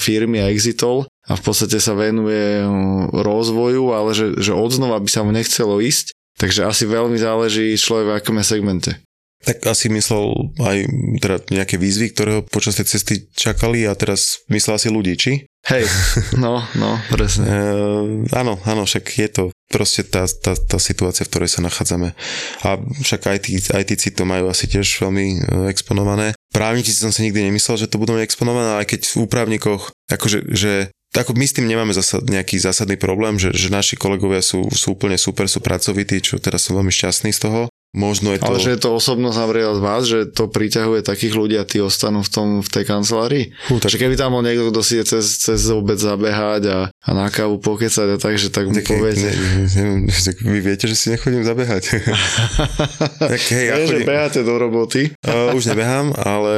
firmy 0.00 0.40
a 0.40 0.50
exitol 0.50 1.06
a 1.28 1.32
v 1.36 1.42
podstate 1.42 1.76
sa 1.82 1.92
venuje 1.92 2.62
rozvoju, 3.12 3.92
ale 3.92 4.14
že, 4.14 4.38
že 4.40 4.56
odznova 4.56 4.96
by 5.02 5.10
sa 5.10 5.26
mu 5.26 5.34
nechcelo 5.34 5.82
ísť. 5.82 6.14
Takže 6.36 6.68
asi 6.68 6.84
veľmi 6.84 7.16
záleží 7.16 7.72
človek 7.80 8.06
v 8.06 8.16
akom 8.20 8.36
segmente. 8.44 9.00
Tak 9.46 9.62
asi 9.68 9.92
myslel 9.92 10.52
aj 10.58 10.78
teda 11.20 11.36
nejaké 11.52 11.76
výzvy, 11.76 12.12
ktoré 12.12 12.30
ho 12.40 12.42
počas 12.42 12.76
tej 12.80 12.88
cesty 12.88 13.14
čakali 13.36 13.84
a 13.84 13.94
teraz 13.94 14.42
myslel 14.50 14.74
asi 14.80 14.88
ľudí, 14.90 15.14
či? 15.14 15.32
Hej, 15.66 15.90
no, 16.42 16.62
no, 16.78 16.94
presne. 17.10 17.42
E, 17.42 17.58
áno, 18.30 18.54
áno, 18.62 18.82
však 18.86 19.04
je 19.18 19.28
to 19.30 19.44
proste 19.66 20.06
tá, 20.06 20.22
tá, 20.30 20.54
tá 20.54 20.78
situácia, 20.78 21.26
v 21.26 21.30
ktorej 21.34 21.50
sa 21.50 21.60
nachádzame. 21.66 22.14
A 22.62 22.78
však 22.78 23.20
aj 23.26 23.38
tí, 23.42 23.58
aj 23.58 23.82
tí 23.82 24.14
to 24.14 24.22
majú 24.22 24.46
asi 24.46 24.70
tiež 24.70 24.86
veľmi 25.02 25.26
e, 25.26 25.38
exponované. 25.74 26.38
Právnici 26.54 26.94
som 26.94 27.10
si 27.10 27.26
nikdy 27.26 27.50
nemyslel, 27.50 27.82
že 27.82 27.90
to 27.90 27.98
budú 27.98 28.14
exponované, 28.14 28.78
aj 28.78 28.86
keď 28.94 29.00
v 29.10 29.16
úpravníkoch, 29.26 29.82
akože, 30.06 30.54
že 30.54 30.94
tak 31.10 31.32
my 31.32 31.48
s 31.48 31.56
tým 31.56 31.66
nemáme 31.66 31.96
zasad, 31.96 32.22
nejaký 32.28 32.60
zásadný 32.60 33.00
problém, 33.00 33.40
že, 33.40 33.50
že 33.50 33.72
naši 33.72 33.96
kolegovia 33.96 34.44
sú, 34.44 34.68
sú 34.70 34.94
úplne 34.94 35.16
super, 35.16 35.50
sú 35.50 35.64
pracovití, 35.64 36.22
čo 36.22 36.36
teraz 36.36 36.68
som 36.68 36.76
veľmi 36.76 36.92
šťastný 36.92 37.32
z 37.32 37.40
toho. 37.40 37.60
Možno 37.96 38.36
je 38.36 38.44
to... 38.44 38.52
Ale 38.52 38.60
že 38.60 38.76
je 38.76 38.80
to 38.84 38.92
osobnosť 38.92 39.38
napríklad 39.40 39.74
z 39.74 39.82
vás, 39.82 40.02
že 40.04 40.18
to 40.28 40.52
priťahuje 40.52 41.00
takých 41.00 41.32
ľudí 41.32 41.56
a 41.56 41.64
tí 41.64 41.80
ostanú 41.80 42.20
v, 42.20 42.28
tom, 42.28 42.48
v 42.60 42.68
tej 42.68 42.84
kancelárii? 42.84 43.44
Hú, 43.72 43.80
tak... 43.80 43.88
Že 43.88 44.04
keby 44.04 44.14
tam 44.20 44.36
bol 44.36 44.44
niekto, 44.44 44.68
kto 44.68 44.80
si 44.84 45.00
je 45.00 45.16
cez, 45.16 45.24
cez 45.40 45.60
obec 45.72 45.96
zabehať 45.96 46.62
a, 46.68 46.78
a 46.92 47.10
na 47.16 47.32
kávu 47.32 47.56
pokecať 47.56 48.06
a 48.12 48.16
tak, 48.20 48.36
že 48.36 48.52
tak 48.52 48.68
mu 48.68 48.76
poviete. 48.76 49.32
Ne, 49.32 50.04
ne, 50.04 50.12
vy 50.44 50.58
viete, 50.60 50.84
že 50.84 50.92
si 50.92 51.08
nechodím 51.08 51.40
zabehať. 51.40 51.82
tak 53.32 53.40
hej, 53.56 53.64
ja 53.64 53.74
chodím... 53.80 53.88
že 53.88 53.98
beháte 54.04 54.40
do 54.44 54.60
roboty? 54.60 55.16
uh, 55.24 55.56
už 55.58 55.72
nebehám, 55.72 56.12
ale 56.20 56.54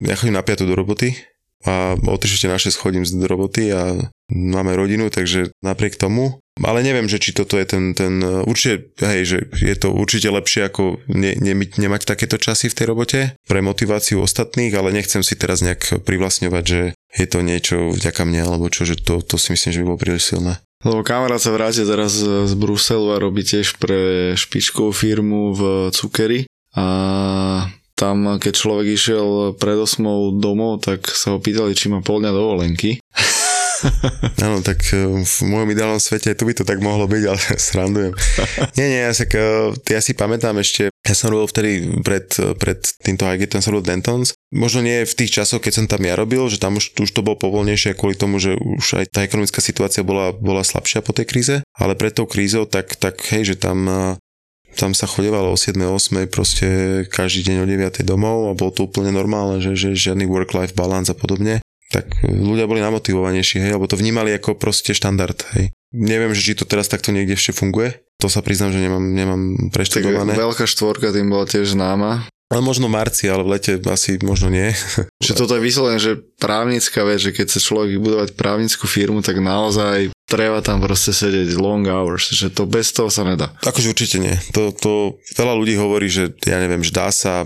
ja 0.00 0.16
chodím 0.16 0.40
na 0.40 0.44
piatu 0.46 0.64
do 0.64 0.72
roboty 0.72 1.12
a 1.68 1.92
o 1.92 2.16
3 2.16 2.48
na 2.48 2.56
6 2.56 2.72
chodím 2.80 3.04
z 3.04 3.20
roboty 3.28 3.68
a 3.76 4.00
máme 4.32 4.72
rodinu, 4.72 5.12
takže 5.12 5.52
napriek 5.60 6.00
tomu, 6.00 6.40
ale 6.64 6.84
neviem, 6.84 7.08
že 7.08 7.20
či 7.20 7.32
toto 7.32 7.56
je 7.56 7.66
ten, 7.66 7.92
ten 7.96 8.20
určite, 8.44 8.92
hej, 9.00 9.22
že 9.24 9.38
je 9.56 9.76
to 9.76 9.92
určite 9.92 10.28
lepšie 10.28 10.68
ako 10.68 11.00
ne, 11.08 11.36
ne, 11.36 11.54
nemať 11.56 12.02
takéto 12.04 12.36
časy 12.36 12.68
v 12.68 12.76
tej 12.76 12.86
robote 12.88 13.20
pre 13.48 13.60
motiváciu 13.64 14.20
ostatných, 14.20 14.72
ale 14.76 14.92
nechcem 14.92 15.24
si 15.24 15.36
teraz 15.36 15.64
nejak 15.64 16.04
privlastňovať, 16.04 16.64
že 16.64 16.82
je 17.16 17.26
to 17.26 17.38
niečo 17.42 17.76
vďaka 17.92 18.22
mne, 18.22 18.40
alebo 18.46 18.66
čo, 18.70 18.86
že 18.86 19.00
to, 19.00 19.24
to 19.24 19.36
si 19.40 19.52
myslím, 19.56 19.70
že 19.72 19.80
by 19.82 19.86
bolo 19.88 20.02
príliš 20.02 20.24
silné. 20.30 20.62
Lebo 20.80 21.04
kamarát 21.04 21.40
sa 21.40 21.52
vráti 21.52 21.84
teraz 21.84 22.16
z 22.24 22.54
Bruselu 22.56 23.12
a 23.12 23.20
robí 23.20 23.44
tiež 23.44 23.76
pre 23.76 24.32
špičkovú 24.32 24.96
firmu 24.96 25.52
v 25.52 25.62
Cukeri 25.92 26.48
a 26.72 26.86
tam, 28.00 28.40
keď 28.40 28.52
človek 28.56 28.86
išiel 28.96 29.52
pred 29.60 29.76
osmou 29.76 30.32
domov, 30.32 30.80
tak 30.80 31.04
sa 31.12 31.36
ho 31.36 31.38
pýtali, 31.42 31.76
či 31.76 31.92
má 31.92 32.00
pol 32.00 32.24
dňa 32.24 32.32
dovolenky. 32.32 32.96
Áno, 34.46 34.60
tak 34.60 34.80
e, 34.92 35.24
v 35.24 35.36
mojom 35.46 35.68
ideálnom 35.72 36.00
svete 36.02 36.36
tu 36.36 36.44
by 36.46 36.54
to 36.56 36.64
tak 36.64 36.78
mohlo 36.80 37.08
byť, 37.08 37.24
ale 37.26 37.40
srandujem. 37.70 38.12
Nie, 38.76 38.86
nie, 38.86 39.00
ja, 39.00 39.12
tak, 39.12 39.30
e, 39.34 39.74
ja 39.90 40.00
si 40.00 40.12
pamätám 40.12 40.56
ešte, 40.60 40.92
ja 40.92 41.14
som 41.16 41.32
robil 41.32 41.48
vtedy 41.48 41.70
pred, 42.04 42.26
pred 42.60 42.80
týmto 43.00 43.24
Highgate, 43.26 43.60
som 43.60 43.74
robil 43.74 43.96
Dentons. 43.96 44.36
Možno 44.52 44.84
nie 44.84 45.06
v 45.06 45.16
tých 45.16 45.40
časoch, 45.40 45.62
keď 45.62 45.72
som 45.72 45.86
tam 45.86 46.02
ja 46.04 46.14
robil, 46.18 46.46
že 46.50 46.60
tam 46.60 46.76
už, 46.76 46.96
už 46.98 47.10
to 47.10 47.24
bolo 47.24 47.38
povolnejšie 47.38 47.96
kvôli 47.96 48.18
tomu, 48.18 48.42
že 48.42 48.56
už 48.56 49.00
aj 49.00 49.04
tá 49.14 49.20
ekonomická 49.24 49.62
situácia 49.62 50.04
bola, 50.04 50.34
bola 50.34 50.66
slabšia 50.66 51.00
po 51.00 51.14
tej 51.14 51.26
kríze, 51.28 51.56
ale 51.78 51.96
pred 51.96 52.12
tou 52.12 52.26
krízou, 52.26 52.66
tak, 52.66 52.98
tak 52.98 53.20
hej, 53.32 53.54
že 53.54 53.56
tam 53.56 54.16
tam 54.76 54.94
sa 54.94 55.10
chodevalo 55.10 55.50
o 55.50 55.58
7. 55.58 55.74
8. 55.82 56.30
proste 56.30 56.66
každý 57.10 57.50
deň 57.50 57.56
o 57.62 57.66
9. 57.66 58.06
domov 58.06 58.50
a 58.50 58.54
bolo 58.54 58.70
to 58.70 58.86
úplne 58.86 59.10
normálne, 59.10 59.58
že, 59.58 59.74
že 59.74 59.98
žiadny 59.98 60.30
work-life 60.30 60.78
balance 60.78 61.10
a 61.10 61.16
podobne. 61.16 61.58
Tak 61.90 62.22
ľudia 62.22 62.70
boli 62.70 62.78
namotivovanejší, 62.78 63.66
hej, 63.66 63.74
lebo 63.74 63.90
to 63.90 63.98
vnímali 63.98 64.30
ako 64.30 64.54
proste 64.54 64.94
štandard, 64.94 65.36
hej. 65.58 65.74
Neviem, 65.90 66.30
že 66.30 66.42
či 66.46 66.52
to 66.54 66.62
teraz 66.62 66.86
takto 66.86 67.10
niekde 67.10 67.34
ešte 67.34 67.50
funguje. 67.50 67.98
To 68.22 68.30
sa 68.30 68.46
priznám, 68.46 68.70
že 68.70 68.78
nemám, 68.78 69.02
nemám 69.02 69.42
preštudované. 69.74 70.38
Tak 70.38 70.44
veľká 70.46 70.64
štvorka 70.70 71.10
tým 71.10 71.26
bola 71.26 71.50
tiež 71.50 71.74
známa. 71.74 72.30
Ale 72.50 72.66
možno 72.66 72.90
v 72.90 72.98
marci, 72.98 73.30
ale 73.30 73.46
v 73.46 73.54
lete 73.54 73.78
asi 73.86 74.18
možno 74.26 74.50
nie. 74.50 74.74
Že 75.26 75.32
toto 75.38 75.54
je 75.54 75.62
vyslovene, 75.62 76.02
že 76.02 76.18
právnická 76.40 77.06
vec, 77.06 77.22
že 77.22 77.30
keď 77.30 77.46
sa 77.52 77.60
človek 77.62 78.00
budovať 78.02 78.28
právnickú 78.34 78.88
firmu, 78.90 79.22
tak 79.22 79.38
naozaj 79.38 80.10
treba 80.30 80.62
tam 80.62 80.78
proste 80.78 81.10
sedieť 81.10 81.58
long 81.58 81.82
hours, 81.90 82.30
že 82.30 82.54
to 82.54 82.64
bez 82.64 82.94
toho 82.94 83.10
sa 83.10 83.26
nedá. 83.26 83.50
Akože 83.66 83.90
určite 83.90 84.22
nie. 84.22 84.32
To, 84.54 84.70
to 84.70 85.18
veľa 85.34 85.54
ľudí 85.58 85.74
hovorí, 85.74 86.06
že 86.06 86.30
ja 86.46 86.62
neviem, 86.62 86.86
že 86.86 86.94
dá 86.94 87.10
sa, 87.10 87.42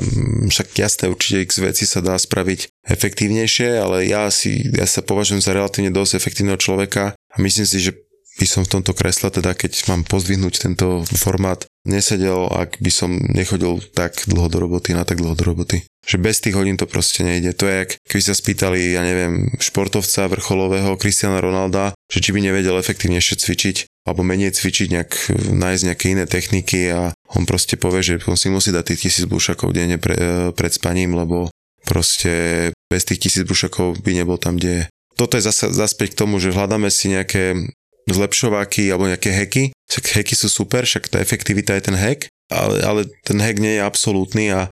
však 0.52 0.76
jasné, 0.76 1.08
určite 1.08 1.48
x 1.48 1.64
veci 1.64 1.88
sa 1.88 2.04
dá 2.04 2.20
spraviť 2.20 2.68
efektívnejšie, 2.84 3.80
ale 3.80 4.04
ja 4.04 4.28
si, 4.28 4.68
ja 4.68 4.84
sa 4.84 5.00
považujem 5.00 5.40
za 5.40 5.56
relatívne 5.56 5.88
dosť 5.88 6.20
efektívneho 6.20 6.60
človeka 6.60 7.16
a 7.16 7.36
myslím 7.40 7.64
si, 7.66 7.80
že 7.80 8.03
by 8.34 8.46
som 8.50 8.62
v 8.66 8.72
tomto 8.78 8.92
kresle, 8.96 9.30
teda 9.30 9.54
keď 9.54 9.86
mám 9.86 10.02
pozdvihnúť 10.02 10.54
tento 10.58 11.06
formát, 11.14 11.62
nesedel, 11.86 12.50
ak 12.50 12.82
by 12.82 12.90
som 12.90 13.14
nechodil 13.14 13.78
tak 13.94 14.26
dlho 14.26 14.50
do 14.50 14.58
roboty, 14.58 14.90
na 14.96 15.06
tak 15.06 15.22
dlho 15.22 15.38
do 15.38 15.44
roboty. 15.46 15.86
Že 16.04 16.16
bez 16.20 16.36
tých 16.42 16.58
hodín 16.58 16.74
to 16.74 16.90
proste 16.90 17.22
nejde. 17.22 17.54
To 17.56 17.64
je, 17.70 17.76
ak 17.86 17.90
keby 18.10 18.22
sa 18.24 18.34
spýtali, 18.34 18.92
ja 18.92 19.06
neviem, 19.06 19.54
športovca 19.62 20.26
vrcholového 20.28 20.98
Cristiana 20.98 21.38
Ronalda, 21.38 21.94
že 22.10 22.20
či 22.20 22.34
by 22.34 22.42
nevedel 22.42 22.76
efektívnejšie 22.76 23.40
cvičiť, 23.40 23.76
alebo 24.04 24.26
menej 24.26 24.52
cvičiť, 24.52 24.88
nejak, 24.90 25.12
nájsť 25.54 25.82
nejaké 25.88 26.06
iné 26.12 26.24
techniky 26.28 26.92
a 26.92 27.14
on 27.32 27.48
proste 27.48 27.80
povie, 27.80 28.04
že 28.04 28.14
on 28.28 28.36
si 28.36 28.52
musí 28.52 28.74
dať 28.74 28.92
tých 28.92 29.08
tisíc 29.08 29.24
bušakov 29.24 29.72
denne 29.72 29.96
pre, 29.96 30.52
pred 30.52 30.72
spaním, 30.74 31.16
lebo 31.16 31.48
proste 31.88 32.68
bez 32.90 33.04
tých 33.08 33.28
tisíc 33.28 33.44
bušakov 33.48 34.00
by 34.04 34.12
nebol 34.12 34.36
tam, 34.36 34.60
kde 34.60 34.70
je. 34.70 34.84
Toto 35.14 35.38
je 35.38 35.46
zase 35.46 35.70
zaspäť 35.70 36.18
k 36.18 36.26
tomu, 36.26 36.42
že 36.42 36.50
hľadáme 36.50 36.90
si 36.90 37.06
nejaké 37.06 37.70
zlepšováky 38.08 38.90
alebo 38.92 39.08
nejaké 39.08 39.32
hacky. 39.32 39.64
Však 39.88 40.04
hacky 40.20 40.34
sú 40.34 40.48
super, 40.48 40.84
však 40.84 41.12
tá 41.12 41.18
efektivita 41.20 41.76
je 41.76 41.92
ten 41.92 41.96
hack, 41.96 42.28
ale, 42.50 42.76
ale 42.84 43.00
ten 43.24 43.38
hack 43.40 43.60
nie 43.60 43.78
je 43.78 43.82
absolútny 43.82 44.52
a 44.52 44.68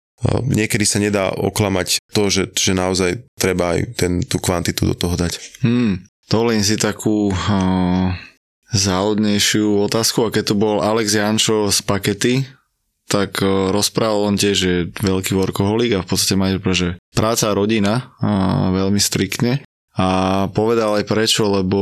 niekedy 0.46 0.86
sa 0.86 1.02
nedá 1.02 1.34
oklamať 1.34 1.98
to, 2.14 2.30
že, 2.30 2.54
že 2.54 2.78
naozaj 2.78 3.26
treba 3.38 3.78
aj 3.78 3.80
ten, 3.98 4.22
tú 4.22 4.38
kvantitu 4.38 4.86
do 4.86 4.94
toho 4.94 5.18
dať. 5.18 5.62
Hmm, 5.66 6.06
dovolím 6.30 6.62
si 6.62 6.78
takú 6.78 7.34
uh, 7.34 8.14
záhodnejšiu 8.70 9.82
otázku, 9.90 10.30
a 10.30 10.34
keď 10.34 10.54
to 10.54 10.56
bol 10.56 10.78
Alex 10.84 11.18
Jančo 11.18 11.74
z 11.74 11.80
Pakety, 11.82 12.34
tak 13.10 13.42
uh, 13.42 13.74
rozprával 13.74 14.30
on 14.30 14.38
tiež, 14.38 14.56
že 14.56 14.70
je 14.70 14.90
veľký 15.02 15.34
workoholik 15.34 15.98
a 15.98 16.04
v 16.06 16.10
podstate 16.10 16.38
má 16.38 16.54
že 16.72 17.02
práca 17.18 17.50
a 17.50 17.58
rodina 17.58 18.14
uh, 18.22 18.70
veľmi 18.72 19.02
striktne 19.02 19.66
a 19.92 20.48
povedal 20.56 21.04
aj 21.04 21.06
prečo, 21.06 21.52
lebo 21.52 21.80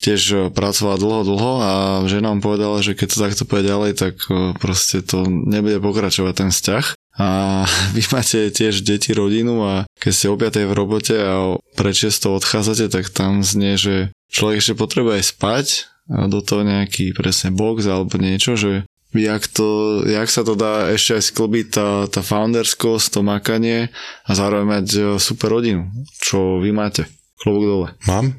tiež 0.00 0.52
pracovala 0.56 0.96
dlho, 0.96 1.22
dlho 1.28 1.52
a 1.60 1.72
žena 2.08 2.32
mu 2.32 2.40
povedala, 2.40 2.80
že 2.80 2.96
keď 2.96 3.06
to 3.12 3.22
takto 3.28 3.42
pôjde 3.44 3.68
ďalej, 3.68 3.92
tak 3.92 4.14
e, 4.32 4.56
proste 4.56 5.04
to 5.04 5.28
nebude 5.28 5.76
pokračovať 5.84 6.32
ten 6.32 6.48
vzťah. 6.48 6.84
A 7.20 7.28
vy 7.96 8.02
máte 8.08 8.48
tiež 8.48 8.80
deti, 8.80 9.12
rodinu 9.12 9.60
a 9.68 9.74
keď 10.00 10.12
ste 10.16 10.32
opiatej 10.32 10.64
v 10.64 10.76
robote 10.76 11.16
a 11.16 11.60
prečesto 11.76 12.32
odchádzate, 12.32 12.88
tak 12.88 13.12
tam 13.12 13.44
znie, 13.44 13.76
že 13.76 14.16
človek 14.32 14.64
ešte 14.64 14.80
potrebuje 14.80 15.20
aj 15.20 15.26
spať 15.28 15.66
a 16.08 16.26
do 16.32 16.40
toho 16.40 16.64
nejaký 16.64 17.12
presne 17.12 17.52
box 17.52 17.84
alebo 17.84 18.16
niečo, 18.16 18.56
že 18.56 18.88
jak, 19.12 19.44
to, 19.44 20.00
jak 20.08 20.28
sa 20.32 20.40
to 20.40 20.56
dá 20.56 20.88
ešte 20.88 21.20
aj 21.20 21.24
sklbiť 21.28 21.66
tá, 21.68 21.88
tá 22.08 22.24
founderskosť, 22.24 23.12
to 23.12 23.20
makanie 23.20 23.92
a 24.24 24.30
zároveň 24.32 24.80
mať 24.80 24.86
e, 24.96 25.00
super 25.20 25.52
rodinu, 25.52 25.92
čo 26.16 26.56
vy 26.56 26.72
máte. 26.72 27.04
Klobúk 27.42 27.66
dole. 27.66 27.88
Mám. 28.06 28.38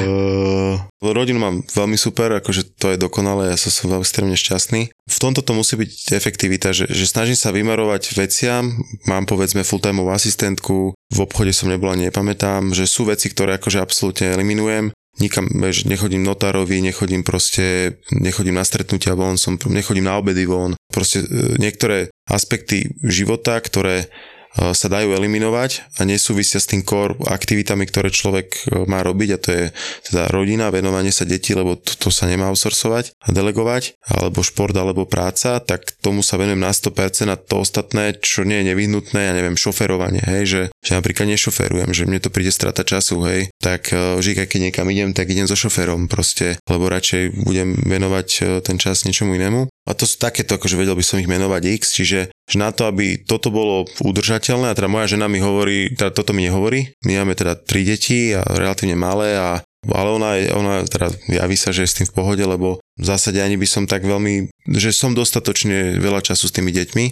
uh, 0.00 0.80
rodinu 1.04 1.36
mám 1.36 1.60
veľmi 1.60 2.00
super, 2.00 2.32
akože 2.40 2.72
to 2.80 2.96
je 2.96 2.96
dokonalé, 2.96 3.52
ja 3.52 3.60
som, 3.60 3.68
som 3.68 3.92
veľmi 3.92 4.00
extrémne 4.00 4.32
šťastný. 4.32 4.88
V 4.88 5.18
tomto 5.20 5.44
to 5.44 5.52
musí 5.52 5.76
byť 5.76 6.16
efektivita, 6.16 6.72
že, 6.72 6.88
že 6.88 7.04
snažím 7.04 7.36
sa 7.36 7.52
vymarovať 7.52 8.16
veciam, 8.16 8.72
mám 9.04 9.28
povedzme 9.28 9.60
full-timeovú 9.60 10.08
asistentku, 10.08 10.96
v 10.96 11.18
obchode 11.20 11.52
som 11.52 11.68
nebola, 11.68 12.00
nepamätám, 12.00 12.72
že 12.72 12.88
sú 12.88 13.04
veci, 13.04 13.28
ktoré 13.28 13.60
akože 13.60 13.76
absolútne 13.76 14.32
eliminujem, 14.32 14.88
nikam, 15.20 15.52
že 15.68 15.84
nechodím 15.84 16.24
notárovi, 16.24 16.80
nechodím 16.80 17.20
proste, 17.20 18.00
nechodím 18.08 18.56
na 18.56 18.64
stretnutia 18.64 19.12
von, 19.12 19.36
som, 19.36 19.60
nechodím 19.68 20.08
na 20.08 20.16
obedy 20.16 20.48
von. 20.48 20.72
Proste 20.88 21.28
e, 21.28 21.60
niektoré 21.60 22.08
aspekty 22.24 22.96
života, 23.04 23.60
ktoré 23.60 24.08
sa 24.54 24.86
dajú 24.90 25.14
eliminovať 25.14 26.00
a 26.00 26.06
nesúvisia 26.06 26.58
s 26.58 26.66
tým 26.66 26.82
core 26.82 27.14
aktivitami, 27.26 27.86
ktoré 27.86 28.10
človek 28.10 28.66
má 28.90 29.00
robiť 29.06 29.28
a 29.34 29.38
to 29.38 29.48
je 29.54 29.64
teda 30.10 30.22
rodina, 30.34 30.74
venovanie 30.74 31.14
sa 31.14 31.22
detí, 31.22 31.54
lebo 31.54 31.78
to, 31.78 31.94
to 31.94 32.10
sa 32.10 32.26
nemá 32.26 32.50
outsourcovať 32.50 33.14
a 33.22 33.28
delegovať, 33.30 33.98
alebo 34.10 34.42
šport, 34.42 34.74
alebo 34.74 35.06
práca, 35.06 35.62
tak 35.62 35.94
tomu 36.02 36.26
sa 36.26 36.34
venujem 36.34 36.58
na 36.58 36.74
100% 36.74 37.30
a 37.30 37.36
to 37.38 37.62
ostatné, 37.62 38.18
čo 38.18 38.42
nie 38.42 38.62
je 38.62 38.74
nevyhnutné, 38.74 39.30
ja 39.30 39.32
neviem, 39.36 39.54
šoferovanie, 39.54 40.22
hej, 40.26 40.42
že, 40.46 40.62
že 40.82 40.92
napríklad 40.98 41.30
nešoferujem, 41.30 41.90
že 41.94 42.06
mne 42.10 42.18
to 42.18 42.34
príde 42.34 42.50
strata 42.50 42.82
času, 42.82 43.22
hej, 43.30 43.40
tak 43.62 43.94
vždy, 43.94 44.50
keď 44.50 44.60
niekam 44.70 44.90
idem, 44.90 45.14
tak 45.14 45.30
idem 45.30 45.46
so 45.46 45.54
šoférom 45.54 46.10
proste, 46.10 46.58
lebo 46.66 46.90
radšej 46.90 47.46
budem 47.46 47.78
venovať 47.86 48.60
ten 48.66 48.76
čas 48.82 49.06
niečomu 49.06 49.38
inému. 49.38 49.70
A 49.88 49.96
to 49.96 50.06
sú 50.06 50.22
takéto, 50.22 50.54
akože 50.54 50.78
vedel 50.78 50.94
by 50.94 51.02
som 51.02 51.18
ich 51.18 51.26
menovať 51.26 51.62
X, 51.82 51.82
čiže 51.98 52.30
že 52.50 52.58
na 52.58 52.74
to, 52.74 52.90
aby 52.90 53.22
toto 53.22 53.54
bolo 53.54 53.86
udržateľné, 54.02 54.74
a 54.74 54.76
teda 54.76 54.90
moja 54.90 55.06
žena 55.06 55.30
mi 55.30 55.38
hovorí, 55.38 55.94
teda 55.94 56.10
toto 56.10 56.34
mi 56.34 56.50
nehovorí, 56.50 56.90
my 57.06 57.22
máme 57.22 57.38
teda 57.38 57.54
tri 57.54 57.86
deti 57.86 58.34
a 58.34 58.42
relatívne 58.42 58.98
malé 58.98 59.38
a 59.38 59.62
ale 59.88 60.12
ona, 60.12 60.30
ona 60.52 60.74
teda 60.84 61.08
javí 61.24 61.56
sa, 61.56 61.72
že 61.72 61.88
je 61.88 61.90
s 61.90 61.96
tým 61.96 62.06
v 62.12 62.16
pohode, 62.20 62.44
lebo 62.44 62.84
v 63.00 63.04
zásade 63.04 63.40
ani 63.40 63.56
by 63.56 63.64
som 63.64 63.88
tak 63.88 64.04
veľmi, 64.04 64.52
že 64.76 64.92
som 64.92 65.16
dostatočne 65.16 65.96
veľa 65.96 66.20
času 66.20 66.52
s 66.52 66.54
tými 66.54 66.68
deťmi, 66.68 67.04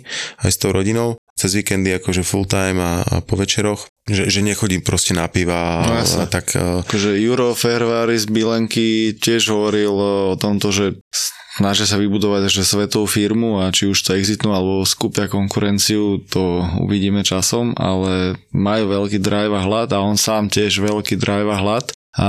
aj 0.45 0.51
s 0.53 0.61
tou 0.61 0.77
rodinou, 0.77 1.17
cez 1.33 1.57
víkendy 1.57 1.97
akože 1.97 2.21
full 2.21 2.45
time 2.45 2.77
a, 2.77 3.01
a 3.09 3.25
po 3.25 3.41
večeroch, 3.41 3.89
že, 4.05 4.29
že 4.29 4.45
nechodím 4.45 4.85
proste 4.85 5.17
na 5.17 5.25
piva 5.33 5.81
no, 5.81 5.97
a, 5.97 6.05
a 6.05 6.25
tak. 6.29 6.53
Akože 6.61 7.17
Juro 7.17 7.57
Ferrari 7.57 8.21
z 8.21 8.29
Bilenky 8.29 9.17
tiež 9.17 9.49
hovoril 9.49 9.95
o 9.95 10.37
tomto, 10.37 10.69
že 10.69 11.01
snažia 11.59 11.91
sa 11.91 11.99
vybudovať 11.99 12.47
že 12.47 12.63
svetovú 12.63 13.11
firmu 13.11 13.59
a 13.59 13.75
či 13.75 13.91
už 13.91 13.99
to 14.07 14.15
exitnú 14.15 14.55
alebo 14.55 14.87
skúpia 14.87 15.27
konkurenciu, 15.27 16.23
to 16.31 16.63
uvidíme 16.79 17.27
časom, 17.27 17.75
ale 17.75 18.39
majú 18.55 18.95
veľký 18.95 19.19
drive 19.19 19.53
a 19.53 19.67
hlad 19.67 19.91
a 19.91 19.99
on 19.99 20.15
sám 20.15 20.47
tiež 20.47 20.79
veľký 20.79 21.19
drive 21.19 21.51
a 21.51 21.59
hlad. 21.59 21.87
A 22.15 22.29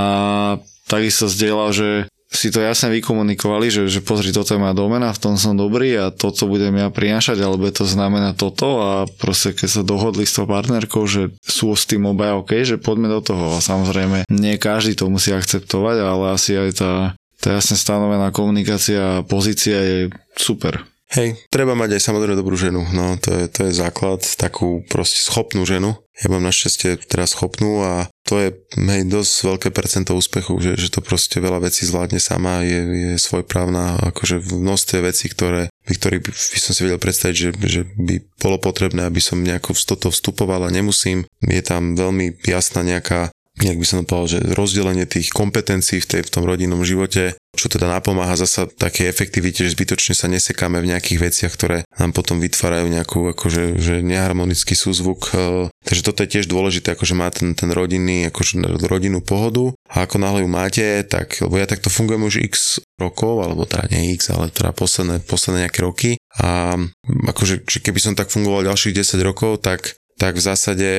takisto 0.89 1.29
zdieľal, 1.29 1.69
že 1.71 1.89
si 2.29 2.53
to 2.53 2.61
jasne 2.61 2.93
vykomunikovali, 2.93 3.73
že, 3.73 3.89
že 3.89 4.05
pozri, 4.05 4.29
toto 4.29 4.53
je 4.53 4.61
moja 4.61 4.77
domena, 4.77 5.09
v 5.09 5.17
tom 5.17 5.33
som 5.33 5.57
dobrý 5.57 5.97
a 5.97 6.13
toto 6.13 6.45
budem 6.45 6.77
ja 6.77 6.93
prinášať, 6.93 7.41
alebo 7.41 7.65
to 7.73 7.89
znamená 7.89 8.37
toto 8.37 8.85
a 8.85 9.09
proste 9.17 9.57
keď 9.57 9.69
sa 9.69 9.81
dohodli 9.81 10.29
s 10.29 10.37
tou 10.37 10.45
partnerkou, 10.45 11.09
že 11.09 11.33
sú 11.41 11.73
s 11.73 11.89
tým 11.89 12.05
obaja 12.05 12.37
OK, 12.37 12.61
že 12.61 12.77
poďme 12.77 13.09
do 13.09 13.21
toho 13.25 13.57
a 13.57 13.65
samozrejme 13.65 14.29
nie 14.29 14.61
každý 14.61 14.93
to 14.93 15.09
musí 15.09 15.33
akceptovať, 15.33 16.05
ale 16.05 16.25
asi 16.37 16.53
aj 16.53 16.69
tá 16.77 16.91
tá 17.39 17.55
jasne 17.55 17.79
stanovená 17.79 18.29
komunikácia 18.35 19.19
a 19.19 19.25
pozícia 19.25 19.79
je 19.79 19.99
super. 20.35 20.83
Hej, 21.09 21.41
treba 21.49 21.73
mať 21.73 21.97
aj 21.97 22.05
samozrejme 22.05 22.37
dobrú 22.37 22.53
ženu, 22.53 22.85
no 22.93 23.17
to 23.17 23.33
je, 23.33 23.49
to 23.49 23.59
je 23.65 23.73
základ, 23.73 24.21
takú 24.37 24.85
proste 24.85 25.25
schopnú 25.25 25.65
ženu. 25.65 25.97
Ja 26.21 26.29
mám 26.29 26.45
našťastie 26.45 27.01
teraz 27.09 27.33
schopnú 27.33 27.81
a 27.81 28.13
to 28.29 28.37
je 28.37 28.53
hej, 28.77 29.09
dosť 29.09 29.33
veľké 29.41 29.67
percento 29.73 30.13
úspechu, 30.13 30.61
že, 30.61 30.77
že 30.77 30.93
to 30.93 31.01
proste 31.01 31.41
veľa 31.41 31.65
vecí 31.65 31.89
zvládne 31.89 32.21
sama, 32.21 32.61
je, 32.61 32.77
je 32.85 33.11
svojprávna, 33.17 33.97
akože 34.13 34.37
v 34.37 34.51
množstve 34.61 34.97
vecí, 35.01 35.33
ktoré, 35.33 35.73
by, 35.89 35.93
ktorý 35.97 36.17
by, 36.21 36.29
by 36.29 36.59
som 36.61 36.71
si 36.77 36.85
vedel 36.85 37.01
predstaviť, 37.01 37.35
že, 37.41 37.49
že 37.57 37.81
by 37.97 38.15
bolo 38.37 38.61
potrebné, 38.61 39.09
aby 39.09 39.17
som 39.17 39.41
nejako 39.41 39.73
v 39.73 39.81
toto 39.89 40.13
vstupoval 40.13 40.69
a 40.69 40.69
nemusím. 40.69 41.25
Je 41.41 41.63
tam 41.65 41.97
veľmi 41.97 42.37
jasná 42.45 42.85
nejaká 42.85 43.33
jak 43.59 43.77
by 43.77 43.85
som 43.85 44.07
povedal, 44.07 44.39
že 44.39 44.39
rozdelenie 44.55 45.03
tých 45.03 45.35
kompetencií 45.35 45.99
v, 45.99 46.07
tej, 46.07 46.21
v 46.25 46.33
tom 46.33 46.43
rodinnom 46.47 46.81
živote, 46.87 47.35
čo 47.59 47.67
teda 47.67 47.91
napomáha 47.91 48.39
zasa 48.39 48.69
také 48.69 49.11
efektivite, 49.11 49.67
že 49.67 49.75
zbytočne 49.75 50.15
sa 50.15 50.31
nesekáme 50.31 50.79
v 50.79 50.95
nejakých 50.95 51.19
veciach, 51.19 51.51
ktoré 51.51 51.77
nám 51.99 52.15
potom 52.15 52.39
vytvárajú 52.39 52.87
nejakú 52.87 53.35
akože, 53.35 53.75
že 53.81 53.99
neharmonický 53.99 54.77
súzvuk. 54.77 55.35
E, 55.35 55.67
takže 55.83 56.05
toto 56.05 56.23
je 56.23 56.31
tiež 56.39 56.47
dôležité, 56.47 56.95
akože 56.95 57.13
má 57.19 57.27
ten, 57.35 57.51
ten 57.57 57.67
rodinný, 57.73 58.31
akože 58.31 58.63
rodinnú 58.87 59.19
pohodu 59.19 59.75
a 59.91 60.07
ako 60.07 60.15
náhle 60.23 60.39
ju 60.45 60.49
máte, 60.49 60.85
tak, 61.03 61.43
lebo 61.43 61.59
ja 61.59 61.67
takto 61.67 61.91
fungujem 61.91 62.23
už 62.23 62.39
x 62.39 62.79
rokov, 62.95 63.43
alebo 63.43 63.67
teda 63.67 63.91
nie 63.91 64.15
x, 64.15 64.31
ale 64.31 64.53
teda 64.53 64.71
posledné, 64.71 65.25
posledné 65.27 65.67
nejaké 65.67 65.79
roky 65.83 66.11
a 66.39 66.79
akože 67.27 67.67
keby 67.67 67.99
som 67.99 68.13
tak 68.15 68.31
fungoval 68.31 68.63
ďalších 68.63 69.03
10 69.03 69.19
rokov, 69.25 69.59
tak 69.59 69.98
tak 70.19 70.35
v 70.35 70.43
zásade 70.43 70.89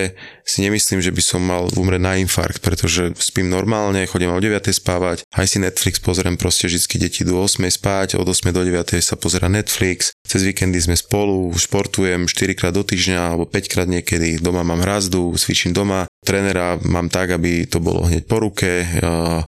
si 0.48 0.64
nemyslím, 0.64 1.04
že 1.04 1.12
by 1.12 1.22
som 1.22 1.44
mal 1.44 1.68
umrieť 1.76 2.02
na 2.02 2.16
infarkt, 2.16 2.64
pretože 2.64 3.12
spím 3.20 3.52
normálne, 3.52 4.08
chodím 4.08 4.32
o 4.32 4.40
9. 4.40 4.58
spávať, 4.72 5.22
aj 5.30 5.46
si 5.46 5.60
Netflix 5.60 6.00
pozriem, 6.00 6.40
proste 6.40 6.66
vždy 6.66 6.96
deti 6.96 7.22
idú 7.22 7.38
o 7.38 7.44
8. 7.44 7.60
spať, 7.68 8.16
od 8.16 8.26
8. 8.26 8.50
do 8.50 8.64
9. 8.64 8.98
sa 8.98 9.14
pozera 9.14 9.52
Netflix, 9.52 10.16
cez 10.24 10.40
víkendy 10.42 10.80
sme 10.80 10.96
spolu, 10.96 11.52
športujem 11.54 12.26
4 12.26 12.58
krát 12.58 12.72
do 12.74 12.82
týždňa 12.82 13.36
alebo 13.36 13.44
5 13.44 13.70
krát 13.70 13.86
niekedy, 13.86 14.40
doma 14.40 14.64
mám 14.64 14.82
hrazdu, 14.82 15.30
cvičím 15.36 15.76
doma, 15.76 16.10
trénera 16.24 16.80
mám 16.84 17.08
tak, 17.12 17.36
aby 17.36 17.64
to 17.64 17.80
bolo 17.80 18.08
hneď 18.08 18.24
po 18.24 18.40
ruke, 18.40 18.84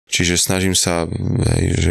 čiže 0.09 0.41
snažím 0.41 0.77
sa, 0.77 1.09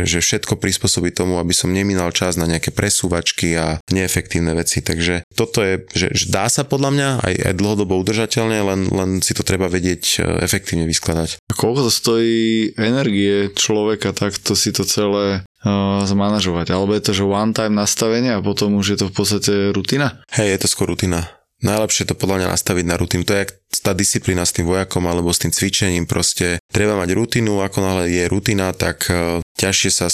že, 0.05 0.21
všetko 0.21 0.57
prispôsobiť 0.61 1.17
tomu, 1.17 1.41
aby 1.41 1.51
som 1.51 1.73
nemínal 1.73 2.13
čas 2.13 2.37
na 2.37 2.45
nejaké 2.45 2.69
presúvačky 2.69 3.57
a 3.57 3.81
neefektívne 3.89 4.53
veci. 4.53 4.85
Takže 4.85 5.25
toto 5.33 5.65
je, 5.65 5.81
že, 5.91 6.29
dá 6.29 6.45
sa 6.47 6.61
podľa 6.61 6.89
mňa 6.93 7.09
aj, 7.25 7.35
aj 7.51 7.53
dlhodobo 7.71 8.03
udržateľne, 8.03 8.59
len, 8.67 8.81
len 8.91 9.09
si 9.23 9.31
to 9.31 9.47
treba 9.47 9.71
vedieť 9.71 10.03
e, 10.19 10.43
efektívne 10.43 10.83
vyskladať. 10.83 11.39
A 11.47 11.53
koľko 11.55 11.87
to 11.87 11.91
stojí 11.91 12.75
energie 12.75 13.47
človeka 13.55 14.11
takto 14.11 14.59
si 14.59 14.75
to 14.75 14.83
celé 14.83 15.47
uh, 15.63 16.03
zmanažovať? 16.03 16.75
Alebo 16.75 16.91
je 16.91 17.03
to, 17.07 17.11
že 17.15 17.23
one 17.23 17.55
time 17.55 17.79
nastavenie 17.79 18.35
a 18.35 18.43
potom 18.43 18.75
už 18.75 18.85
je 18.91 18.97
to 18.99 19.05
v 19.07 19.15
podstate 19.15 19.53
rutina? 19.71 20.19
Hej, 20.35 20.59
je 20.59 20.59
to 20.59 20.67
skôr 20.67 20.91
rutina 20.91 21.40
Najlepšie 21.61 22.09
to 22.09 22.17
podľa 22.17 22.41
mňa 22.41 22.53
nastaviť 22.57 22.85
na 22.89 22.95
rutinu. 22.97 23.21
To 23.25 23.37
je 23.37 23.45
tá 23.81 23.93
disciplína 23.97 24.45
s 24.45 24.53
tým 24.53 24.69
vojakom 24.69 25.05
alebo 25.05 25.29
s 25.29 25.41
tým 25.41 25.53
cvičením. 25.53 26.09
Proste 26.09 26.61
treba 26.69 26.97
mať 26.97 27.13
rutinu, 27.13 27.61
ako 27.61 27.77
náhle 27.81 28.05
je 28.09 28.23
rutina, 28.29 28.73
tak 28.73 29.09
e, 29.09 29.41
ťažšie 29.57 29.91
sa, 29.93 30.07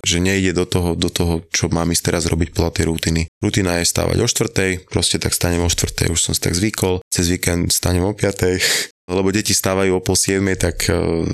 že 0.00 0.18
nejde 0.20 0.56
do 0.56 0.64
toho, 0.64 0.96
do 0.96 1.08
toho, 1.12 1.44
čo 1.52 1.68
mám 1.68 1.92
ísť 1.92 2.12
teraz 2.12 2.24
robiť 2.28 2.56
podľa 2.56 2.72
tej 2.72 2.84
rutiny. 2.88 3.22
Rutina 3.40 3.80
je 3.80 3.88
stávať 3.88 4.16
o 4.20 4.28
štvrtej, 4.28 4.88
proste 4.88 5.20
tak 5.20 5.36
stanem 5.36 5.64
o 5.64 5.68
štvrtej, 5.68 6.12
už 6.12 6.20
som 6.20 6.32
si 6.32 6.40
tak 6.40 6.56
zvykol. 6.56 7.04
Cez 7.08 7.28
víkend 7.28 7.72
stanem 7.72 8.04
o 8.04 8.12
piatej, 8.12 8.60
lebo 9.08 9.32
deti 9.32 9.56
stávajú 9.56 9.98
o 9.98 10.04
pol 10.04 10.14
siedmej, 10.14 10.60
tak 10.60 10.92
uh, 10.92 11.24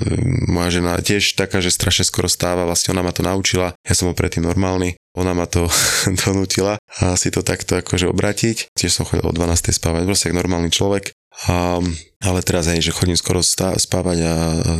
moja 0.47 0.79
žena 0.79 0.95
tiež 0.97 1.35
taká, 1.35 1.59
že 1.59 1.75
strašne 1.75 2.07
skoro 2.07 2.31
stáva, 2.31 2.63
vlastne 2.63 2.95
ona 2.95 3.03
ma 3.03 3.11
to 3.11 3.21
naučila, 3.21 3.75
ja 3.83 3.93
som 3.93 4.09
ho 4.09 4.15
predtým 4.15 4.47
normálny, 4.47 4.95
ona 5.15 5.35
ma 5.35 5.45
to 5.45 5.67
donútila 6.23 6.79
a 7.03 7.19
si 7.19 7.29
to 7.29 7.43
takto 7.43 7.83
akože 7.83 8.07
obratiť. 8.07 8.71
Tiež 8.75 8.91
som 8.91 9.03
chodil 9.03 9.27
o 9.27 9.35
12. 9.35 9.75
spávať, 9.75 10.07
proste 10.07 10.31
normálny 10.31 10.71
človek. 10.71 11.11
A, 11.45 11.83
ale 12.23 12.39
teraz 12.41 12.71
aj, 12.71 12.79
že 12.79 12.95
chodím 12.95 13.19
skoro 13.19 13.43
stá, 13.43 13.75
spávať 13.75 14.23
a, 14.23 14.35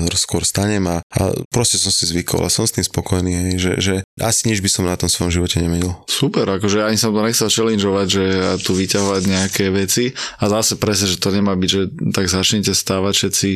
a 0.08 0.16
skôr 0.16 0.48
stanem 0.48 0.82
a, 0.88 1.04
a 1.04 1.22
proste 1.52 1.76
som 1.76 1.92
si 1.92 2.08
zvykol 2.08 2.48
a 2.48 2.50
som 2.50 2.64
s 2.64 2.74
tým 2.74 2.88
spokojný, 2.88 3.32
hej, 3.36 3.54
že, 3.60 3.72
že 3.78 3.96
asi 4.18 4.48
nič 4.48 4.64
by 4.64 4.70
som 4.72 4.88
na 4.88 4.96
tom 4.96 5.12
svojom 5.12 5.36
živote 5.36 5.60
nemenil. 5.60 5.94
Super, 6.08 6.48
akože 6.48 6.88
ani 6.88 6.96
som 6.96 7.12
to 7.12 7.22
nechcel 7.22 7.52
challengeovať, 7.52 8.08
že 8.08 8.26
tu 8.64 8.72
vyťahovať 8.72 9.22
nejaké 9.28 9.68
veci 9.70 10.16
a 10.40 10.48
zase 10.48 10.80
presne, 10.80 11.12
že 11.12 11.22
to 11.22 11.30
nemá 11.36 11.54
byť, 11.60 11.70
že 11.70 11.82
tak 12.16 12.32
začnite 12.32 12.72
stávať 12.72 13.14
všetci 13.14 13.50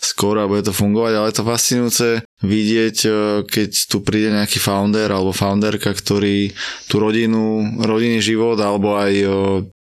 skoro 0.00 0.42
a 0.42 0.50
bude 0.50 0.64
to 0.64 0.72
fungovať, 0.72 1.12
ale 1.12 1.28
je 1.28 1.36
to 1.36 1.44
fascinujúce 1.44 2.08
vidieť, 2.40 2.96
e, 3.04 3.10
keď 3.44 3.70
tu 3.86 4.00
príde 4.00 4.32
nejaký 4.32 4.58
founder 4.58 5.12
alebo 5.12 5.36
founderka, 5.36 5.92
ktorý 5.92 6.56
tú 6.88 7.04
rodinu, 7.04 7.76
rodinný 7.84 8.24
život 8.24 8.56
alebo 8.56 8.96
aj 8.96 9.12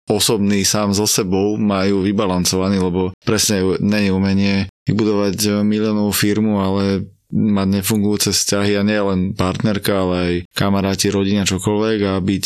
osobný 0.09 0.61
sám 0.65 0.93
so 0.93 1.09
sebou 1.09 1.57
majú 1.57 2.05
vybalancovaný, 2.05 2.77
lebo 2.81 3.01
presne 3.25 3.61
není 3.81 4.13
umenie 4.13 4.69
vybudovať 4.85 5.37
e, 5.45 5.49
miliónovú 5.65 6.13
firmu, 6.13 6.61
ale 6.61 7.09
mať 7.33 7.81
nefungujúce 7.81 8.31
vzťahy 8.31 8.77
a 8.77 8.85
nie 8.85 9.01
len 9.01 9.19
partnerka, 9.33 9.91
ale 10.05 10.15
aj 10.15 10.33
kamaráti, 10.53 11.09
rodina, 11.09 11.43
čokoľvek 11.43 11.99
a 12.05 12.13
byť 12.21 12.45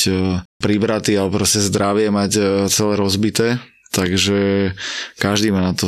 pribratý 0.57 1.19
alebo 1.19 1.43
proste 1.43 1.61
zdravie 1.61 2.09
mať 2.09 2.31
celé 2.71 2.93
rozbité. 2.95 3.59
Takže 3.91 4.71
každý 5.19 5.51
má 5.51 5.61
na 5.61 5.73
to 5.75 5.85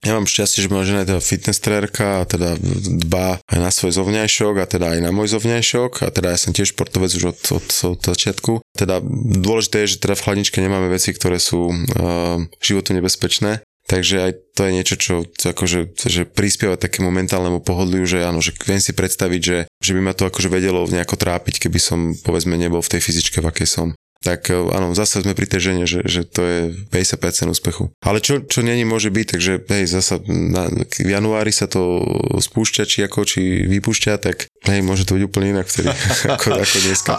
ja 0.00 0.16
mám 0.16 0.24
šťastie, 0.24 0.64
že 0.64 0.72
moja 0.72 0.88
žena 0.88 1.04
je 1.04 1.12
teda 1.12 1.20
fitness 1.20 1.60
trenérka 1.60 2.24
a 2.24 2.28
teda 2.28 2.56
dbá 3.04 3.36
aj 3.44 3.58
na 3.60 3.68
svoj 3.68 3.92
zovňajšok 4.00 4.54
a 4.56 4.64
teda 4.64 4.86
aj 4.96 5.00
na 5.04 5.12
môj 5.12 5.36
zovňajšok. 5.36 5.92
A 6.04 6.08
teda 6.08 6.32
ja 6.32 6.38
som 6.40 6.56
tiež 6.56 6.72
športovec 6.72 7.12
už 7.12 7.36
od, 7.36 7.40
od, 7.60 7.66
od 7.68 8.00
začiatku. 8.00 8.64
Teda 8.72 9.04
dôležité 9.44 9.84
je, 9.84 9.96
že 9.96 10.00
teda 10.00 10.16
v 10.16 10.24
chladničke 10.24 10.56
nemáme 10.64 10.88
veci, 10.88 11.12
ktoré 11.12 11.36
sú 11.36 11.68
uh, 11.68 12.40
životu 12.64 12.96
nebezpečné, 12.96 13.60
Takže 13.90 14.16
aj 14.22 14.32
to 14.54 14.70
je 14.70 14.76
niečo, 14.76 14.94
čo 14.94 15.14
akože, 15.26 15.98
že 15.98 16.22
prispieva 16.22 16.78
takému 16.78 17.10
mentálnemu 17.10 17.58
pohodliu, 17.58 18.06
že 18.06 18.22
áno, 18.22 18.38
že 18.38 18.54
viem 18.62 18.78
si 18.78 18.94
predstaviť, 18.94 19.40
že, 19.42 19.58
že 19.82 19.92
by 19.98 20.00
ma 20.04 20.14
to 20.14 20.30
akože 20.30 20.46
vedelo 20.46 20.86
nejako 20.86 21.18
trápiť, 21.18 21.66
keby 21.66 21.82
som 21.82 22.14
povedzme 22.22 22.54
nebol 22.54 22.86
v 22.86 22.92
tej 22.94 23.00
fyzičke, 23.02 23.42
v 23.42 23.50
akej 23.50 23.66
som 23.66 23.86
tak 24.20 24.52
e, 24.52 24.56
áno, 24.56 24.92
zase 24.92 25.24
sme 25.24 25.32
pri 25.32 25.48
tej 25.48 25.72
žene, 25.72 25.84
že, 25.88 26.04
že 26.04 26.28
to 26.28 26.44
je 26.44 26.58
50% 26.92 27.48
úspechu. 27.48 27.88
Ale 28.04 28.20
čo, 28.20 28.44
čo 28.44 28.60
není 28.60 28.84
môže 28.84 29.08
byť, 29.08 29.26
takže 29.32 29.52
hej, 29.64 29.84
zase 29.88 30.20
na, 30.28 30.68
v 31.00 31.10
januári 31.10 31.50
sa 31.50 31.64
to 31.64 32.04
spúšťa, 32.36 32.84
či 32.84 32.98
ako, 33.08 33.24
či 33.24 33.64
vypúšťa, 33.64 34.20
tak 34.20 34.52
hej, 34.68 34.80
môže 34.84 35.08
to 35.08 35.16
byť 35.16 35.24
úplne 35.24 35.56
inak 35.56 35.66
vtedy, 35.66 35.88
ako, 36.36 36.60
ako 36.60 36.76
dneska. 36.84 37.14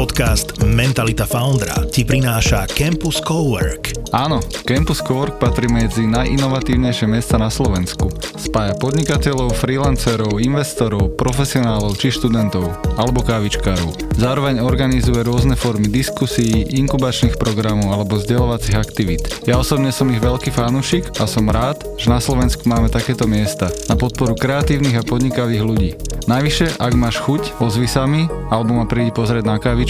Podcast 0.00 0.64
Mentalita 0.64 1.28
Foundra 1.28 1.76
ti 1.92 2.08
prináša 2.08 2.64
Campus 2.72 3.20
Cowork. 3.20 4.08
Áno, 4.16 4.40
Campus 4.64 5.04
Cowork 5.04 5.36
patrí 5.36 5.68
medzi 5.68 6.08
najinovatívnejšie 6.08 7.04
miesta 7.04 7.36
na 7.36 7.52
Slovensku. 7.52 8.08
Spája 8.32 8.80
podnikateľov, 8.80 9.52
freelancerov, 9.60 10.40
investorov, 10.40 11.20
profesionálov 11.20 12.00
či 12.00 12.16
študentov, 12.16 12.96
alebo 12.96 13.20
kávičkárov. 13.20 14.16
Zároveň 14.16 14.64
organizuje 14.64 15.20
rôzne 15.20 15.52
formy 15.52 15.92
diskusí, 15.92 16.64
inkubačných 16.80 17.36
programov 17.36 17.92
alebo 17.92 18.16
vzdelovacích 18.16 18.80
aktivít. 18.80 19.28
Ja 19.44 19.60
osobne 19.60 19.92
som 19.92 20.08
ich 20.08 20.24
veľký 20.24 20.48
fanúšik 20.48 21.20
a 21.20 21.28
som 21.28 21.44
rád, 21.52 21.84
že 22.00 22.08
na 22.08 22.24
Slovensku 22.24 22.64
máme 22.64 22.88
takéto 22.88 23.28
miesta 23.28 23.68
na 23.92 24.00
podporu 24.00 24.32
kreatívnych 24.32 24.96
a 24.96 25.04
podnikavých 25.04 25.60
ľudí. 25.60 25.92
Najvyššie, 26.30 26.78
ak 26.78 26.94
máš 26.94 27.18
chuť, 27.26 27.58
ozvi 27.58 27.90
sa 27.90 28.06
mi, 28.06 28.30
alebo 28.54 28.78
ma 28.78 28.86
prídi 28.86 29.10
pozrieť 29.10 29.50
na 29.50 29.58
kávičku 29.58 29.89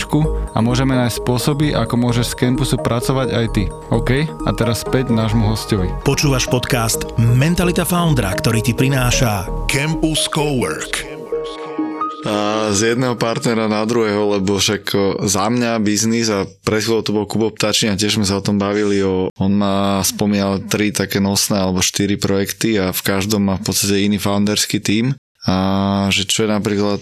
a 0.55 0.59
môžeme 0.65 0.97
nájsť 0.97 1.21
spôsoby, 1.21 1.75
ako 1.75 1.95
môžeš 1.99 2.33
z 2.33 2.39
campusu 2.47 2.77
pracovať 2.79 3.29
aj 3.35 3.47
ty. 3.53 3.65
OK? 3.91 4.25
A 4.47 4.51
teraz 4.57 4.87
späť 4.87 5.13
nášmu 5.13 5.51
hostovi. 5.51 5.91
Počúvaš 6.07 6.47
podcast 6.49 7.05
Mentalita 7.19 7.83
Foundra, 7.83 8.33
ktorý 8.33 8.63
ti 8.65 8.73
prináša 8.73 9.49
Campus 9.67 10.31
Cowork. 10.31 11.21
A 12.21 12.69
z 12.77 12.93
jedného 12.93 13.17
partnera 13.17 13.65
na 13.65 13.81
druhého, 13.89 14.37
lebo 14.37 14.61
však 14.61 14.93
za 15.25 15.49
mňa 15.49 15.81
biznis 15.81 16.29
a 16.29 16.45
pred 16.45 16.85
chvíľou 16.85 17.01
to 17.01 17.17
bol 17.17 17.25
Kubo 17.25 17.49
Ptačný 17.49 17.93
a 17.93 17.97
tiež 17.97 18.21
sme 18.21 18.29
sa 18.29 18.37
o 18.37 18.45
tom 18.45 18.61
bavili. 18.61 19.01
O, 19.01 19.33
on 19.41 19.53
má 19.57 20.05
spomínal 20.05 20.61
tri 20.69 20.93
také 20.93 21.17
nosné 21.17 21.57
alebo 21.57 21.81
štyri 21.81 22.21
projekty 22.21 22.77
a 22.77 22.93
v 22.93 23.01
každom 23.01 23.49
má 23.49 23.57
v 23.57 23.65
podstate 23.73 24.05
iný 24.05 24.21
founderský 24.21 24.85
tím. 24.85 25.17
A 25.49 25.57
že 26.13 26.29
čo 26.29 26.45
je 26.45 26.53
napríklad 26.53 27.01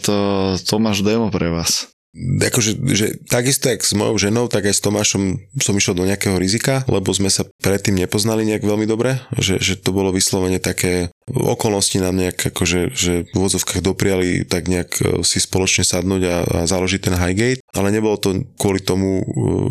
Tomáš 0.63 1.03
Demo 1.03 1.35
pre 1.35 1.51
vás? 1.51 1.91
Akože, 2.16 2.81
že 2.88 3.07
takisto 3.29 3.68
jak 3.68 3.85
s 3.85 3.92
mojou 3.92 4.16
ženou, 4.16 4.49
tak 4.49 4.64
aj 4.64 4.75
s 4.75 4.85
Tomášom 4.85 5.23
som 5.61 5.75
išiel 5.77 5.92
do 5.92 6.09
nejakého 6.09 6.40
rizika, 6.40 6.83
lebo 6.88 7.12
sme 7.12 7.29
sa 7.29 7.44
predtým 7.61 8.01
nepoznali 8.01 8.49
nejak 8.49 8.64
veľmi 8.64 8.88
dobre, 8.88 9.21
že, 9.37 9.61
že 9.61 9.77
to 9.77 9.92
bolo 9.92 10.11
vyslovene 10.11 10.59
také 10.59 11.12
okolnosti 11.29 12.01
nám 12.01 12.16
nejak 12.16 12.55
akože, 12.55 12.97
že 12.97 13.29
v 13.29 13.35
úvodzovkách 13.37 13.85
dopriali 13.85 14.49
tak 14.49 14.66
nejak 14.73 14.90
e, 14.97 15.03
si 15.29 15.38
spoločne 15.44 15.85
sadnúť 15.85 16.23
a, 16.25 16.37
a 16.40 16.59
založiť 16.64 17.01
ten 17.05 17.14
Highgate, 17.16 17.61
ale 17.77 17.92
nebolo 17.92 18.16
to 18.16 18.49
kvôli 18.57 18.81
tomu, 18.81 19.21
e, 19.21 19.25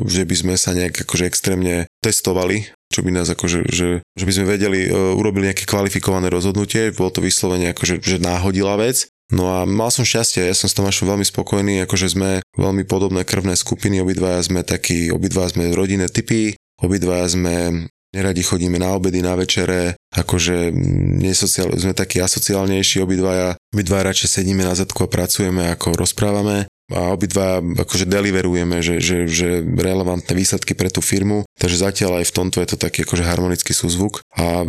že 0.05 0.23
by 0.29 0.35
sme 0.37 0.53
sa 0.53 0.77
nejak 0.77 1.09
akože 1.09 1.25
extrémne 1.25 1.89
testovali, 2.05 2.69
čo 2.93 3.01
by 3.01 3.09
nás 3.11 3.27
akože, 3.27 3.67
že, 3.67 3.89
že 4.05 4.23
by 4.23 4.31
sme 4.31 4.45
vedeli, 4.47 4.87
uh, 4.87 5.11
urobili 5.19 5.51
nejaké 5.51 5.67
kvalifikované 5.67 6.31
rozhodnutie, 6.31 6.95
bolo 6.95 7.11
to 7.11 7.19
vyslovene 7.19 7.75
akože 7.75 7.99
že 7.99 8.23
náhodilá 8.23 8.79
vec, 8.79 9.11
No 9.27 9.59
a 9.59 9.67
mal 9.67 9.91
som 9.91 10.07
šťastie, 10.07 10.47
ja 10.47 10.55
som 10.55 10.71
s 10.71 10.77
Tomášom 10.77 11.11
veľmi 11.11 11.27
spokojný, 11.27 11.83
akože 11.83 12.07
sme 12.15 12.39
veľmi 12.55 12.87
podobné 12.87 13.27
krvné 13.27 13.59
skupiny, 13.59 13.99
obidvaja 13.99 14.39
sme 14.39 14.63
takí, 14.63 15.11
obidvaja 15.11 15.51
sme 15.51 15.75
rodinné 15.75 16.07
typy, 16.07 16.55
obidvaja 16.79 17.35
sme 17.35 17.55
neradi 18.15 18.39
chodíme 18.39 18.79
na 18.79 18.95
obedy, 18.95 19.19
na 19.19 19.35
večere, 19.35 19.99
akože 20.15 20.71
nesociál, 21.19 21.75
sme 21.75 21.91
takí 21.91 22.23
asociálnejší, 22.23 23.03
obidvaja, 23.03 23.59
obidvaja 23.75 24.15
radšej 24.15 24.29
sedíme 24.39 24.63
na 24.63 24.71
zadku 24.71 25.03
a 25.03 25.11
pracujeme, 25.11 25.75
ako 25.75 25.99
rozprávame 25.99 26.71
a 26.87 27.11
obidva 27.11 27.59
akože 27.59 28.07
deliverujeme, 28.07 28.79
že, 28.79 29.03
že, 29.03 29.27
že 29.27 29.59
relevantné 29.59 30.31
výsledky 30.31 30.71
pre 30.71 30.87
tú 30.87 31.03
firmu, 31.03 31.43
takže 31.59 31.83
zatiaľ 31.83 32.23
aj 32.23 32.31
v 32.31 32.35
tomto 32.35 32.57
je 32.63 32.67
to 32.71 32.77
taký 32.79 33.03
akože 33.03 33.27
harmonický 33.27 33.75
súzvuk. 33.75 34.23
A, 34.39 34.63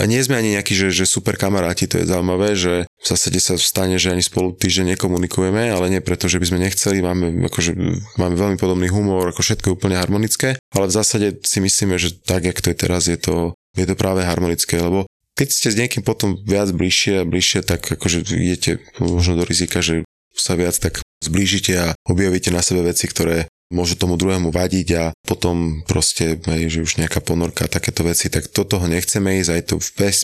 a 0.00 0.04
nie 0.08 0.24
sme 0.24 0.40
ani 0.40 0.56
nejakí, 0.56 0.72
že, 0.72 0.88
že 0.88 1.04
super 1.04 1.36
kamaráti, 1.36 1.84
to 1.84 2.00
je 2.00 2.08
zaujímavé, 2.08 2.56
že 2.56 2.88
v 2.88 3.04
zásade 3.04 3.36
sa 3.36 3.60
stane, 3.60 4.00
že 4.00 4.16
ani 4.16 4.24
spolu 4.24 4.56
týždeň 4.56 4.96
nekomunikujeme, 4.96 5.68
ale 5.68 5.92
nie 5.92 6.00
preto, 6.00 6.24
že 6.24 6.40
by 6.40 6.46
sme 6.48 6.64
nechceli, 6.64 7.04
máme, 7.04 7.52
akože, 7.52 7.76
máme 8.16 8.34
veľmi 8.38 8.56
podobný 8.56 8.88
humor, 8.88 9.28
ako 9.28 9.44
všetko 9.44 9.66
je 9.68 9.76
úplne 9.76 10.00
harmonické, 10.00 10.56
ale 10.72 10.88
v 10.88 10.96
zásade 10.96 11.36
si 11.44 11.60
myslíme, 11.60 12.00
že 12.00 12.16
tak, 12.16 12.48
jak 12.48 12.64
to 12.64 12.72
je 12.72 12.76
teraz, 12.80 13.12
je 13.12 13.20
to, 13.20 13.52
je 13.76 13.84
to 13.84 13.92
práve 13.92 14.24
harmonické, 14.24 14.80
lebo 14.80 15.04
keď 15.32 15.48
ste 15.48 15.68
s 15.72 15.80
niekým 15.80 16.04
potom 16.04 16.36
viac 16.44 16.68
bližšie 16.76 17.24
a 17.24 17.28
bližšie, 17.28 17.64
tak 17.64 17.88
akože 17.88 18.36
idete 18.36 18.84
možno 19.00 19.40
do 19.40 19.44
rizika, 19.48 19.80
že 19.80 20.04
sa 20.42 20.58
viac 20.58 20.74
tak 20.74 20.98
zblížite 21.22 21.72
a 21.78 21.86
objavíte 22.02 22.50
na 22.50 22.66
sebe 22.66 22.82
veci, 22.82 23.06
ktoré 23.06 23.46
môžu 23.72 23.96
tomu 23.96 24.20
druhému 24.20 24.52
vadiť 24.52 24.88
a 25.00 25.04
potom 25.24 25.80
proste, 25.88 26.36
hej, 26.36 26.68
že 26.68 26.84
už 26.84 27.00
nejaká 27.00 27.24
ponorka 27.24 27.64
a 27.64 27.72
takéto 27.72 28.04
veci, 28.04 28.28
tak 28.28 28.52
do 28.52 28.68
toho 28.68 28.84
nechceme 28.84 29.40
ísť, 29.40 29.50
aj 29.50 29.62
to 29.64 29.74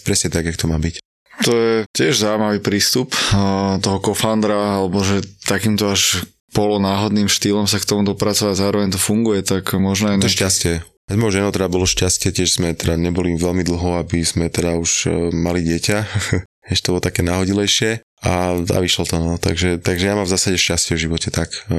presne 0.04 0.28
tak, 0.28 0.44
jak 0.44 0.60
to 0.60 0.68
má 0.68 0.76
byť. 0.76 1.00
To 1.46 1.52
je 1.54 1.74
tiež 1.94 2.18
zaujímavý 2.18 2.60
prístup 2.60 3.14
toho 3.80 3.98
kofandra, 4.02 4.82
alebo 4.82 5.00
že 5.00 5.24
takýmto 5.46 5.88
až 5.88 6.26
polonáhodným 6.52 7.30
štýlom 7.30 7.64
sa 7.70 7.80
k 7.80 7.88
tomu 7.88 8.04
dopracovať, 8.04 8.58
zároveň 8.58 8.88
to 8.92 9.00
funguje, 9.00 9.40
tak 9.46 9.70
možno 9.78 10.12
aj... 10.12 10.26
To 10.26 10.28
je 10.28 10.38
šťastie. 10.44 10.74
Možno 11.08 11.40
ženou 11.40 11.52
teda 11.54 11.72
bolo 11.72 11.88
šťastie, 11.88 12.36
tiež 12.36 12.60
sme 12.60 12.76
teda 12.76 13.00
neboli 13.00 13.32
veľmi 13.32 13.64
dlho, 13.64 13.96
aby 14.02 14.20
sme 14.20 14.52
teda 14.52 14.76
už 14.76 15.08
e, 15.08 15.32
mali 15.32 15.64
dieťa. 15.64 15.96
Ešte 16.72 16.84
to 16.84 16.92
bolo 16.92 17.00
také 17.00 17.24
náhodilejšie 17.24 18.04
a, 18.22 18.58
a 18.58 18.78
vyšlo 18.82 19.06
to, 19.06 19.16
no. 19.22 19.38
Takže, 19.38 19.78
takže 19.78 20.04
ja 20.10 20.14
mám 20.18 20.26
v 20.26 20.34
zásade 20.34 20.58
šťastie 20.58 20.98
v 20.98 21.04
živote 21.06 21.28
tak 21.30 21.50
uh, 21.70 21.76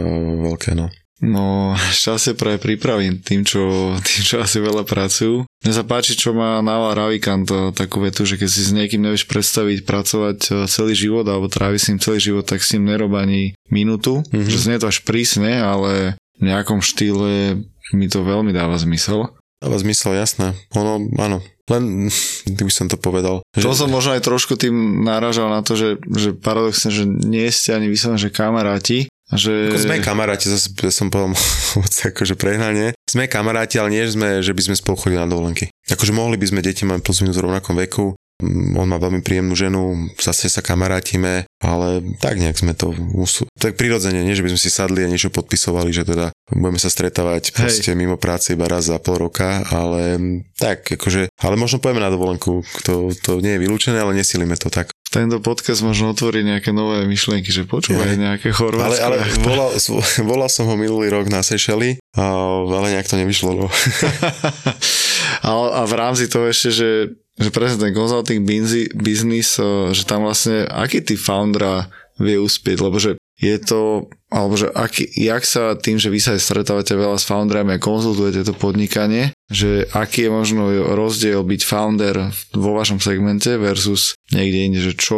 veľké, 0.50 0.76
no. 0.78 0.88
No, 1.20 1.76
šťastie 1.76 2.40
práve 2.40 2.64
pripravím 2.64 3.20
tým, 3.20 3.44
čo, 3.44 3.92
tým, 4.08 4.22
čo 4.24 4.36
asi 4.40 4.64
veľa 4.64 4.88
pracujú. 4.88 5.44
Mne 5.44 5.74
sa 5.76 5.84
páči, 5.84 6.16
čo 6.16 6.32
má 6.32 6.64
Nala 6.64 6.96
Ravikant 6.96 7.76
takú 7.76 8.00
vetu, 8.00 8.24
že 8.24 8.40
keď 8.40 8.48
si 8.48 8.62
s 8.64 8.72
niekým 8.72 9.04
nevieš 9.04 9.28
predstaviť 9.28 9.84
pracovať 9.84 10.38
e, 10.48 10.52
celý 10.72 10.96
život 10.96 11.28
alebo 11.28 11.52
tráviť 11.52 11.80
s 11.80 11.88
ním 11.92 12.00
celý 12.00 12.20
život, 12.24 12.48
tak 12.48 12.64
s 12.64 12.72
ním 12.72 12.88
nerob 12.88 13.12
ani 13.20 13.52
minútu. 13.68 14.24
Mm-hmm. 14.32 14.48
Že 14.48 14.58
znie 14.64 14.78
to 14.80 14.88
až 14.88 15.04
prísne, 15.04 15.60
ale 15.60 16.16
v 16.40 16.44
nejakom 16.48 16.80
štýle 16.80 17.60
mi 17.92 18.08
to 18.08 18.24
veľmi 18.24 18.56
dáva 18.56 18.80
zmysel. 18.80 19.36
Dáva 19.60 19.76
zmysel, 19.76 20.16
jasné. 20.16 20.56
Ono, 20.72 21.04
áno, 21.20 21.44
len, 21.70 22.08
ty 22.44 22.62
by 22.68 22.74
som 22.74 22.88
to 22.88 22.96
povedal. 22.96 23.44
Že... 23.54 23.64
To 23.68 23.76
som 23.76 23.90
možno 23.92 24.16
aj 24.16 24.26
trošku 24.26 24.56
tým 24.56 25.06
náražal 25.06 25.52
na 25.52 25.62
to, 25.62 25.76
že, 25.76 26.00
že 26.16 26.32
paradoxne, 26.34 26.90
že 26.90 27.04
nie 27.06 27.46
ste 27.52 27.76
ani 27.76 27.92
vyslovene, 27.92 28.20
že 28.20 28.32
kamaráti, 28.34 29.12
že... 29.30 29.70
Ako 29.70 29.86
sme 29.86 30.02
kamaráti, 30.02 30.50
zase 30.50 30.74
som 30.90 31.14
povedal 31.14 31.38
moc 31.80 31.94
akože 31.94 32.34
prehnanie. 32.40 32.98
Sme 33.06 33.30
kamaráti, 33.30 33.78
ale 33.78 33.94
nie 33.94 34.04
sme, 34.10 34.42
že 34.42 34.56
by 34.56 34.72
sme 34.72 34.76
spolu 34.80 34.96
chodili 34.98 35.22
na 35.22 35.30
dovolenky. 35.30 35.70
Akože 35.86 36.16
mohli 36.16 36.40
by 36.40 36.50
sme 36.50 36.66
deti 36.66 36.88
mať 36.88 37.06
plus 37.06 37.22
minus 37.22 37.38
v 37.38 37.46
rovnakom 37.46 37.78
veku, 37.78 38.18
on 38.48 38.88
má 38.88 38.96
veľmi 38.96 39.20
príjemnú 39.20 39.52
ženu, 39.52 40.10
zase 40.16 40.48
sa 40.48 40.64
kamarátime, 40.64 41.44
ale 41.60 42.00
tak 42.24 42.40
nejak 42.40 42.56
sme 42.56 42.72
to. 42.72 42.96
Tak 43.60 43.76
prirodzene, 43.76 44.24
nie 44.24 44.36
že 44.36 44.44
by 44.48 44.56
sme 44.56 44.62
si 44.62 44.72
sadli 44.72 45.04
a 45.04 45.12
niečo 45.12 45.28
podpisovali, 45.28 45.92
že 45.92 46.08
teda 46.08 46.32
budeme 46.56 46.80
sa 46.80 46.88
stretávať 46.88 47.52
proste 47.52 47.92
mimo 48.00 48.16
práce 48.16 48.56
iba 48.56 48.66
raz 48.72 48.88
za 48.88 48.96
pol 48.98 49.20
roka, 49.28 49.68
ale 49.68 50.16
tak, 50.56 50.88
akože, 50.88 51.36
ale 51.36 51.56
možno 51.60 51.84
pojeme 51.84 52.00
na 52.00 52.08
dovolenku, 52.08 52.64
to, 52.88 53.12
to 53.20 53.44
nie 53.44 53.60
je 53.60 53.64
vylúčené, 53.68 54.00
ale 54.00 54.16
nesilíme 54.16 54.56
to 54.56 54.72
tak. 54.72 54.88
Tento 55.10 55.42
podcast 55.42 55.82
možno 55.82 56.14
otvorí 56.14 56.46
nejaké 56.46 56.70
nové 56.70 57.02
myšlienky, 57.10 57.50
že 57.50 57.66
počúvaj 57.66 58.14
ja. 58.14 58.30
nejaké 58.30 58.54
Chorvátsko. 58.54 59.02
Ale, 59.10 59.18
ale 59.18 59.42
volal, 59.42 59.70
volal 60.32 60.50
som 60.54 60.70
ho 60.70 60.78
minulý 60.78 61.10
rok 61.10 61.34
na 61.34 61.42
Seychelles, 61.42 61.98
ale 62.14 62.88
nejak 62.94 63.10
to 63.10 63.18
nevyšlo. 63.18 63.58
No. 63.58 63.68
a, 65.50 65.50
a 65.50 65.82
v 65.90 65.94
rámci 65.98 66.30
toho 66.30 66.46
ešte, 66.46 66.70
že 66.70 66.90
že 67.40 67.50
presne 67.56 67.80
ten 67.80 67.96
consulting 67.96 68.44
business, 68.94 69.56
eh, 69.58 69.96
že 69.96 70.04
tam 70.04 70.28
vlastne 70.28 70.68
aký 70.68 71.00
ty 71.00 71.16
foundera 71.16 71.88
vie 72.20 72.36
uspieť, 72.36 72.78
lebo 72.84 73.00
že 73.00 73.16
je 73.40 73.56
to, 73.56 74.12
alebo 74.28 74.60
že 74.60 74.68
aký, 74.76 75.08
jak 75.16 75.48
sa 75.48 75.80
tým, 75.80 75.96
že 75.96 76.12
vy 76.12 76.20
sa 76.20 76.36
aj 76.36 76.44
stretávate 76.44 76.92
veľa 76.92 77.16
s 77.16 77.24
founderami 77.24 77.80
a 77.80 77.84
konzultujete 77.84 78.44
to 78.44 78.52
podnikanie, 78.52 79.32
že 79.48 79.88
aký 79.96 80.28
je 80.28 80.32
možno 80.36 80.68
rozdiel 80.92 81.40
byť 81.48 81.62
founder 81.64 82.36
vo 82.52 82.76
vašom 82.76 83.00
segmente 83.00 83.56
versus 83.56 84.20
niekde 84.36 84.60
inde, 84.68 84.80
že 84.84 84.94
čo 85.00 85.18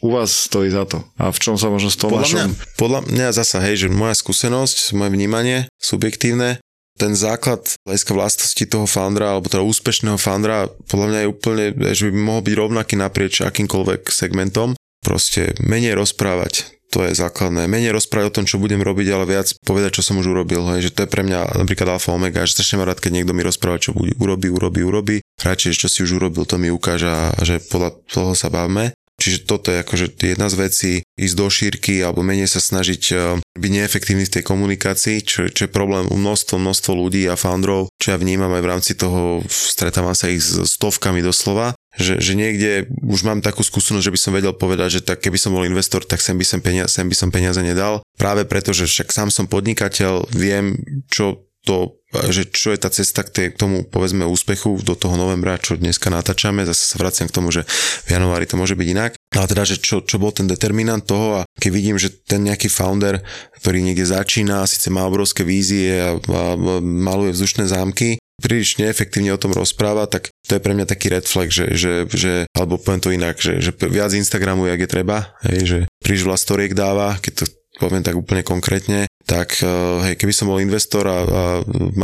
u 0.00 0.08
vás 0.08 0.30
stojí 0.32 0.70
za 0.70 0.86
to? 0.86 1.02
A 1.18 1.28
v 1.34 1.38
čom 1.42 1.60
sa 1.60 1.68
možno 1.68 1.92
s 1.92 1.98
Tomášom... 2.00 2.22
Podľa 2.24 2.46
mňa, 2.48 2.78
podľa 2.78 3.00
mňa 3.10 3.28
zasa, 3.36 3.58
hej, 3.66 3.84
že 3.84 3.88
moja 3.92 4.16
skúsenosť, 4.16 4.96
moje 4.96 5.10
vnímanie 5.12 5.68
subjektívne 5.76 6.62
ten 7.00 7.16
základ 7.16 7.64
hľadiska 7.88 8.12
vlastnosti 8.12 8.64
toho 8.68 8.84
foundera, 8.84 9.32
alebo 9.32 9.48
teda 9.48 9.64
úspešného 9.64 10.20
foundera, 10.20 10.68
podľa 10.84 11.06
mňa 11.08 11.20
je 11.24 11.32
úplne, 11.32 11.64
že 11.96 12.12
by 12.12 12.20
mohol 12.20 12.42
byť 12.44 12.54
rovnaký 12.60 12.94
naprieč 13.00 13.40
akýmkoľvek 13.40 14.12
segmentom. 14.12 14.76
Proste 15.00 15.56
menej 15.64 15.96
rozprávať, 15.96 16.76
to 16.92 17.00
je 17.06 17.16
základné. 17.16 17.64
Menej 17.70 17.96
rozprávať 17.96 18.26
o 18.28 18.36
tom, 18.36 18.44
čo 18.44 18.60
budem 18.60 18.84
robiť, 18.84 19.08
ale 19.14 19.24
viac 19.24 19.56
povedať, 19.64 19.96
čo 19.96 20.04
som 20.04 20.20
už 20.20 20.28
urobil. 20.28 20.60
Hej. 20.74 20.90
Že 20.90 20.92
to 20.92 21.00
je 21.06 21.08
pre 21.08 21.22
mňa 21.24 21.64
napríklad 21.64 21.96
alfa 21.96 22.12
omega, 22.12 22.44
že 22.44 22.60
strašne 22.60 22.82
mám 22.82 22.92
rád, 22.92 23.00
keď 23.00 23.16
niekto 23.16 23.32
mi 23.32 23.40
rozpráva, 23.40 23.80
čo 23.80 23.96
urobí, 23.96 24.52
urobí, 24.52 24.84
urobí. 24.84 25.16
Radšej, 25.40 25.86
čo 25.86 25.88
si 25.88 26.04
už 26.04 26.20
urobil, 26.20 26.44
to 26.44 26.60
mi 26.60 26.68
ukáže 26.68 27.08
a 27.08 27.32
že 27.40 27.64
podľa 27.64 27.96
toho 28.12 28.36
sa 28.36 28.52
bavme. 28.52 28.92
Čiže 29.20 29.44
toto 29.44 29.68
je 29.68 29.84
akože 29.84 30.16
jedna 30.16 30.48
z 30.48 30.56
vecí, 30.56 30.92
ísť 31.20 31.34
do 31.36 31.46
šírky 31.52 32.00
alebo 32.00 32.24
menej 32.24 32.48
sa 32.48 32.58
snažiť 32.58 33.02
eh, 33.12 33.20
byť 33.36 33.70
neefektívny 33.70 34.24
v 34.24 34.34
tej 34.40 34.42
komunikácii, 34.42 35.16
čo, 35.20 35.52
čo 35.52 35.68
je 35.68 35.70
problém 35.70 36.08
u 36.08 36.16
množstvo, 36.16 36.56
množstvo 36.56 36.96
ľudí 36.96 37.28
a 37.28 37.36
founderov, 37.36 37.92
čo 38.00 38.16
ja 38.16 38.18
vnímam 38.18 38.50
aj 38.56 38.62
v 38.64 38.70
rámci 38.72 38.92
toho, 38.96 39.44
stretávam 39.46 40.16
sa 40.16 40.32
ich 40.32 40.40
s 40.40 40.64
stovkami 40.64 41.20
doslova 41.20 41.76
že, 41.98 42.22
že 42.22 42.38
niekde 42.38 42.86
už 43.02 43.26
mám 43.26 43.42
takú 43.42 43.66
skúsenosť, 43.66 44.04
že 44.06 44.14
by 44.14 44.20
som 44.20 44.32
vedel 44.32 44.54
povedať, 44.54 45.00
že 45.00 45.00
tak 45.02 45.18
keby 45.26 45.34
som 45.42 45.50
bol 45.50 45.66
investor, 45.66 46.06
tak 46.06 46.22
sem 46.22 46.38
by 46.38 46.46
som 46.46 46.62
peniaze, 46.62 46.94
sem 46.94 47.06
by 47.06 47.16
som 47.18 47.34
peniaze 47.34 47.58
nedal. 47.60 48.06
Práve 48.14 48.46
preto, 48.46 48.70
že 48.70 48.86
však 48.86 49.10
sám 49.10 49.28
som 49.34 49.50
podnikateľ, 49.50 50.30
viem, 50.30 50.78
čo 51.10 51.50
to, 51.66 51.99
že 52.10 52.50
čo 52.50 52.74
je 52.74 52.78
tá 52.82 52.90
cesta 52.90 53.22
k, 53.22 53.30
tej, 53.30 53.46
k 53.54 53.60
tomu 53.60 53.86
povedzme 53.86 54.26
úspechu 54.26 54.82
do 54.82 54.98
toho 54.98 55.14
novembra, 55.14 55.62
čo 55.62 55.78
dneska 55.78 56.10
natáčame, 56.10 56.66
zase 56.66 56.82
sa 56.82 56.96
vraciam 56.98 57.30
k 57.30 57.36
tomu, 57.36 57.54
že 57.54 57.62
v 58.06 58.18
januári 58.18 58.50
to 58.50 58.58
môže 58.58 58.74
byť 58.74 58.88
inak, 58.90 59.12
ale 59.30 59.46
teda, 59.46 59.62
že 59.62 59.78
čo, 59.78 60.02
čo 60.02 60.18
bol 60.18 60.34
ten 60.34 60.50
determinant 60.50 61.06
toho 61.06 61.42
a 61.42 61.46
keď 61.58 61.70
vidím, 61.70 61.96
že 62.02 62.10
ten 62.10 62.42
nejaký 62.42 62.66
founder, 62.66 63.22
ktorý 63.62 63.78
niekde 63.80 64.10
začína, 64.10 64.66
síce 64.66 64.90
má 64.90 65.06
obrovské 65.06 65.46
vízie 65.46 66.02
a, 66.02 66.18
a 66.18 66.42
maluje 66.82 67.30
vzdušné 67.30 67.70
zámky, 67.70 68.18
príliš 68.40 68.80
neefektívne 68.80 69.36
o 69.36 69.38
tom 69.38 69.52
rozpráva, 69.52 70.08
tak 70.08 70.32
to 70.48 70.56
je 70.56 70.64
pre 70.64 70.72
mňa 70.72 70.88
taký 70.88 71.12
red 71.12 71.28
flag, 71.28 71.52
že, 71.52 71.76
že, 71.76 72.08
že 72.08 72.48
alebo 72.56 72.80
poviem 72.80 73.04
to 73.04 73.14
inak, 73.14 73.36
že, 73.38 73.60
že 73.60 73.70
viac 73.86 74.10
Instagramu, 74.16 74.66
jak 74.66 74.80
je 74.80 74.90
treba, 74.90 75.36
hej, 75.44 75.60
že 75.62 75.78
príliš 76.00 76.24
veľa 76.26 76.38
storiek 76.40 76.72
dáva, 76.72 77.20
keď 77.20 77.44
to 77.44 77.59
poviem 77.80 78.04
tak 78.04 78.12
úplne 78.12 78.44
konkrétne, 78.44 79.08
tak 79.24 79.56
eh, 79.64 79.68
hej, 80.04 80.14
keby 80.20 80.32
som 80.36 80.52
bol 80.52 80.60
investor 80.60 81.08
a, 81.08 81.18
a 81.24 81.42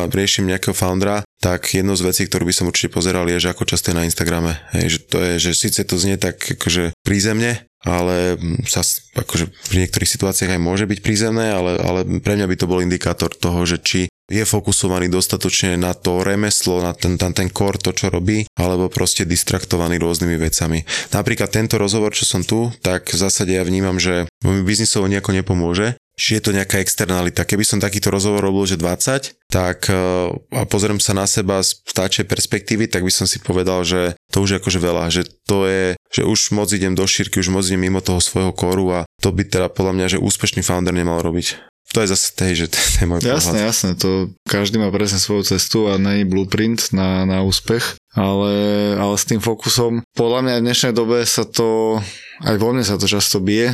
riešim 0.09 0.49
nejakého 0.49 0.73
foundera, 0.73 1.21
tak 1.37 1.77
jedno 1.77 1.93
z 1.93 2.09
vecí, 2.09 2.23
ktorú 2.25 2.49
by 2.49 2.55
som 2.57 2.69
určite 2.73 2.97
pozeral 2.97 3.29
je, 3.29 3.37
že 3.37 3.53
ako 3.53 3.69
často 3.69 3.93
je 3.93 3.99
na 4.01 4.09
Instagrame. 4.09 4.57
Hej, 4.73 4.87
že 4.89 4.99
to 5.05 5.17
je, 5.21 5.33
že 5.37 5.51
síce 5.53 5.81
to 5.85 6.01
znie 6.01 6.17
tak 6.17 6.41
akože 6.41 6.97
prízemne, 7.05 7.69
ale 7.85 8.41
sa 8.67 8.81
akože 9.15 9.53
pri 9.71 9.87
niektorých 9.87 10.11
situáciách 10.11 10.57
aj 10.57 10.65
môže 10.65 10.89
byť 10.89 10.99
prízemné, 11.05 11.53
ale, 11.53 11.79
ale 11.79 12.01
pre 12.25 12.35
mňa 12.41 12.47
by 12.49 12.57
to 12.57 12.67
bol 12.67 12.81
indikátor 12.81 13.31
toho, 13.31 13.62
že 13.69 13.79
či 13.79 14.01
je 14.27 14.43
fokusovaný 14.43 15.07
dostatočne 15.07 15.79
na 15.79 15.95
to 15.95 16.27
remeslo, 16.27 16.83
na 16.83 16.91
ten, 16.93 17.15
ten, 17.15 17.31
ten 17.31 17.49
core, 17.51 17.79
to 17.79 17.95
čo 17.95 18.11
robí, 18.11 18.43
alebo 18.59 18.91
proste 18.91 19.23
distraktovaný 19.23 20.03
rôznymi 20.03 20.37
vecami. 20.39 20.83
Napríklad 21.15 21.55
tento 21.55 21.79
rozhovor, 21.79 22.11
čo 22.11 22.27
som 22.27 22.43
tu, 22.43 22.75
tak 22.83 23.15
v 23.15 23.19
zásade 23.19 23.55
ja 23.55 23.62
vnímam, 23.62 24.03
že 24.03 24.27
mi 24.43 24.67
biznisovo 24.67 25.07
nejako 25.07 25.31
nepomôže, 25.31 25.95
či 26.17 26.41
je 26.41 26.49
to 26.49 26.57
nejaká 26.57 26.81
externalita. 26.81 27.45
Keby 27.45 27.62
som 27.62 27.79
takýto 27.79 28.09
rozhovor 28.09 28.41
robil, 28.41 28.65
že 28.65 28.81
20, 28.81 29.37
tak 29.53 29.93
e, 29.93 29.95
a 30.33 30.65
pozriem 30.65 30.97
sa 30.97 31.12
na 31.12 31.29
seba 31.29 31.61
z 31.61 31.77
vtáčej 31.85 32.25
perspektívy, 32.25 32.89
tak 32.89 33.05
by 33.05 33.12
som 33.12 33.29
si 33.29 33.37
povedal, 33.39 33.85
že 33.85 34.17
to 34.33 34.41
už 34.41 34.57
je 34.57 34.59
akože 34.59 34.81
veľa, 34.81 35.05
že 35.12 35.23
to 35.45 35.69
je, 35.69 35.93
že 36.09 36.25
už 36.25 36.57
moc 36.57 36.73
idem 36.73 36.97
do 36.97 37.05
šírky, 37.05 37.39
už 37.45 37.53
moc 37.53 37.69
idem 37.69 37.85
mimo 37.85 38.01
toho 38.01 38.19
svojho 38.25 38.57
koru 38.57 38.97
a 38.97 39.01
to 39.21 39.29
by 39.29 39.45
teda 39.45 39.69
podľa 39.69 39.93
mňa, 39.93 40.07
že 40.17 40.23
úspešný 40.25 40.65
founder 40.65 40.97
nemal 40.97 41.21
robiť. 41.21 41.76
To 41.97 42.05
je 42.05 42.13
zase 42.13 42.29
tej, 42.37 42.53
že 42.61 42.67
to 42.69 42.77
je 42.77 43.05
môj 43.09 43.25
Jasné, 43.25 43.57
pohľad. 43.57 43.69
jasné, 43.73 43.91
to 43.97 44.29
každý 44.45 44.77
má 44.77 44.93
presne 44.93 45.17
svoju 45.17 45.49
cestu 45.49 45.89
a 45.89 45.97
není 45.97 46.29
blueprint 46.29 46.93
na, 46.93 47.25
na 47.25 47.41
úspech 47.41 47.97
ale, 48.17 48.55
ale 48.97 49.15
s 49.21 49.29
tým 49.29 49.45
fokusom, 49.45 50.01
podľa 50.17 50.41
mňa 50.43 50.55
v 50.59 50.65
dnešnej 50.65 50.93
dobe 50.97 51.21
sa 51.29 51.45
to, 51.45 52.01
aj 52.41 52.57
vo 52.57 52.73
mne 52.73 52.83
sa 52.83 52.97
to 52.97 53.05
často 53.05 53.45
bije, 53.45 53.71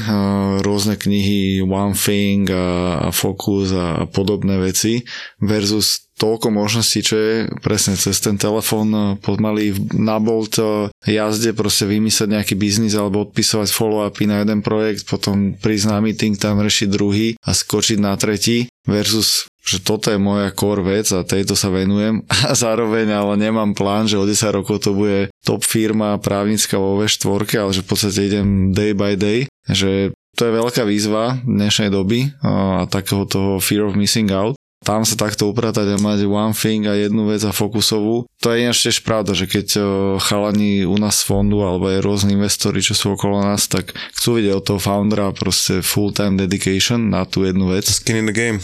rôzne 0.67 0.99
knihy 0.99 1.63
One 1.63 1.95
Thing 1.95 2.51
a, 2.51 2.99
a 3.07 3.09
Focus 3.15 3.71
a, 3.71 4.03
a 4.03 4.05
podobné 4.11 4.59
veci 4.59 5.07
versus 5.39 6.11
toľko 6.23 6.55
možností, 6.55 7.03
čo 7.03 7.17
je 7.19 7.35
presne 7.67 7.99
cez 7.99 8.23
ten 8.23 8.39
telefón 8.39 9.19
pomaly 9.19 9.75
na 9.97 10.23
Bolt 10.23 10.55
jazde 11.03 11.51
proste 11.51 11.89
vymyslieť 11.91 12.29
nejaký 12.31 12.55
biznis 12.55 12.95
alebo 12.95 13.27
odpisovať 13.27 13.69
follow-upy 13.75 14.31
na 14.31 14.47
jeden 14.47 14.63
projekt, 14.63 15.09
potom 15.11 15.59
prísť 15.59 15.87
na 15.91 15.99
meeting, 15.99 16.39
tam 16.39 16.63
rešiť 16.63 16.89
druhý 16.91 17.35
a 17.43 17.51
skočiť 17.51 17.99
na 17.99 18.15
tretí 18.15 18.72
versus 18.87 19.47
že 19.63 19.79
toto 19.79 20.11
je 20.11 20.19
moja 20.19 20.51
core 20.51 20.83
vec 20.83 21.07
a 21.15 21.23
tejto 21.23 21.55
sa 21.55 21.71
venujem 21.71 22.27
a 22.51 22.53
zároveň 22.53 23.15
ale 23.15 23.39
nemám 23.39 23.79
plán, 23.79 24.11
že 24.11 24.19
o 24.19 24.27
10 24.27 24.59
rokov 24.59 24.83
to 24.83 24.91
bude 24.91 25.31
top 25.47 25.63
firma 25.63 26.19
právnická 26.19 26.75
vo 26.77 26.99
V4, 26.99 27.63
ale 27.63 27.71
že 27.71 27.87
v 27.87 27.89
podstate 27.89 28.21
idem 28.27 28.75
day 28.75 28.91
by 28.91 29.15
day, 29.15 29.47
že 29.71 30.11
to 30.35 30.49
je 30.49 30.59
veľká 30.59 30.83
výzva 30.89 31.45
dnešnej 31.45 31.93
doby 31.93 32.33
a 32.41 32.85
takého 32.89 33.29
toho 33.29 33.61
fear 33.61 33.85
of 33.87 33.95
missing 33.95 34.33
out. 34.33 34.57
Tam 34.83 35.07
sa 35.07 35.15
takto 35.15 35.47
upratať 35.47 35.95
a 35.95 35.97
mať 36.03 36.27
one 36.27 36.55
thing 36.55 36.91
a 36.91 36.99
jednu 36.99 37.31
vec 37.31 37.43
a 37.47 37.55
fokusovú. 37.55 38.27
To 38.43 38.47
je 38.51 38.67
ináč 38.67 38.83
tiež 38.83 39.07
pravda, 39.07 39.31
že 39.31 39.47
keď 39.47 39.79
chalani 40.19 40.83
u 40.83 40.99
nás 40.99 41.23
z 41.23 41.31
fondu 41.31 41.63
alebo 41.63 41.87
aj 41.87 42.03
rôzni 42.03 42.35
investori, 42.35 42.83
čo 42.83 42.99
sú 42.99 43.15
okolo 43.15 43.47
nás, 43.47 43.71
tak 43.71 43.95
chcú 44.19 44.43
vidieť 44.43 44.59
od 44.59 44.65
toho 44.67 44.81
foundera 44.83 45.31
proste 45.31 45.87
full 45.87 46.11
time 46.11 46.35
dedication 46.35 47.15
na 47.15 47.23
tú 47.23 47.47
jednu 47.47 47.71
vec. 47.71 47.87
Skin 47.87 48.27
in 48.27 48.27
the 48.27 48.35
game 48.35 48.59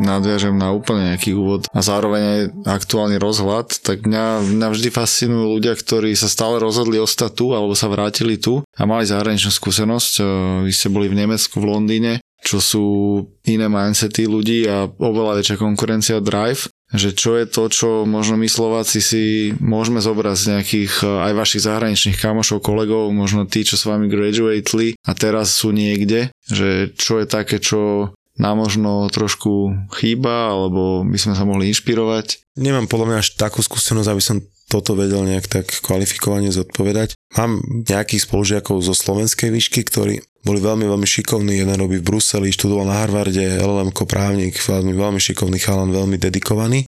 nadviažem 0.00 0.56
na 0.56 0.72
úplne 0.72 1.12
nejaký 1.12 1.36
úvod 1.36 1.68
a 1.70 1.80
zároveň 1.84 2.22
aj 2.22 2.40
aktuálny 2.64 3.20
rozhľad, 3.20 3.84
tak 3.84 4.08
mňa, 4.08 4.56
mňa 4.56 4.68
vždy 4.72 4.88
fascinujú 4.88 5.60
ľudia, 5.60 5.76
ktorí 5.76 6.16
sa 6.16 6.26
stále 6.26 6.56
rozhodli 6.56 6.96
ostať 6.96 7.30
tu 7.36 7.52
alebo 7.52 7.76
sa 7.76 7.92
vrátili 7.92 8.40
tu 8.40 8.64
a 8.64 8.82
mali 8.88 9.04
zahraničnú 9.04 9.52
skúsenosť. 9.52 10.12
E, 10.18 10.22
vy 10.66 10.72
ste 10.72 10.88
boli 10.88 11.12
v 11.12 11.20
Nemecku, 11.20 11.60
v 11.60 11.68
Londýne, 11.68 12.12
čo 12.40 12.58
sú 12.58 12.86
iné 13.44 13.68
mindsety 13.68 14.24
ľudí 14.24 14.64
a 14.66 14.88
oveľa 14.88 15.40
väčšia 15.40 15.56
konkurencia 15.60 16.18
drive 16.24 16.68
že 16.90 17.14
čo 17.14 17.38
je 17.38 17.46
to, 17.46 17.70
čo 17.70 17.88
možno 18.02 18.34
my 18.34 18.50
Slováci 18.50 18.98
si 18.98 19.54
môžeme 19.62 20.02
zobrať 20.02 20.34
z 20.34 20.46
nejakých 20.58 20.92
e, 20.98 21.06
aj 21.06 21.32
vašich 21.38 21.62
zahraničných 21.62 22.18
kamošov, 22.18 22.66
kolegov, 22.66 23.14
možno 23.14 23.46
tí, 23.46 23.62
čo 23.62 23.78
s 23.78 23.86
vami 23.86 24.10
graduateli 24.10 24.98
a 25.06 25.14
teraz 25.14 25.54
sú 25.54 25.70
niekde, 25.70 26.34
že 26.50 26.90
čo 26.98 27.22
je 27.22 27.30
také, 27.30 27.62
čo 27.62 28.10
nám 28.40 28.58
možno 28.58 29.06
trošku 29.12 29.86
chýba, 29.94 30.50
alebo 30.50 31.06
by 31.06 31.18
sme 31.20 31.38
sa 31.38 31.46
mohli 31.46 31.70
inšpirovať? 31.70 32.58
Nemám 32.58 32.90
podľa 32.90 33.06
mňa 33.06 33.18
až 33.22 33.28
takú 33.38 33.62
skúsenosť, 33.62 34.10
aby 34.10 34.22
som 34.22 34.42
toto 34.70 34.94
vedel 34.94 35.26
nejak 35.26 35.50
tak 35.50 35.66
kvalifikovane 35.82 36.54
zodpovedať. 36.54 37.18
Mám 37.34 37.58
nejakých 37.90 38.30
spolužiakov 38.30 38.78
zo 38.78 38.94
slovenskej 38.94 39.50
výšky, 39.50 39.82
ktorí 39.82 40.22
boli 40.46 40.58
veľmi, 40.62 40.86
veľmi 40.86 41.04
šikovní. 41.04 41.58
Jeden 41.58 41.74
robí 41.74 41.98
v 41.98 42.06
Bruseli, 42.06 42.54
študoval 42.54 42.86
na 42.86 43.02
Harvarde, 43.02 43.58
LLM 43.58 43.90
právnik, 44.06 44.56
veľmi, 44.56 44.94
veľmi 44.94 45.18
šikovný 45.18 45.58
chalan, 45.58 45.90
veľmi 45.90 46.16
dedikovaný. 46.16 46.86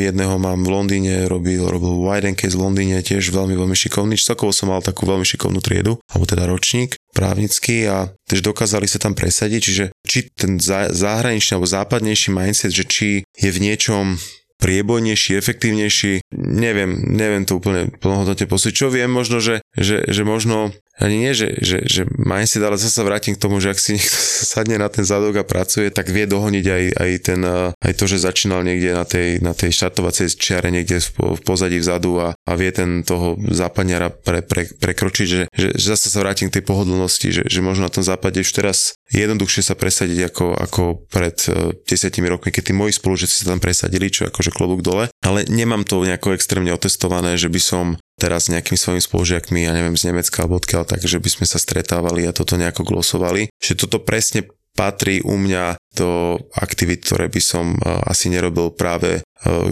Jedného 0.00 0.40
mám 0.40 0.64
v 0.64 0.72
Londýne, 0.72 1.28
robil, 1.28 1.60
robil 1.60 2.00
Wide 2.00 2.40
Case 2.40 2.56
v 2.56 2.64
Londýne, 2.64 3.04
tiež 3.04 3.28
veľmi, 3.28 3.52
veľmi 3.52 3.76
šikovný. 3.76 4.16
Celkovo 4.16 4.48
som 4.48 4.72
mal 4.72 4.80
takú 4.80 5.04
veľmi 5.04 5.28
šikovnú 5.28 5.60
triedu, 5.60 6.00
alebo 6.08 6.24
teda 6.24 6.48
ročník 6.48 6.96
právnický 7.12 7.84
a 7.84 8.08
tiež 8.32 8.40
dokázali 8.40 8.88
sa 8.88 8.96
tam 8.96 9.12
presadiť, 9.12 9.60
čiže 9.60 9.84
či 10.08 10.32
ten 10.32 10.56
zahraničný 10.88 11.60
alebo 11.60 11.68
západnejší 11.68 12.32
mindset, 12.32 12.72
že 12.72 12.88
či 12.88 13.08
je 13.36 13.50
v 13.52 13.58
niečom 13.60 14.16
priebojnejší, 14.58 15.38
efektívnejší, 15.38 16.26
neviem, 16.34 16.98
neviem 17.08 17.46
to 17.46 17.62
úplne 17.62 17.94
plnohodnotne 18.02 18.46
posúť. 18.50 18.74
Čo 18.74 18.86
viem 18.90 19.10
možno, 19.10 19.38
že, 19.38 19.62
že, 19.78 20.02
že 20.06 20.22
možno 20.26 20.74
ani 20.98 21.14
nie, 21.14 21.32
že, 21.32 21.54
že, 21.62 21.86
že 21.86 22.02
mindset, 22.18 22.58
ale 22.58 22.74
zase 22.74 23.06
vrátim 23.06 23.38
k 23.38 23.42
tomu, 23.42 23.62
že 23.62 23.70
ak 23.70 23.78
si 23.78 23.94
niekto 23.96 24.18
sadne 24.42 24.76
na 24.82 24.90
ten 24.90 25.06
zadok 25.06 25.38
a 25.38 25.46
pracuje, 25.46 25.94
tak 25.94 26.10
vie 26.10 26.26
dohoniť 26.26 26.66
aj, 26.66 26.84
aj, 26.98 27.10
ten, 27.22 27.40
aj 27.78 27.92
to, 27.94 28.04
že 28.10 28.26
začínal 28.26 28.66
niekde 28.66 28.90
na 28.92 29.06
tej, 29.06 29.38
na 29.38 29.54
tej 29.54 29.70
štartovacej 29.70 30.34
čiare 30.34 30.74
niekde 30.74 30.98
v 30.98 31.40
pozadí 31.46 31.78
vzadu 31.78 32.18
a, 32.18 32.28
a 32.34 32.52
vie 32.58 32.74
ten 32.74 33.06
toho 33.06 33.38
západňara 33.38 34.10
pre, 34.10 34.42
pre, 34.42 34.66
prekročiť, 34.66 35.26
že, 35.26 35.42
že, 35.54 35.68
že 35.78 35.86
zase 35.94 36.10
sa 36.10 36.18
vrátim 36.18 36.50
k 36.50 36.58
tej 36.58 36.64
pohodlnosti, 36.66 37.30
že, 37.30 37.42
že 37.46 37.60
možno 37.62 37.86
na 37.86 37.94
tom 37.94 38.02
západe 38.02 38.42
už 38.42 38.50
teraz 38.50 38.98
jednoduchšie 39.14 39.62
sa 39.64 39.78
presadiť 39.78 40.34
ako, 40.34 40.46
ako 40.58 40.82
pred 41.08 41.36
uh, 41.48 41.72
desiatimi 41.86 42.26
rokmi, 42.26 42.50
keď 42.50 42.62
tí 42.70 42.72
moji 42.74 42.92
spolužiaci 42.98 43.46
sa 43.46 43.54
tam 43.54 43.62
presadili, 43.62 44.10
čo 44.10 44.26
akože 44.26 44.47
klobúk 44.52 44.80
dole, 44.82 45.10
ale 45.22 45.48
nemám 45.48 45.84
to 45.84 46.02
nejako 46.02 46.34
extrémne 46.34 46.72
otestované, 46.74 47.36
že 47.36 47.48
by 47.52 47.60
som 47.60 47.84
teraz 48.18 48.50
s 48.50 48.52
nejakými 48.52 48.78
svojimi 48.78 49.02
spolužiakmi, 49.02 49.64
ja 49.64 49.72
neviem, 49.72 49.94
z 49.94 50.10
Nemecka 50.10 50.42
alebo 50.42 50.58
odkiaľ, 50.58 50.90
takže 50.90 51.22
by 51.22 51.30
sme 51.30 51.46
sa 51.46 51.58
stretávali 51.62 52.26
a 52.26 52.34
toto 52.34 52.58
nejako 52.58 52.82
glosovali. 52.82 53.48
Že 53.62 53.86
toto 53.86 54.02
presne 54.02 54.50
patrí 54.78 55.18
u 55.26 55.34
mňa 55.34 55.74
do 55.98 56.38
aktivít, 56.54 57.02
ktoré 57.02 57.26
by 57.26 57.42
som 57.42 57.74
e, 57.74 57.78
asi 58.06 58.30
nerobil 58.30 58.70
práve 58.70 59.18
e, 59.18 59.20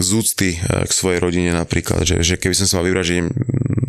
z 0.03 0.09
úcty 0.11 0.49
e, 0.59 0.83
k 0.83 0.91
svojej 0.91 1.23
rodine 1.23 1.55
napríklad, 1.55 2.03
že, 2.03 2.19
že 2.19 2.35
keby 2.35 2.51
som 2.51 2.67
sa 2.67 2.83
mal 2.83 2.91
vybrať, 2.91 3.31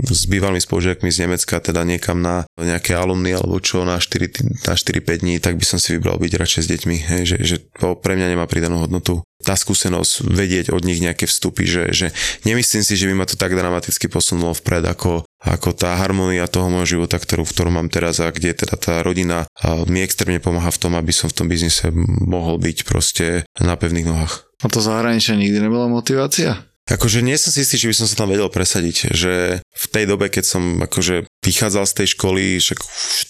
s 0.06 0.30
bývalými 0.30 0.62
spolužiakmi 0.62 1.10
z 1.10 1.26
Nemecka, 1.26 1.58
teda 1.58 1.82
niekam 1.82 2.22
na 2.22 2.46
nejaké 2.54 2.94
alumny 2.94 3.34
alebo 3.34 3.58
čo 3.58 3.82
na 3.82 3.98
4, 3.98 4.66
na 4.66 4.74
4-5 4.78 5.22
dní, 5.22 5.34
tak 5.42 5.58
by 5.58 5.64
som 5.66 5.82
si 5.82 5.98
vybral 5.98 6.22
byť 6.22 6.32
radšej 6.38 6.62
s 6.62 6.70
deťmi, 6.70 6.96
hej, 6.96 7.22
že, 7.26 7.36
že 7.42 7.56
to 7.78 7.98
pre 7.98 8.14
mňa 8.14 8.38
nemá 8.38 8.46
pridanú 8.46 8.86
hodnotu. 8.86 9.26
Tá 9.38 9.54
skúsenosť, 9.54 10.26
vedieť 10.26 10.66
od 10.74 10.82
nich 10.82 10.98
nejaké 10.98 11.30
vstupy, 11.30 11.62
že, 11.62 11.84
že 11.94 12.06
nemyslím 12.42 12.82
si, 12.82 12.98
že 12.98 13.06
by 13.06 13.14
ma 13.14 13.26
to 13.26 13.38
tak 13.38 13.54
dramaticky 13.54 14.10
posunulo 14.10 14.50
vpred, 14.50 14.82
ako, 14.90 15.22
ako 15.42 15.68
tá 15.78 15.94
harmonia 15.94 16.50
toho 16.50 16.66
môjho 16.66 16.98
života, 16.98 17.22
ktorú, 17.22 17.46
v 17.46 17.54
ktorom 17.54 17.78
mám 17.78 17.88
teraz 17.90 18.18
a 18.18 18.34
kde 18.34 18.54
teda 18.54 18.74
tá 18.74 18.98
rodina 19.06 19.46
mi 19.86 20.02
extrémne 20.02 20.42
pomáha 20.42 20.74
v 20.74 20.80
tom, 20.82 20.92
aby 20.98 21.14
som 21.14 21.30
v 21.30 21.36
tom 21.38 21.46
biznise 21.46 21.86
mohol 22.26 22.58
byť 22.58 22.78
proste 22.82 23.46
na 23.62 23.78
pevných 23.78 24.10
nohách. 24.10 24.34
A 24.58 24.66
to 24.66 24.82
zahraničie 24.82 25.38
nikdy 25.38 25.62
nebola 25.62 25.86
motivácia? 25.86 26.58
Akože 26.88 27.20
nie 27.20 27.36
som 27.36 27.52
si 27.52 27.60
istý, 27.62 27.76
či 27.76 27.88
by 27.92 27.96
som 27.96 28.06
sa 28.08 28.16
tam 28.16 28.32
vedel 28.32 28.48
presadiť, 28.48 29.12
že 29.12 29.60
v 29.60 29.86
tej 29.92 30.04
dobe, 30.08 30.32
keď 30.32 30.44
som 30.44 30.62
akože 30.80 31.28
vychádzal 31.44 31.84
z 31.84 31.96
tej 32.00 32.08
školy, 32.16 32.42
však 32.56 32.78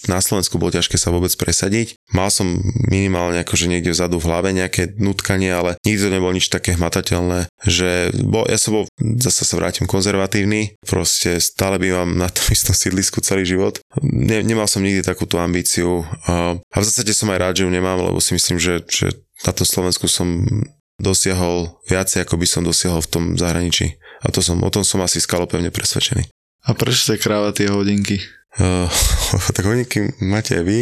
na 0.07 0.23
Slovensku 0.23 0.55
bolo 0.55 0.71
ťažké 0.75 0.95
sa 0.95 1.11
vôbec 1.11 1.31
presadiť. 1.35 1.99
Mal 2.15 2.31
som 2.31 2.59
minimálne 2.87 3.43
akože 3.43 3.67
niekde 3.67 3.91
vzadu 3.91 4.17
v 4.17 4.27
hlave 4.31 4.49
nejaké 4.55 4.95
nutkanie, 4.95 5.51
ale 5.51 5.75
nikdy 5.83 5.99
to 5.99 6.13
nebolo 6.15 6.31
nič 6.31 6.47
také 6.47 6.79
hmatateľné, 6.79 7.51
že 7.67 8.15
bol, 8.23 8.47
ja 8.47 8.55
som 8.55 8.81
bol, 8.81 8.83
zase 9.19 9.43
sa 9.43 9.55
vrátim, 9.59 9.85
konzervatívny, 9.85 10.79
proste 10.87 11.43
stále 11.43 11.77
bývam 11.77 12.15
na 12.15 12.31
tom 12.31 12.47
istom 12.55 12.71
sídlisku 12.71 13.19
celý 13.19 13.43
život. 13.43 13.83
Ne, 13.99 14.39
nemal 14.39 14.71
som 14.71 14.79
nikdy 14.79 15.03
takúto 15.03 15.35
ambíciu 15.35 16.07
a, 16.25 16.55
a 16.55 16.77
v 16.79 16.87
zásade 16.87 17.11
som 17.11 17.27
aj 17.27 17.39
rád, 17.43 17.53
že 17.59 17.63
ju 17.67 17.71
nemám, 17.71 17.99
lebo 17.99 18.23
si 18.23 18.31
myslím, 18.31 18.55
že, 18.55 18.79
že 18.87 19.11
na 19.43 19.51
tom 19.51 19.67
Slovensku 19.67 20.07
som 20.07 20.47
dosiahol 20.99 21.79
viacej, 21.87 22.27
ako 22.27 22.35
by 22.37 22.47
som 22.47 22.61
dosiahol 22.67 23.01
v 23.01 23.11
tom 23.11 23.23
zahraničí. 23.39 23.97
A 24.19 24.29
to 24.29 24.43
som, 24.43 24.59
o 24.59 24.69
tom 24.69 24.83
som 24.83 24.99
asi 24.99 25.23
skalopevne 25.23 25.71
presvedčený. 25.71 26.27
A 26.67 26.75
prečo 26.75 27.07
ste 27.07 27.15
kravaty 27.15 27.71
a 27.71 27.73
hodinky? 27.73 28.19
Uh, 28.59 28.91
tak 29.55 29.63
hodinky 29.63 30.11
máte 30.19 30.59
aj 30.59 30.63
vy. 30.67 30.79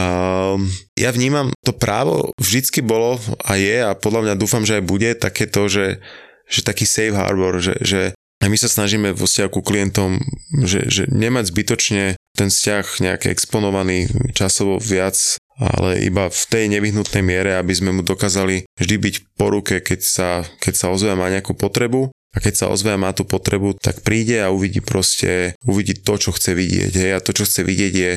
Uh, 0.00 0.56
ja 1.04 1.12
vnímam, 1.12 1.52
to 1.60 1.76
právo 1.76 2.32
vždycky 2.40 2.80
bolo 2.80 3.20
a 3.44 3.60
je 3.60 3.84
a 3.84 3.92
podľa 3.92 4.32
mňa 4.32 4.34
dúfam, 4.40 4.64
že 4.64 4.80
aj 4.80 4.84
bude 4.88 5.10
takéto, 5.14 5.68
že, 5.68 6.00
že 6.48 6.64
taký 6.64 6.88
safe 6.88 7.12
harbor, 7.12 7.60
že, 7.60 7.76
že 7.84 8.00
my 8.48 8.56
sa 8.56 8.70
snažíme 8.70 9.12
vo 9.12 9.28
vzťahu 9.28 9.50
ku 9.52 9.60
klientom, 9.60 10.22
že, 10.64 10.88
že 10.88 11.02
nemať 11.10 11.52
zbytočne 11.52 12.04
ten 12.38 12.48
vzťah 12.48 12.84
nejaký 13.04 13.28
exponovaný 13.34 14.08
časovo 14.32 14.78
viac 14.78 15.18
ale 15.58 16.06
iba 16.06 16.30
v 16.30 16.44
tej 16.46 16.70
nevyhnutnej 16.70 17.20
miere, 17.20 17.58
aby 17.58 17.74
sme 17.74 17.90
mu 17.90 18.06
dokázali 18.06 18.64
vždy 18.78 18.96
byť 18.96 19.14
po 19.34 19.50
ruke, 19.50 19.82
keď 19.82 20.00
sa, 20.00 20.28
keď 20.62 20.74
sa 20.78 20.86
ozve 20.94 21.10
má 21.18 21.26
nejakú 21.28 21.58
potrebu 21.58 22.14
a 22.32 22.38
keď 22.38 22.54
sa 22.54 22.66
ozve 22.70 22.94
a 22.94 23.00
má 23.00 23.10
tú 23.10 23.26
potrebu, 23.26 23.74
tak 23.82 24.06
príde 24.06 24.38
a 24.38 24.54
uvidí 24.54 24.78
proste, 24.78 25.58
uvidí 25.66 25.98
to, 25.98 26.14
čo 26.14 26.30
chce 26.30 26.54
vidieť. 26.54 26.92
Hej? 26.94 27.10
A 27.18 27.24
to, 27.24 27.34
čo 27.34 27.42
chce 27.42 27.66
vidieť 27.66 27.94
je 27.94 28.12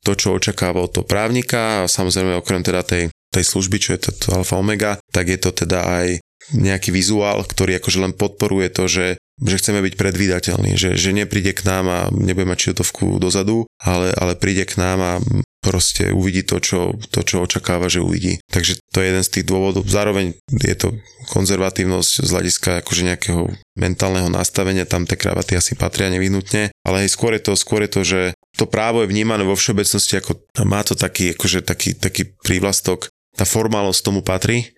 to, 0.00 0.12
čo 0.16 0.32
očakáva 0.32 0.80
od 0.80 0.90
toho 0.96 1.04
právnika 1.04 1.84
a 1.84 1.90
samozrejme 1.90 2.40
okrem 2.40 2.64
teda 2.64 2.80
tej, 2.80 3.12
tej 3.28 3.44
služby, 3.44 3.76
čo 3.76 3.90
je 3.98 4.00
to, 4.08 4.10
alfa 4.32 4.56
omega, 4.56 4.96
tak 5.12 5.28
je 5.28 5.38
to 5.38 5.52
teda 5.52 5.84
aj 5.84 6.06
nejaký 6.54 6.94
vizuál, 6.94 7.42
ktorý 7.42 7.82
akože 7.82 7.98
len 8.00 8.14
podporuje 8.14 8.70
to, 8.72 8.86
že 8.88 9.06
že 9.36 9.60
chceme 9.60 9.84
byť 9.84 9.94
predvídateľní, 10.00 10.80
že, 10.80 10.96
že 10.96 11.12
nepríde 11.12 11.52
k 11.52 11.68
nám 11.68 11.84
a 11.92 12.00
nebude 12.08 12.48
mať 12.48 12.72
čiatovku 12.72 13.20
dozadu, 13.20 13.68
ale, 13.76 14.08
ale 14.16 14.32
príde 14.32 14.64
k 14.64 14.80
nám 14.80 14.98
a 15.04 15.12
proste 15.60 16.14
uvidí 16.14 16.46
to 16.46 16.62
čo, 16.62 16.94
to, 17.10 17.26
čo 17.26 17.42
očakáva, 17.42 17.90
že 17.90 18.04
uvidí. 18.04 18.38
Takže 18.48 18.78
to 18.94 19.02
je 19.02 19.08
jeden 19.10 19.24
z 19.26 19.32
tých 19.32 19.48
dôvodov. 19.48 19.88
Zároveň 19.88 20.38
je 20.50 20.76
to 20.78 20.94
konzervatívnosť 21.34 22.12
z 22.22 22.30
hľadiska 22.30 22.70
akože 22.86 23.02
nejakého 23.02 23.50
mentálneho 23.74 24.30
nastavenia, 24.30 24.86
tam 24.86 25.04
tie 25.04 25.18
kravaty 25.18 25.58
asi 25.58 25.74
patria 25.74 26.06
nevyhnutne, 26.12 26.70
ale 26.86 26.96
aj 27.04 27.12
skôr 27.12 27.34
je 27.34 27.42
to, 27.42 27.52
skôr 27.58 27.82
je 27.84 27.90
to, 27.90 28.00
že 28.06 28.20
to 28.56 28.64
právo 28.64 29.02
je 29.04 29.10
vnímané 29.10 29.44
vo 29.44 29.58
všeobecnosti 29.58 30.22
ako 30.22 30.38
má 30.64 30.80
to 30.86 30.96
taký, 30.96 31.36
akože 31.36 31.66
taký, 31.66 31.92
taký 31.98 32.32
prívlastok, 32.40 33.10
tá 33.36 33.44
formálnosť 33.44 34.00
tomu 34.00 34.24
patrí, 34.24 34.72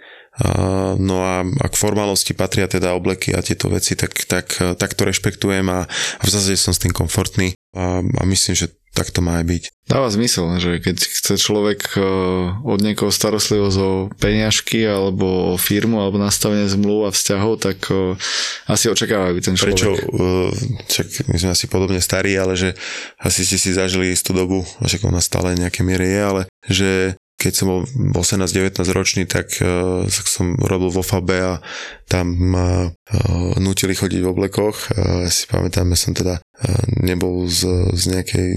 No 0.99 1.17
a 1.27 1.43
ak 1.43 1.75
formálosti 1.75 2.31
patria 2.31 2.71
teda 2.71 2.95
obleky 2.95 3.35
a 3.35 3.43
tieto 3.43 3.67
veci, 3.67 3.99
tak, 3.99 4.15
tak, 4.31 4.47
tak 4.79 4.91
to 4.95 5.03
rešpektujem 5.03 5.67
a, 5.67 5.83
a 5.91 6.23
v 6.23 6.31
zásade 6.31 6.55
som 6.55 6.71
s 6.71 6.79
tým 6.79 6.95
komfortný. 6.95 7.59
A, 7.75 7.99
a 7.99 8.23
myslím, 8.23 8.55
že 8.55 8.71
tak 8.99 9.15
to 9.15 9.23
má 9.23 9.39
aj 9.39 9.47
byť. 9.47 9.63
Dáva 9.87 10.11
zmysel, 10.11 10.51
že 10.59 10.83
keď 10.83 10.97
chce 10.99 11.35
človek 11.39 11.95
e, 11.95 12.03
od 12.67 12.83
niekoho 12.83 13.15
starostlivosť 13.15 13.79
o 13.79 14.11
peniažky 14.19 14.83
alebo 14.83 15.55
o 15.55 15.57
firmu 15.57 16.03
alebo 16.03 16.19
nastavenie 16.19 16.67
zmluv 16.67 17.09
a 17.09 17.11
vzťahov, 17.15 17.63
tak 17.63 17.87
e, 17.89 18.19
asi 18.67 18.91
očakáva 18.91 19.31
by 19.31 19.41
ten 19.41 19.55
človek. 19.55 19.79
Prečo, 19.79 19.91
e, 19.95 20.83
čak 20.91 21.07
my 21.31 21.37
sme 21.39 21.55
asi 21.55 21.71
podobne 21.71 22.03
starí, 22.03 22.35
ale 22.35 22.59
že 22.59 22.75
asi 23.23 23.47
ste 23.47 23.57
si 23.57 23.71
zažili 23.71 24.11
istú 24.11 24.35
dobu, 24.35 24.67
však 24.83 25.07
ona 25.07 25.23
stále 25.23 25.55
nejaké 25.55 25.87
miere 25.87 26.11
je, 26.11 26.21
ale 26.21 26.43
že 26.67 26.91
keď 27.39 27.53
som 27.55 27.67
bol 27.71 27.81
18-19 27.87 28.83
ročný, 28.91 29.23
tak, 29.31 29.63
uh, 29.63 30.03
tak 30.11 30.27
som 30.27 30.59
robil 30.59 30.91
vo 30.91 31.07
FAB 31.07 31.31
a 31.39 31.53
tam 32.11 32.35
ma 32.35 32.91
uh, 32.91 33.55
nutili 33.63 33.95
chodiť 33.95 34.21
v 34.21 34.31
oblekoch. 34.31 34.91
Ja 34.99 35.31
si 35.31 35.47
pamätám, 35.47 35.87
ja 35.95 35.99
som 35.99 36.13
teda 36.19 36.43
nebol 36.99 37.47
z, 37.47 37.95
z 37.95 38.03
nejakej 38.11 38.49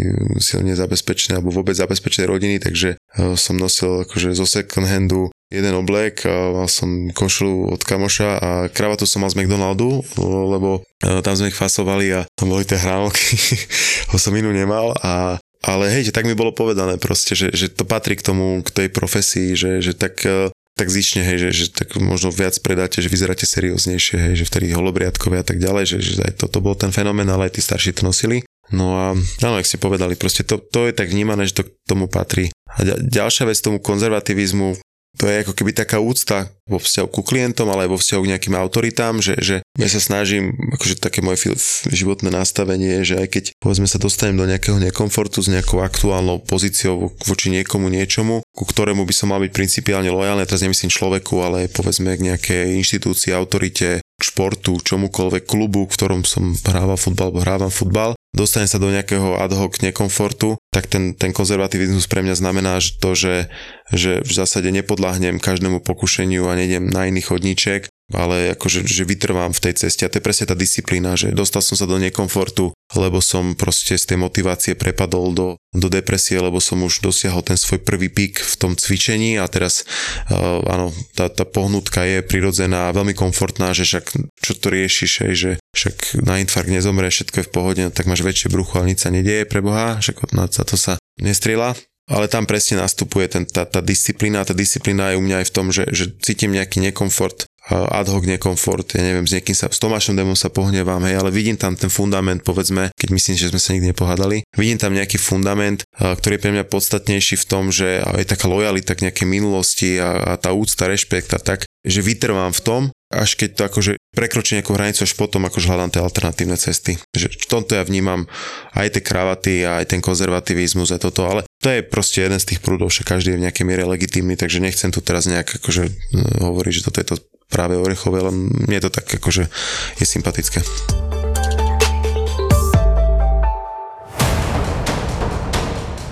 silne 0.42 0.74
zabezpečenej 0.74 1.38
alebo 1.38 1.54
vôbec 1.54 1.78
zabezpečenej 1.78 2.28
rodiny, 2.28 2.58
takže 2.58 2.98
som 3.38 3.62
nosil 3.62 4.10
akože 4.10 4.34
zo 4.34 4.50
second 4.50 4.90
handu 4.90 5.30
jeden 5.52 5.76
oblek 5.76 6.24
mal 6.26 6.66
som 6.72 7.12
košlu 7.12 7.76
od 7.76 7.84
kamoša 7.84 8.30
a 8.40 8.50
kravatu 8.72 9.04
som 9.04 9.22
mal 9.22 9.30
z 9.30 9.38
McDonaldu, 9.38 10.02
lebo 10.50 10.82
tam 11.04 11.34
sme 11.36 11.52
ich 11.52 11.60
fasovali 11.60 12.10
a 12.16 12.26
tam 12.40 12.56
boli 12.56 12.64
tie 12.64 12.80
hranolky, 12.80 13.38
ho 14.10 14.18
som 14.18 14.34
inú 14.34 14.50
nemal 14.56 14.96
a 15.04 15.38
ale 15.62 15.94
hej, 15.94 16.10
tak 16.10 16.26
mi 16.26 16.34
bolo 16.34 16.50
povedané 16.50 16.98
proste, 16.98 17.38
že, 17.38 17.54
že 17.54 17.70
to 17.70 17.86
patrí 17.86 18.18
k 18.18 18.26
tomu, 18.26 18.66
k 18.66 18.70
tej 18.74 18.88
profesii, 18.90 19.54
že, 19.54 19.78
že 19.80 19.94
tak, 19.94 20.26
e, 20.26 20.50
tak 20.74 20.88
zične, 20.90 21.22
hej, 21.22 21.38
že, 21.38 21.50
že 21.54 21.66
tak 21.70 21.94
možno 22.02 22.34
viac 22.34 22.58
predáte, 22.66 22.98
že 22.98 23.14
vyzeráte 23.14 23.46
serióznejšie, 23.46 24.18
hej, 24.18 24.34
že 24.42 24.50
vtedy 24.50 24.74
holobriadkové 24.74 25.42
a 25.42 25.46
tak 25.46 25.62
ďalej, 25.62 25.84
že, 25.86 25.98
že 26.02 26.22
aj 26.26 26.42
toto 26.42 26.66
bol 26.66 26.74
ten 26.74 26.90
fenomén, 26.90 27.30
ale 27.30 27.48
aj 27.48 27.58
tí 27.58 27.62
starší 27.62 27.94
to 27.94 28.10
nosili. 28.10 28.42
No 28.74 28.96
a 28.98 29.06
áno, 29.44 29.56
ak 29.60 29.68
ste 29.68 29.78
povedali, 29.78 30.18
proste 30.18 30.42
to, 30.48 30.58
to 30.58 30.90
je 30.90 30.96
tak 30.96 31.12
vnímané, 31.12 31.46
že 31.46 31.62
to 31.62 31.64
k 31.68 31.76
tomu 31.86 32.08
patrí. 32.08 32.50
A 32.72 32.88
ďalšia 32.88 33.52
vec 33.52 33.60
tomu 33.60 33.84
konzervativizmu, 33.84 34.80
to 35.20 35.28
je 35.28 35.44
ako 35.44 35.52
keby 35.52 35.76
taká 35.76 36.00
úcta 36.00 36.48
vo 36.72 36.80
vzťahu 36.80 37.08
ku 37.12 37.22
klientom, 37.22 37.68
ale 37.68 37.84
aj 37.86 37.92
vo 37.92 38.00
vzťahu 38.00 38.22
k 38.24 38.32
nejakým 38.32 38.56
autoritám, 38.56 39.20
že, 39.20 39.36
že 39.44 39.56
ja 39.76 39.88
sa 39.92 40.00
snažím, 40.00 40.56
akože 40.72 41.04
také 41.04 41.20
moje 41.20 41.52
životné 41.92 42.32
nastavenie, 42.32 43.04
že 43.04 43.20
aj 43.20 43.28
keď 43.28 43.44
povedzme 43.60 43.92
sa 43.92 44.00
dostanem 44.00 44.40
do 44.40 44.48
nejakého 44.48 44.80
nekomfortu 44.80 45.44
s 45.44 45.52
nejakou 45.52 45.84
aktuálnou 45.84 46.40
pozíciou 46.48 47.12
voči 47.28 47.52
niekomu 47.52 47.92
niečomu, 47.92 48.40
ku 48.56 48.64
ktorému 48.64 49.04
by 49.04 49.14
som 49.14 49.36
mal 49.36 49.44
byť 49.44 49.52
principiálne 49.52 50.08
lojálny, 50.08 50.48
teraz 50.48 50.64
nemyslím 50.64 50.92
človeku, 50.94 51.36
ale 51.44 51.68
povedzme 51.68 52.16
k 52.16 52.32
nejakej 52.32 52.80
inštitúcii, 52.80 53.36
autorite, 53.36 54.00
športu, 54.22 54.78
čomukoľvek 54.80 55.44
klubu, 55.44 55.90
v 55.90 55.96
ktorom 55.98 56.22
som 56.24 56.54
hrával 56.64 56.96
futbal 56.96 57.34
hrávam 57.42 57.74
futbal, 57.74 58.14
dostane 58.32 58.70
sa 58.70 58.78
do 58.78 58.94
nejakého 58.94 59.36
ad 59.42 59.52
hoc 59.58 59.82
nekomfortu, 59.82 60.61
tak 60.72 60.88
ten, 60.88 61.14
ten 61.14 61.36
konzervativizmus 61.36 62.08
pre 62.08 62.24
mňa 62.24 62.36
znamená 62.40 62.80
to, 63.04 63.12
že, 63.12 63.52
že 63.92 64.24
v 64.24 64.32
zásade 64.32 64.72
nepodláhnem 64.72 65.36
každému 65.36 65.84
pokušeniu 65.84 66.48
a 66.48 66.56
nejdem 66.56 66.88
na 66.88 67.12
iný 67.12 67.20
chodníček, 67.20 67.92
ale 68.14 68.54
akože 68.56 68.84
že 68.88 69.04
vytrvám 69.08 69.56
v 69.56 69.64
tej 69.70 69.74
ceste. 69.88 70.04
A 70.06 70.12
to 70.12 70.20
je 70.20 70.26
presne 70.26 70.50
tá 70.50 70.56
disciplína, 70.56 71.16
že 71.18 71.32
dostal 71.32 71.64
som 71.64 71.76
sa 71.80 71.88
do 71.88 71.98
nekomfortu, 71.98 72.76
lebo 72.96 73.24
som 73.24 73.56
proste 73.56 73.96
z 73.96 74.14
tej 74.14 74.18
motivácie 74.20 74.76
prepadol 74.76 75.32
do, 75.32 75.48
do 75.72 75.88
depresie, 75.88 76.40
lebo 76.40 76.60
som 76.60 76.84
už 76.84 77.00
dosiahol 77.00 77.44
ten 77.44 77.56
svoj 77.56 77.80
prvý 77.82 78.12
pík 78.12 78.44
v 78.44 78.56
tom 78.60 78.72
cvičení. 78.76 79.40
A 79.40 79.48
teraz 79.48 79.88
uh, 80.28 80.62
áno, 80.68 80.92
tá, 81.16 81.32
tá 81.32 81.48
pohnutka 81.48 82.04
je 82.04 82.20
prirodzená 82.24 82.92
a 82.92 82.96
veľmi 82.96 83.16
komfortná, 83.16 83.72
že 83.72 83.88
však 83.88 84.06
čo 84.40 84.54
to 84.60 84.68
riešiš, 84.68 85.12
aj, 85.28 85.34
že 85.34 85.52
však 85.72 86.24
na 86.28 86.44
infarkt 86.44 86.72
nezomre, 86.72 87.08
všetko 87.08 87.38
je 87.42 87.48
v 87.48 87.54
pohode, 87.54 87.82
no 87.88 87.92
tak 87.92 88.12
máš 88.12 88.28
väčšie 88.28 88.52
brucho, 88.52 88.80
ale 88.80 88.92
nič 88.92 89.08
sa 89.08 89.14
nedieje 89.14 89.48
pre 89.48 89.64
Boha, 89.64 90.04
však 90.04 90.36
za 90.52 90.64
to 90.68 90.76
sa 90.76 90.94
nestrieľa. 91.22 91.78
Ale 92.12 92.28
tam 92.28 92.44
presne 92.44 92.84
nastupuje 92.84 93.32
ten, 93.32 93.48
tá, 93.48 93.64
tá 93.64 93.80
disciplína. 93.80 94.44
Tá 94.44 94.52
disciplína 94.52 95.16
je 95.16 95.20
u 95.20 95.24
mňa 95.24 95.36
aj 95.42 95.48
v 95.48 95.56
tom, 95.56 95.72
že, 95.72 95.88
že 95.96 96.12
cítim 96.20 96.52
nejaký 96.52 96.84
nekomfort 96.84 97.48
ad 97.70 98.10
hoc 98.10 98.26
nekomfort, 98.26 98.98
ja 98.98 99.06
neviem, 99.06 99.30
s 99.30 99.38
niekým 99.38 99.54
sa, 99.54 99.70
s 99.70 99.78
Tomášom 99.78 100.18
Demom 100.18 100.34
sa 100.34 100.50
pohnevám, 100.50 101.06
hej, 101.06 101.22
ale 101.22 101.30
vidím 101.30 101.60
tam 101.60 101.78
ten 101.78 101.94
fundament, 101.94 102.42
povedzme, 102.42 102.90
keď 102.98 103.10
myslím, 103.14 103.36
že 103.38 103.50
sme 103.54 103.62
sa 103.62 103.74
nikdy 103.78 103.94
nepohádali, 103.94 104.42
vidím 104.58 104.82
tam 104.82 104.98
nejaký 104.98 105.22
fundament, 105.22 105.86
ktorý 105.94 106.42
je 106.42 106.44
pre 106.44 106.54
mňa 106.58 106.66
podstatnejší 106.66 107.38
v 107.38 107.46
tom, 107.46 107.70
že 107.70 108.02
je 108.02 108.26
taká 108.26 108.50
lojalita 108.50 108.98
k 108.98 109.06
nejakej 109.06 109.28
minulosti 109.30 110.02
a, 110.02 110.34
a 110.34 110.42
tá 110.42 110.58
úcta, 110.58 110.90
rešpekt 110.90 111.38
a 111.38 111.40
tak, 111.40 111.70
že 111.86 112.02
vytrvám 112.02 112.54
v 112.54 112.62
tom, 112.62 112.82
až 113.12 113.36
keď 113.36 113.50
to 113.58 113.62
akože 113.68 113.92
prekročí 114.16 114.56
nejakú 114.56 114.72
hranicu, 114.72 115.04
až 115.04 115.14
potom 115.20 115.44
akože 115.44 115.68
hľadám 115.68 115.92
tie 115.92 116.02
alternatívne 116.02 116.56
cesty. 116.56 116.96
Že 117.12 117.28
v 117.36 117.48
tomto 117.50 117.76
ja 117.76 117.84
vnímam 117.84 118.24
aj 118.72 118.98
tie 118.98 119.04
kravaty 119.04 119.68
aj 119.68 119.92
ten 119.92 120.00
konzervativizmus 120.00 120.96
a 120.96 121.02
toto, 121.02 121.28
ale 121.28 121.44
to 121.60 121.68
je 121.68 121.84
proste 121.84 122.24
jeden 122.24 122.40
z 122.40 122.56
tých 122.56 122.64
prúdov, 122.64 122.94
že 122.94 123.04
každý 123.04 123.36
je 123.36 123.40
v 123.42 123.46
nejakej 123.50 123.66
miere 123.68 123.84
legitímny, 123.84 124.40
takže 124.40 124.64
nechcem 124.64 124.96
tu 124.96 125.04
teraz 125.04 125.28
nejak 125.28 125.60
akože 125.60 125.92
hovoriť, 126.40 126.74
že 126.74 126.86
toto 126.88 126.98
je 127.04 127.08
to 127.12 127.16
práve 127.52 127.76
orechové, 127.76 128.24
len 128.24 128.48
mne 128.48 128.80
to 128.80 128.88
tak 128.88 129.04
akože 129.20 129.52
je 130.00 130.06
sympatické. 130.08 130.64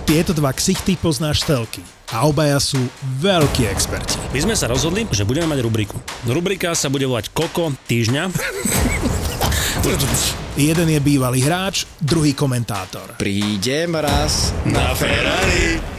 Tieto 0.09 0.33
dva 0.33 0.49
ksichty 0.49 0.97
poznáš 0.97 1.45
telky 1.45 1.85
a 2.09 2.25
obaja 2.25 2.57
sú 2.57 2.81
veľkí 3.21 3.69
experti. 3.69 4.17
My 4.33 4.41
sme 4.41 4.55
sa 4.57 4.65
rozhodli, 4.65 5.05
že 5.13 5.21
budeme 5.21 5.45
mať 5.45 5.61
rubriku. 5.61 6.01
Rubrika 6.25 6.73
sa 6.73 6.89
bude 6.89 7.05
volať 7.05 7.29
Koko 7.29 7.69
týždňa. 7.85 8.33
Jeden 10.57 10.87
je 10.89 10.99
bývalý 10.99 11.45
hráč, 11.45 11.85
druhý 12.01 12.33
komentátor. 12.33 13.21
Prídem 13.21 13.93
raz 13.95 14.49
na 14.65 14.97
Ferrari. 14.97 15.98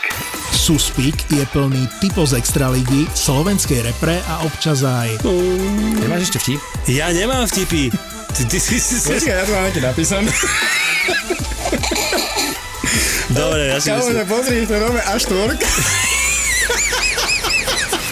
je 0.61 1.41
plný 1.49 1.89
typov 1.97 2.29
z 2.29 2.37
extraligy, 2.37 3.09
slovenskej 3.17 3.81
repre 3.81 4.21
a 4.29 4.45
občas 4.45 4.85
aj... 4.85 5.17
Nemáš 5.97 6.29
ešte 6.29 6.37
vtip? 6.37 6.61
Ja 6.85 7.09
nemám 7.09 7.49
vtipy. 7.49 7.89
Ty, 7.89 8.45
ty, 8.45 8.61
ty, 8.61 8.77
ty, 8.77 8.95
ty. 9.01 9.09
Počkaj, 9.09 9.41
ja 9.41 9.41
tu 9.41 9.57
mám 9.57 9.65
nejaké 9.65 9.81
napísané. 9.81 10.29
Dobre, 13.33 13.73
ja 13.73 13.81
si 13.81 13.89
myslím. 13.89 14.21
pozri, 14.29 14.69
to 14.69 14.77
nové 14.77 15.01
až 15.01 15.21
tvorka. 15.25 15.65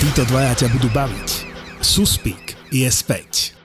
Títo 0.02 0.26
dvaja 0.34 0.66
ťa 0.66 0.68
budú 0.74 0.90
baviť. 0.90 1.30
Suspík 1.86 2.58
je 2.74 2.90
späť. 2.90 3.59